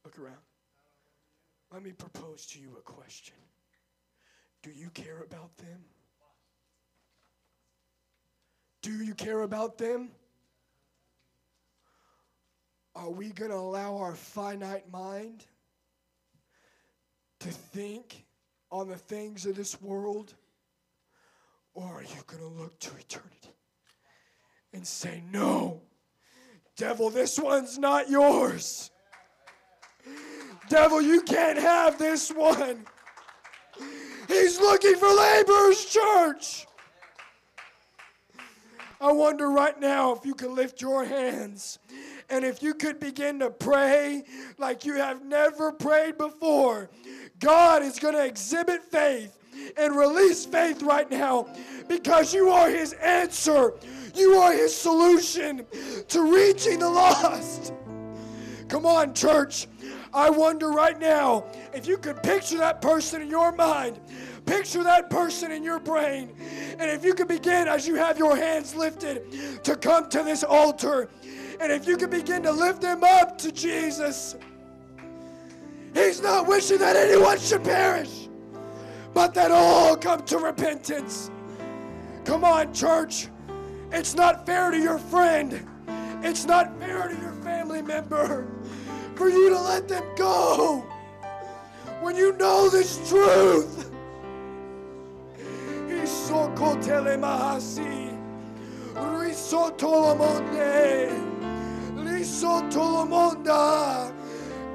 Look 0.03 0.17
around. 0.17 0.41
Let 1.71 1.83
me 1.83 1.91
propose 1.91 2.47
to 2.47 2.59
you 2.59 2.77
a 2.79 2.81
question 2.81 3.35
Do 4.63 4.71
you 4.71 4.89
care 4.89 5.21
about 5.21 5.55
them? 5.57 5.83
Do 8.85 9.03
you 9.03 9.15
care 9.15 9.41
about 9.41 9.79
them? 9.79 10.09
Are 12.95 13.09
we 13.09 13.29
going 13.29 13.49
to 13.49 13.57
allow 13.57 13.97
our 13.97 14.13
finite 14.13 14.91
mind 14.91 15.43
to 17.39 17.47
think 17.47 18.25
on 18.71 18.87
the 18.87 18.95
things 18.95 19.47
of 19.47 19.55
this 19.55 19.81
world? 19.81 20.35
Or 21.73 21.95
are 21.95 22.03
you 22.03 22.21
going 22.27 22.43
to 22.43 22.47
look 22.47 22.77
to 22.81 22.91
eternity 22.95 23.55
and 24.71 24.85
say, 24.85 25.23
No, 25.31 25.81
devil, 26.77 27.09
this 27.09 27.39
one's 27.39 27.79
not 27.79 28.07
yours? 28.07 28.91
Devil, 30.69 31.01
you 31.01 31.23
can't 31.23 31.57
have 31.57 31.97
this 31.97 32.29
one. 32.29 32.85
He's 34.27 34.59
looking 34.59 34.95
for 34.97 35.11
laborers, 35.11 35.85
church. 35.85 36.67
I 39.01 39.11
wonder 39.11 39.49
right 39.49 39.79
now 39.79 40.13
if 40.13 40.25
you 40.25 40.33
could 40.33 40.51
lift 40.51 40.81
your 40.81 41.03
hands 41.05 41.79
and 42.29 42.45
if 42.45 42.63
you 42.63 42.73
could 42.73 42.99
begin 42.99 43.39
to 43.39 43.49
pray 43.49 44.23
like 44.57 44.85
you 44.85 44.95
have 44.95 45.23
never 45.25 45.71
prayed 45.71 46.17
before. 46.17 46.89
God 47.39 47.83
is 47.83 47.99
going 47.99 48.13
to 48.15 48.25
exhibit 48.25 48.83
faith 48.83 49.37
and 49.77 49.95
release 49.95 50.45
faith 50.45 50.81
right 50.81 51.09
now 51.09 51.47
because 51.87 52.33
you 52.33 52.49
are 52.49 52.69
His 52.69 52.93
answer. 52.93 53.73
You 54.15 54.35
are 54.35 54.53
His 54.53 54.75
solution 54.75 55.65
to 56.07 56.33
reaching 56.33 56.79
the 56.79 56.89
lost. 56.89 57.73
Come 58.69 58.85
on, 58.85 59.13
church. 59.13 59.67
I 60.13 60.29
wonder 60.29 60.71
right 60.71 60.97
now 60.97 61.45
if 61.73 61.87
you 61.87 61.97
could 61.97 62.23
picture 62.23 62.57
that 62.57 62.81
person 62.81 63.21
in 63.21 63.29
your 63.29 63.51
mind, 63.51 63.99
picture 64.45 64.83
that 64.83 65.09
person 65.09 65.51
in 65.51 65.63
your 65.63 65.79
brain, 65.79 66.33
and 66.79 66.89
if 66.89 67.03
you 67.03 67.13
could 67.13 67.27
begin 67.27 67.67
as 67.67 67.87
you 67.87 67.95
have 67.95 68.17
your 68.17 68.35
hands 68.35 68.75
lifted 68.75 69.63
to 69.63 69.75
come 69.75 70.09
to 70.09 70.23
this 70.23 70.43
altar, 70.43 71.09
and 71.59 71.71
if 71.71 71.87
you 71.87 71.97
could 71.97 72.11
begin 72.11 72.43
to 72.43 72.51
lift 72.51 72.81
them 72.81 73.03
up 73.03 73.37
to 73.39 73.51
Jesus. 73.51 74.35
He's 75.93 76.21
not 76.21 76.45
wishing 76.47 76.79
that 76.79 76.97
anyone 76.97 77.39
should 77.39 77.63
perish, 77.63 78.27
but 79.13 79.33
that 79.33 79.51
all 79.51 79.95
come 79.95 80.23
to 80.25 80.37
repentance. 80.37 81.31
Come 82.25 82.43
on, 82.43 82.73
church. 82.73 83.29
It's 83.91 84.13
not 84.13 84.45
fair 84.45 84.71
to 84.71 84.77
your 84.77 84.97
friend. 84.97 85.65
It's 86.21 86.45
not 86.45 86.77
fair 86.79 87.07
to 87.07 87.15
your 87.15 87.31
family 87.43 87.81
member 87.81 88.47
for 89.15 89.29
you 89.29 89.49
to 89.49 89.59
let 89.59 89.87
them 89.87 90.03
go 90.17 90.81
when 92.01 92.15
you 92.17 92.33
know 92.33 92.69
this 92.69 92.97
truth. 93.07 93.84
Isokotele 96.05 97.17
mahasi, 97.17 98.13
risotolomonde. 98.93 100.93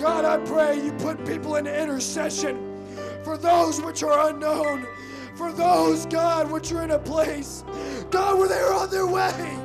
God, 0.01 0.25
I 0.25 0.39
pray 0.45 0.85
you 0.85 0.93
put 0.95 1.25
people 1.25 1.55
in 1.55 1.69
intercession 1.69 2.85
for 3.23 3.39
those 3.39 3.81
which 3.81 4.03
are 4.03 4.31
unknown, 4.31 4.89
for 5.37 5.53
those, 5.53 6.05
God, 6.07 6.51
which 6.51 6.73
are 6.73 6.83
in 6.83 6.91
a 6.91 6.99
place, 6.99 7.63
God, 8.11 8.37
where 8.37 8.49
they 8.49 8.59
are 8.59 8.75
on 8.75 8.91
their 8.91 9.07
way 9.07 9.57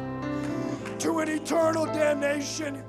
to 1.00 1.18
an 1.18 1.30
eternal 1.30 1.88
damnation. 1.88 2.84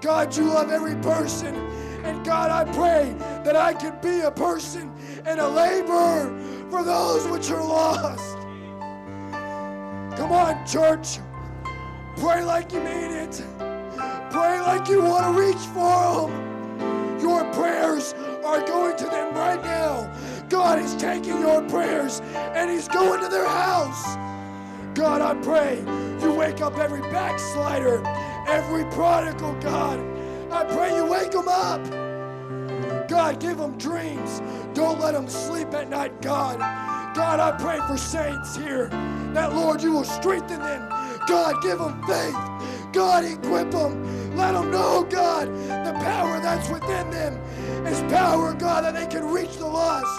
God, 0.00 0.34
you 0.34 0.44
love 0.44 0.70
every 0.70 0.96
person. 1.02 1.54
And 2.04 2.24
God, 2.24 2.50
I 2.50 2.64
pray 2.72 3.14
that 3.44 3.54
I 3.54 3.74
can 3.74 4.00
be 4.00 4.20
a 4.20 4.30
person 4.30 4.90
and 5.24 5.38
a 5.38 5.46
laborer 5.46 6.32
for 6.72 6.82
those 6.82 7.28
which 7.28 7.50
are 7.50 7.62
lost. 7.62 8.38
Come 10.16 10.32
on, 10.32 10.66
church. 10.66 11.18
Pray 12.16 12.42
like 12.42 12.72
you 12.72 12.80
mean 12.80 13.10
it. 13.12 13.44
Pray 14.30 14.58
like 14.58 14.88
you 14.88 15.02
want 15.02 15.36
to 15.36 15.38
reach 15.38 15.64
for 15.74 16.30
them. 16.30 17.20
Your 17.20 17.44
prayers 17.52 18.14
are 18.42 18.66
going 18.66 18.96
to 18.96 19.04
them 19.04 19.34
right 19.34 19.62
now. 19.62 20.10
God 20.48 20.78
is 20.78 20.96
taking 20.96 21.38
your 21.40 21.60
prayers 21.68 22.22
and 22.54 22.70
He's 22.70 22.88
going 22.88 23.20
to 23.20 23.28
their 23.28 23.46
house. 23.46 24.16
God, 24.94 25.20
I 25.20 25.34
pray 25.42 25.84
you 26.22 26.32
wake 26.32 26.62
up 26.62 26.78
every 26.78 27.02
backslider, 27.02 28.02
every 28.48 28.84
prodigal, 28.86 29.52
God. 29.60 30.00
I 30.50 30.64
pray 30.64 30.96
you 30.96 31.04
wake 31.04 31.32
them 31.32 31.48
up. 31.48 32.11
God, 33.12 33.40
give 33.40 33.58
them 33.58 33.76
dreams. 33.76 34.40
Don't 34.72 34.98
let 34.98 35.12
them 35.12 35.28
sleep 35.28 35.74
at 35.74 35.90
night, 35.90 36.22
God. 36.22 36.58
God, 37.14 37.40
I 37.40 37.52
pray 37.60 37.78
for 37.86 37.98
saints 37.98 38.56
here 38.56 38.88
that, 39.34 39.52
Lord, 39.52 39.82
you 39.82 39.92
will 39.92 40.04
strengthen 40.04 40.58
them. 40.58 40.88
God, 41.28 41.62
give 41.62 41.78
them 41.78 42.02
faith. 42.06 42.34
God, 42.94 43.26
equip 43.26 43.70
them. 43.70 44.34
Let 44.34 44.52
them 44.52 44.70
know, 44.70 45.06
God, 45.10 45.46
the 45.46 45.92
power 46.00 46.40
that's 46.40 46.70
within 46.70 47.10
them 47.10 47.36
is 47.86 48.00
power, 48.10 48.54
God, 48.54 48.84
that 48.84 48.94
they 48.94 49.06
can 49.06 49.30
reach 49.30 49.58
the 49.58 49.66
lost 49.66 50.18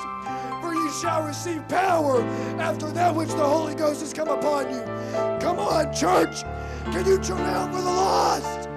for 0.62 0.76
you 0.76 0.92
shall 0.92 1.24
receive 1.24 1.68
power 1.68 2.22
after 2.60 2.92
that 2.92 3.16
which 3.16 3.30
the 3.30 3.44
Holy 3.44 3.74
Ghost 3.74 4.02
has 4.02 4.14
come 4.14 4.28
upon 4.28 4.70
you. 4.70 4.84
Come 5.42 5.58
on, 5.58 5.92
church. 5.96 6.44
Can 6.92 7.08
you 7.08 7.18
turn 7.18 7.40
out 7.40 7.74
for 7.74 7.82
the 7.82 7.90
lost? 7.90 8.73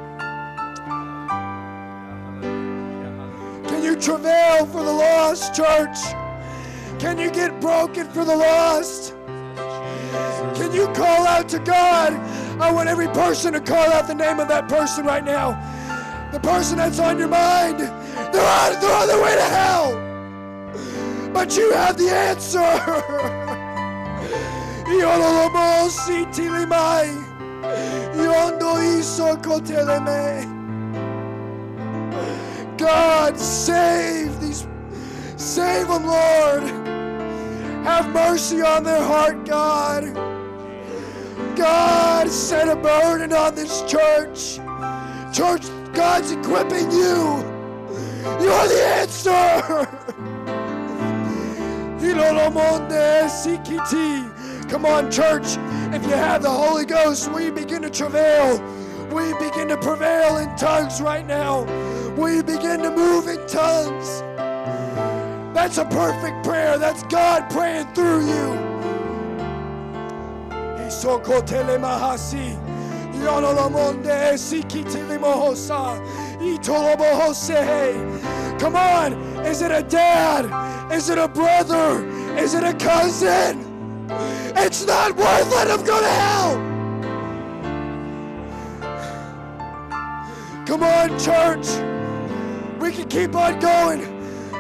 You 3.87 3.97
travail 3.97 4.66
for 4.66 4.82
the 4.82 4.93
lost, 4.93 5.55
church? 5.55 5.97
Can 6.99 7.18
you 7.18 7.30
get 7.30 7.61
broken 7.61 8.09
for 8.11 8.24
the 8.24 8.37
lost? 8.37 9.14
Can 10.59 10.72
you 10.72 10.87
call 10.89 11.26
out 11.26 11.49
to 11.51 11.59
God? 11.61 12.12
I 12.61 12.70
want 12.72 12.89
every 12.89 13.09
person 13.09 13.53
to 13.53 13.61
call 13.61 13.93
out 13.93 14.09
the 14.09 14.14
name 14.14 14.41
of 14.41 14.49
that 14.49 14.68
person 14.68 15.07
right 15.07 15.24
now. 15.24 15.53
The 16.32 16.41
person 16.41 16.78
that's 16.78 16.99
on 16.99 17.18
your 17.18 17.28
mind. 17.28 17.78
They're 17.78 17.91
on, 18.26 18.80
they're 18.80 18.97
on 18.97 19.07
their 19.07 19.22
way 19.22 19.34
to 19.37 19.43
hell 19.43 20.07
but 21.37 21.55
you 21.55 21.70
have 21.72 21.99
the 21.99 22.09
answer. 22.09 22.59
Iso. 28.97 30.55
God, 32.78 33.38
save 33.38 34.40
these, 34.40 34.66
save 35.36 35.88
them, 35.88 36.06
Lord. 36.06 36.62
Have 37.84 38.12
mercy 38.12 38.62
on 38.62 38.84
their 38.84 39.02
heart, 39.02 39.44
God. 39.44 40.14
God, 41.56 42.28
set 42.28 42.68
a 42.68 42.76
burden 42.76 43.32
on 43.32 43.54
this 43.54 43.82
church. 43.82 44.56
Church, 45.32 45.66
God's 45.92 46.32
equipping 46.32 46.90
you. 46.90 47.44
You're 48.40 48.68
the 48.68 48.82
answer. 48.98 49.88
Come 54.68 54.84
on, 54.84 55.10
church. 55.10 55.56
If 55.94 56.02
you 56.04 56.12
have 56.12 56.42
the 56.42 56.50
Holy 56.50 56.84
Ghost, 56.84 57.30
we 57.32 57.50
begin 57.50 57.82
to 57.82 57.90
travail. 57.90 58.60
We 59.12 59.32
begin 59.34 59.68
to 59.68 59.76
prevail 59.76 60.38
in 60.38 60.54
tongues 60.56 61.00
right 61.00 61.24
now. 61.24 61.64
We 62.16 62.40
begin 62.40 62.80
to 62.82 62.90
move 62.90 63.28
in 63.28 63.46
tongues. 63.46 64.22
That's 65.54 65.76
a 65.76 65.84
perfect 65.84 66.42
prayer. 66.44 66.78
That's 66.78 67.02
God 67.04 67.50
praying 67.50 67.92
through 67.92 68.26
you. 68.26 68.54
Come 78.58 78.76
on. 78.76 79.12
Is 79.44 79.60
it 79.60 79.70
a 79.70 79.82
dad? 79.82 80.46
Is 80.90 81.10
it 81.10 81.18
a 81.18 81.28
brother? 81.28 82.08
Is 82.38 82.54
it 82.54 82.64
a 82.64 82.72
cousin? 82.72 84.06
It's 84.56 84.86
not 84.86 85.14
worth 85.16 85.50
letting 85.50 85.76
them 85.76 85.86
go 85.86 86.00
to 86.00 86.08
hell. 86.08 86.56
Come 90.64 90.82
on, 90.82 91.18
church. 91.18 91.95
We 92.87 92.93
can 92.93 93.09
keep 93.09 93.34
on 93.34 93.59
going. 93.59 94.01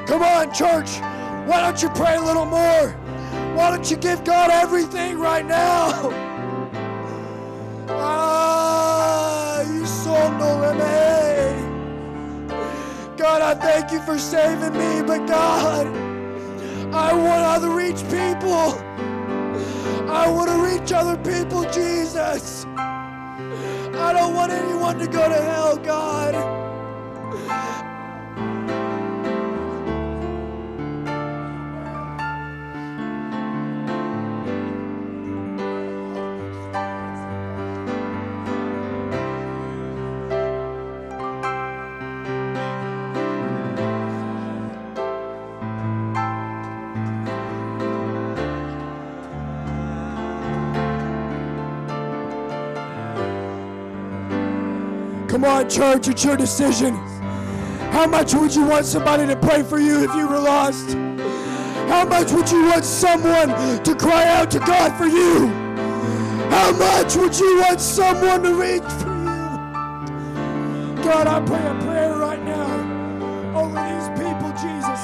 Come 0.08 0.24
on, 0.24 0.52
church. 0.52 0.98
Why 1.46 1.60
don't 1.60 1.80
you 1.80 1.88
pray 1.90 2.16
a 2.16 2.20
little 2.20 2.44
more? 2.44 2.90
Why 3.54 3.70
don't 3.70 3.88
you 3.88 3.96
give 3.96 4.24
God 4.24 4.50
everything 4.50 5.16
right 5.16 5.46
now? 5.46 6.10
Ah, 7.88 9.62
you. 9.62 9.86
God, 13.16 13.42
I 13.42 13.54
thank 13.54 13.92
you 13.92 14.00
for 14.00 14.18
saving 14.18 14.72
me, 14.72 15.02
but 15.06 15.26
God, 15.26 15.86
I 16.92 17.12
want 17.14 17.62
to 17.62 17.70
reach 17.70 18.02
people. 18.10 18.74
I 20.10 20.28
want 20.28 20.50
to 20.50 20.58
reach 20.58 20.92
other 20.92 21.16
people, 21.16 21.62
Jesus. 21.70 22.66
I 22.76 24.12
don't 24.12 24.34
want 24.34 24.50
anyone 24.50 24.98
to 24.98 25.06
go 25.06 25.28
to 25.28 25.34
hell, 25.34 25.76
God. 25.76 26.34
On, 55.46 55.70
church, 55.70 56.08
it's 56.08 56.24
your 56.24 56.36
decision. 56.36 56.96
How 57.92 58.04
much 58.04 58.34
would 58.34 58.52
you 58.52 58.64
want 58.66 58.84
somebody 58.84 59.26
to 59.26 59.36
pray 59.36 59.62
for 59.62 59.78
you 59.78 60.02
if 60.02 60.12
you 60.16 60.26
were 60.26 60.40
lost? 60.40 60.90
How 61.88 62.04
much 62.04 62.32
would 62.32 62.50
you 62.50 62.64
want 62.64 62.84
someone 62.84 63.82
to 63.84 63.94
cry 63.94 64.26
out 64.26 64.50
to 64.50 64.58
God 64.58 64.98
for 64.98 65.06
you? 65.06 65.46
How 66.50 66.72
much 66.72 67.14
would 67.14 67.38
you 67.38 67.60
want 67.60 67.80
someone 67.80 68.42
to 68.42 68.54
reach 68.54 68.82
for 69.00 69.14
you? 69.14 69.46
God, 71.04 71.28
I 71.28 71.40
pray 71.46 71.64
a 71.64 71.74
prayer 71.84 72.16
right 72.16 72.42
now 72.44 73.56
over 73.56 73.76
these 73.76 74.08
people, 74.18 74.50
Jesus. 74.50 75.00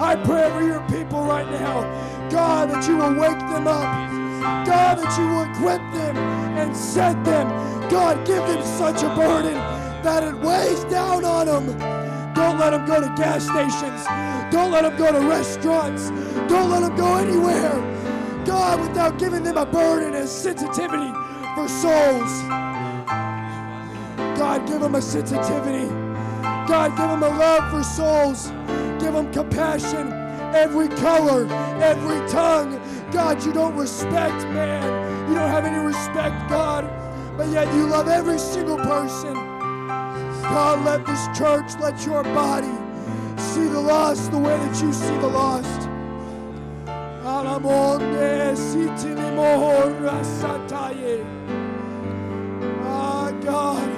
I 0.00 0.14
pray 0.24 0.44
over 0.44 0.64
your 0.64 0.80
people 0.82 1.24
right 1.24 1.50
now. 1.50 1.82
God, 2.30 2.70
that 2.70 2.86
you 2.88 2.98
will 2.98 3.14
wake 3.14 3.40
them 3.40 3.66
up. 3.66 4.64
God, 4.64 4.98
that 4.98 5.18
you 5.18 5.26
will 5.28 5.42
equip 5.50 5.80
them 5.92 6.16
and 6.56 6.76
set 6.76 7.22
them. 7.24 7.48
God, 7.90 8.24
give 8.24 8.46
them 8.46 8.62
such 8.64 9.02
a 9.02 9.14
burden 9.16 9.71
that 10.02 10.24
it 10.24 10.34
weighs 10.34 10.84
down 10.84 11.24
on 11.24 11.46
them. 11.46 11.66
Don't 12.34 12.58
let 12.58 12.70
them 12.70 12.86
go 12.86 13.00
to 13.00 13.06
gas 13.16 13.44
stations. 13.44 14.04
Don't 14.52 14.72
let 14.72 14.82
them 14.82 14.96
go 14.96 15.12
to 15.12 15.26
restaurants. 15.26 16.10
Don't 16.48 16.70
let 16.70 16.80
them 16.80 16.96
go 16.96 17.16
anywhere. 17.16 17.70
God, 18.44 18.80
without 18.80 19.18
giving 19.18 19.44
them 19.44 19.56
a 19.56 19.64
burden 19.64 20.14
and 20.14 20.28
sensitivity 20.28 21.12
for 21.54 21.68
souls. 21.68 22.42
God, 24.36 24.66
give 24.66 24.80
them 24.80 24.94
a 24.96 25.02
sensitivity. 25.02 25.86
God, 26.66 26.90
give 26.90 27.08
them 27.08 27.22
a 27.22 27.28
love 27.28 27.70
for 27.70 27.82
souls. 27.84 28.48
Give 29.00 29.12
them 29.12 29.32
compassion. 29.32 30.12
Every 30.54 30.88
color, 30.88 31.46
every 31.80 32.28
tongue. 32.28 32.80
God, 33.12 33.44
you 33.44 33.52
don't 33.52 33.76
respect 33.76 34.42
man. 34.48 35.28
You 35.28 35.34
don't 35.34 35.50
have 35.50 35.64
any 35.64 35.78
respect, 35.78 36.48
God. 36.48 36.90
But 37.36 37.48
yet 37.48 37.72
you 37.74 37.86
love 37.86 38.08
every 38.08 38.38
single 38.38 38.78
person. 38.78 39.51
God, 40.42 40.84
let 40.84 41.06
this 41.06 41.26
church, 41.38 41.72
let 41.80 42.04
your 42.04 42.22
body 42.24 42.72
see 43.36 43.66
the 43.68 43.80
lost 43.80 44.30
the 44.30 44.38
way 44.38 44.56
that 44.56 44.82
you 44.82 44.92
see 44.92 45.16
the 45.18 45.28
lost. 45.28 45.88
Ah, 52.84 53.32
God, 53.42 53.88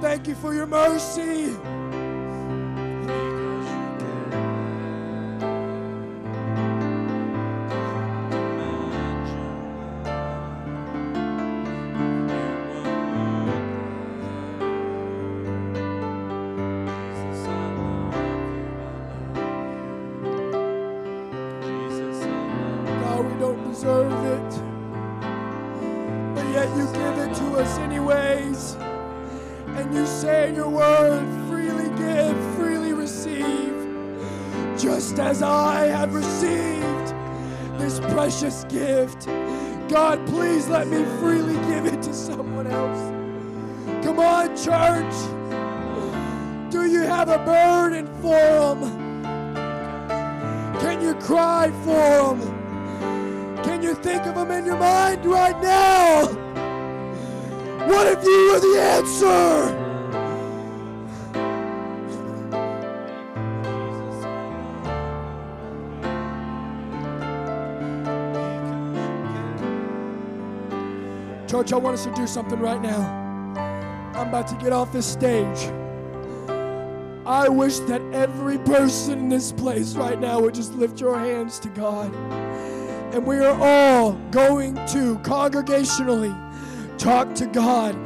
thank 0.00 0.28
you 0.28 0.34
for 0.34 0.54
your 0.54 0.66
mercy. 0.66 1.56
This 37.86 38.00
precious 38.00 38.64
gift. 38.64 39.26
God, 39.88 40.26
please 40.26 40.66
let 40.66 40.88
me 40.88 41.04
freely 41.20 41.54
give 41.70 41.86
it 41.86 42.02
to 42.02 42.12
someone 42.12 42.66
else. 42.66 42.98
Come 44.04 44.18
on, 44.18 44.48
church. 44.56 45.14
Do 46.72 46.90
you 46.90 47.02
have 47.02 47.28
a 47.28 47.38
burden 47.38 48.06
for 48.20 48.74
them? 48.74 49.22
Can 50.80 51.00
you 51.00 51.14
cry 51.14 51.70
for 51.84 52.34
them? 52.34 53.62
Can 53.62 53.84
you 53.84 53.94
think 53.94 54.26
of 54.26 54.34
them 54.34 54.50
in 54.50 54.66
your 54.66 54.78
mind 54.78 55.24
right 55.24 55.60
now? 55.62 56.26
What 57.86 58.08
if 58.08 58.24
you 58.24 58.50
were 58.52 58.60
the 58.60 58.80
answer? 58.80 59.85
Church, 71.66 71.72
I 71.72 71.78
want 71.78 71.94
us 71.94 72.04
to 72.04 72.12
do 72.12 72.28
something 72.28 72.60
right 72.60 72.80
now. 72.80 73.00
I'm 74.14 74.28
about 74.28 74.46
to 74.48 74.54
get 74.54 74.72
off 74.72 74.92
this 74.92 75.04
stage. 75.04 75.72
I 77.26 77.48
wish 77.48 77.80
that 77.80 78.00
every 78.12 78.58
person 78.58 79.18
in 79.18 79.28
this 79.28 79.50
place 79.50 79.96
right 79.96 80.20
now 80.20 80.38
would 80.38 80.54
just 80.54 80.74
lift 80.74 81.00
your 81.00 81.18
hands 81.18 81.58
to 81.58 81.68
God. 81.70 82.14
And 83.12 83.26
we 83.26 83.38
are 83.38 83.60
all 83.60 84.12
going 84.30 84.76
to 84.76 85.18
congregationally 85.24 86.32
talk 86.98 87.34
to 87.34 87.46
God. 87.46 87.96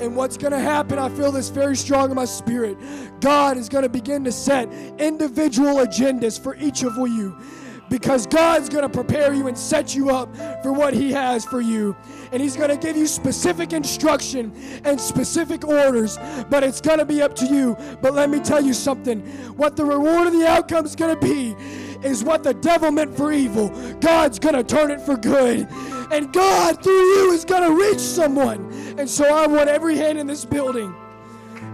And 0.00 0.14
what's 0.14 0.36
going 0.36 0.52
to 0.52 0.60
happen, 0.60 1.00
I 1.00 1.08
feel 1.08 1.32
this 1.32 1.48
very 1.48 1.74
strong 1.74 2.10
in 2.10 2.14
my 2.14 2.24
spirit. 2.24 2.78
God 3.18 3.56
is 3.56 3.68
going 3.68 3.82
to 3.82 3.88
begin 3.88 4.22
to 4.24 4.32
set 4.32 4.72
individual 5.00 5.84
agendas 5.84 6.40
for 6.40 6.54
each 6.54 6.84
of 6.84 6.96
you 6.96 7.36
because 7.88 8.26
God's 8.26 8.68
going 8.68 8.82
to 8.82 8.88
prepare 8.88 9.32
you 9.32 9.46
and 9.48 9.56
set 9.56 9.94
you 9.94 10.10
up 10.10 10.34
for 10.62 10.72
what 10.72 10.94
He 10.94 11.12
has 11.12 11.44
for 11.44 11.60
you. 11.60 11.96
And 12.32 12.42
He's 12.42 12.56
going 12.56 12.70
to 12.70 12.76
give 12.76 12.96
you 12.96 13.06
specific 13.06 13.72
instruction 13.72 14.52
and 14.84 15.00
specific 15.00 15.66
orders, 15.66 16.18
but 16.50 16.62
it's 16.62 16.80
going 16.80 16.98
to 16.98 17.04
be 17.04 17.22
up 17.22 17.34
to 17.36 17.46
you. 17.46 17.76
But 18.00 18.14
let 18.14 18.30
me 18.30 18.40
tell 18.40 18.62
you 18.62 18.74
something 18.74 19.20
what 19.56 19.76
the 19.76 19.84
reward 19.84 20.26
of 20.26 20.32
the 20.32 20.46
outcome 20.46 20.84
is 20.84 20.96
going 20.96 21.18
to 21.18 21.26
be 21.26 21.56
is 22.06 22.22
what 22.22 22.42
the 22.42 22.54
devil 22.54 22.90
meant 22.90 23.16
for 23.16 23.32
evil. 23.32 23.68
God's 24.00 24.38
going 24.38 24.54
to 24.54 24.62
turn 24.62 24.90
it 24.90 25.00
for 25.00 25.16
good. 25.16 25.66
And 26.10 26.32
God, 26.32 26.82
through 26.82 26.92
you, 26.92 27.32
is 27.32 27.44
going 27.44 27.62
to 27.62 27.74
reach 27.74 27.98
someone. 27.98 28.72
And 28.98 29.08
so 29.08 29.24
I 29.24 29.46
want 29.46 29.68
every 29.68 29.96
hand 29.96 30.18
in 30.18 30.26
this 30.26 30.44
building, 30.44 30.94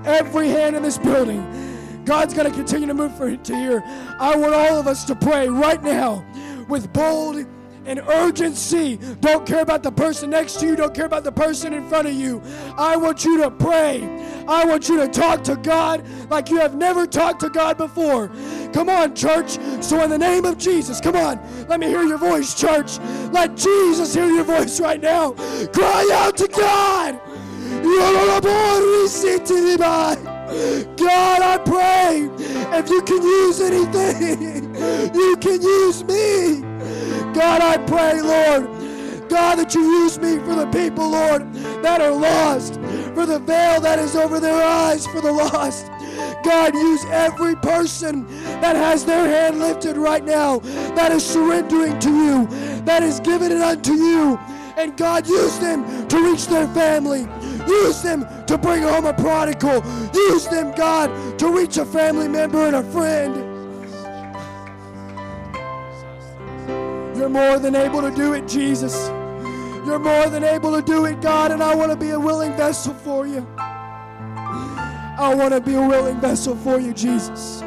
every 0.04 0.48
hand 0.48 0.76
in 0.76 0.82
this 0.82 0.98
building. 0.98 1.63
God's 2.04 2.34
going 2.34 2.50
to 2.50 2.56
continue 2.56 2.86
to 2.86 2.94
move 2.94 3.16
for, 3.16 3.36
to 3.36 3.56
here. 3.56 3.82
I 4.18 4.36
want 4.36 4.54
all 4.54 4.78
of 4.78 4.86
us 4.86 5.04
to 5.04 5.14
pray 5.14 5.48
right 5.48 5.82
now 5.82 6.24
with 6.68 6.92
bold 6.92 7.46
and 7.86 8.00
urgency. 8.00 8.98
Don't 9.20 9.46
care 9.46 9.60
about 9.60 9.82
the 9.82 9.92
person 9.92 10.30
next 10.30 10.60
to 10.60 10.66
you, 10.66 10.76
don't 10.76 10.94
care 10.94 11.06
about 11.06 11.24
the 11.24 11.32
person 11.32 11.72
in 11.72 11.88
front 11.88 12.08
of 12.08 12.14
you. 12.14 12.40
I 12.76 12.96
want 12.96 13.24
you 13.24 13.38
to 13.42 13.50
pray. 13.50 14.02
I 14.46 14.64
want 14.64 14.88
you 14.88 14.98
to 14.98 15.08
talk 15.08 15.42
to 15.44 15.56
God 15.56 16.04
like 16.30 16.50
you 16.50 16.58
have 16.58 16.74
never 16.74 17.06
talked 17.06 17.40
to 17.40 17.50
God 17.50 17.76
before. 17.76 18.28
Come 18.72 18.88
on, 18.88 19.14
church. 19.14 19.58
So, 19.82 20.02
in 20.02 20.10
the 20.10 20.18
name 20.18 20.44
of 20.44 20.58
Jesus, 20.58 21.00
come 21.00 21.16
on. 21.16 21.40
Let 21.68 21.80
me 21.80 21.86
hear 21.86 22.02
your 22.02 22.18
voice, 22.18 22.58
church. 22.58 22.98
Let 23.32 23.56
Jesus 23.56 24.14
hear 24.14 24.26
your 24.26 24.44
voice 24.44 24.80
right 24.80 25.00
now. 25.00 25.32
Cry 25.72 26.10
out 26.12 26.36
to 26.38 26.48
God. 26.48 27.20
God, 30.96 31.40
I 31.42 31.58
pray 31.64 32.28
if 32.78 32.90
you 32.90 33.02
can 33.02 33.22
use 33.22 33.60
anything, 33.60 34.74
you 35.14 35.36
can 35.36 35.62
use 35.62 36.04
me. 36.04 36.60
God, 37.32 37.62
I 37.62 37.78
pray, 37.78 38.20
Lord, 38.20 39.28
God, 39.28 39.56
that 39.56 39.74
you 39.74 39.82
use 39.82 40.18
me 40.18 40.38
for 40.38 40.54
the 40.54 40.66
people, 40.66 41.10
Lord, 41.10 41.52
that 41.82 42.00
are 42.00 42.12
lost, 42.12 42.74
for 43.14 43.26
the 43.26 43.38
veil 43.38 43.80
that 43.80 43.98
is 43.98 44.14
over 44.16 44.38
their 44.38 44.62
eyes 44.62 45.06
for 45.06 45.20
the 45.20 45.32
lost. 45.32 45.86
God, 46.44 46.74
use 46.74 47.04
every 47.06 47.56
person 47.56 48.26
that 48.60 48.76
has 48.76 49.04
their 49.04 49.26
hand 49.26 49.60
lifted 49.60 49.96
right 49.96 50.24
now, 50.24 50.58
that 50.94 51.10
is 51.10 51.24
surrendering 51.24 51.98
to 52.00 52.10
you, 52.10 52.46
that 52.84 53.02
is 53.02 53.18
giving 53.20 53.50
it 53.50 53.62
unto 53.62 53.92
you. 53.92 54.38
And 54.76 54.96
God, 54.96 55.26
use 55.26 55.58
them 55.58 56.06
to 56.08 56.30
reach 56.30 56.46
their 56.48 56.66
family. 56.68 57.26
Use 57.66 58.02
them 58.02 58.26
to 58.46 58.58
bring 58.58 58.82
home 58.82 59.06
a 59.06 59.14
prodigal. 59.14 59.82
Use 60.14 60.46
them, 60.48 60.72
God, 60.72 61.38
to 61.38 61.48
reach 61.48 61.76
a 61.76 61.84
family 61.84 62.28
member 62.28 62.66
and 62.66 62.76
a 62.76 62.82
friend. 62.82 63.34
You're 67.16 67.28
more 67.28 67.58
than 67.58 67.74
able 67.74 68.02
to 68.02 68.10
do 68.10 68.32
it, 68.34 68.46
Jesus. 68.48 69.08
You're 69.86 69.98
more 69.98 70.28
than 70.28 70.44
able 70.44 70.72
to 70.72 70.82
do 70.82 71.04
it, 71.04 71.20
God, 71.20 71.52
and 71.52 71.62
I 71.62 71.74
want 71.74 71.92
to 71.92 71.96
be 71.96 72.10
a 72.10 72.18
willing 72.18 72.56
vessel 72.56 72.94
for 72.94 73.26
you. 73.26 73.46
I 73.56 75.32
want 75.34 75.54
to 75.54 75.60
be 75.60 75.74
a 75.74 75.80
willing 75.80 76.20
vessel 76.20 76.56
for 76.56 76.80
you, 76.80 76.92
Jesus. 76.92 77.62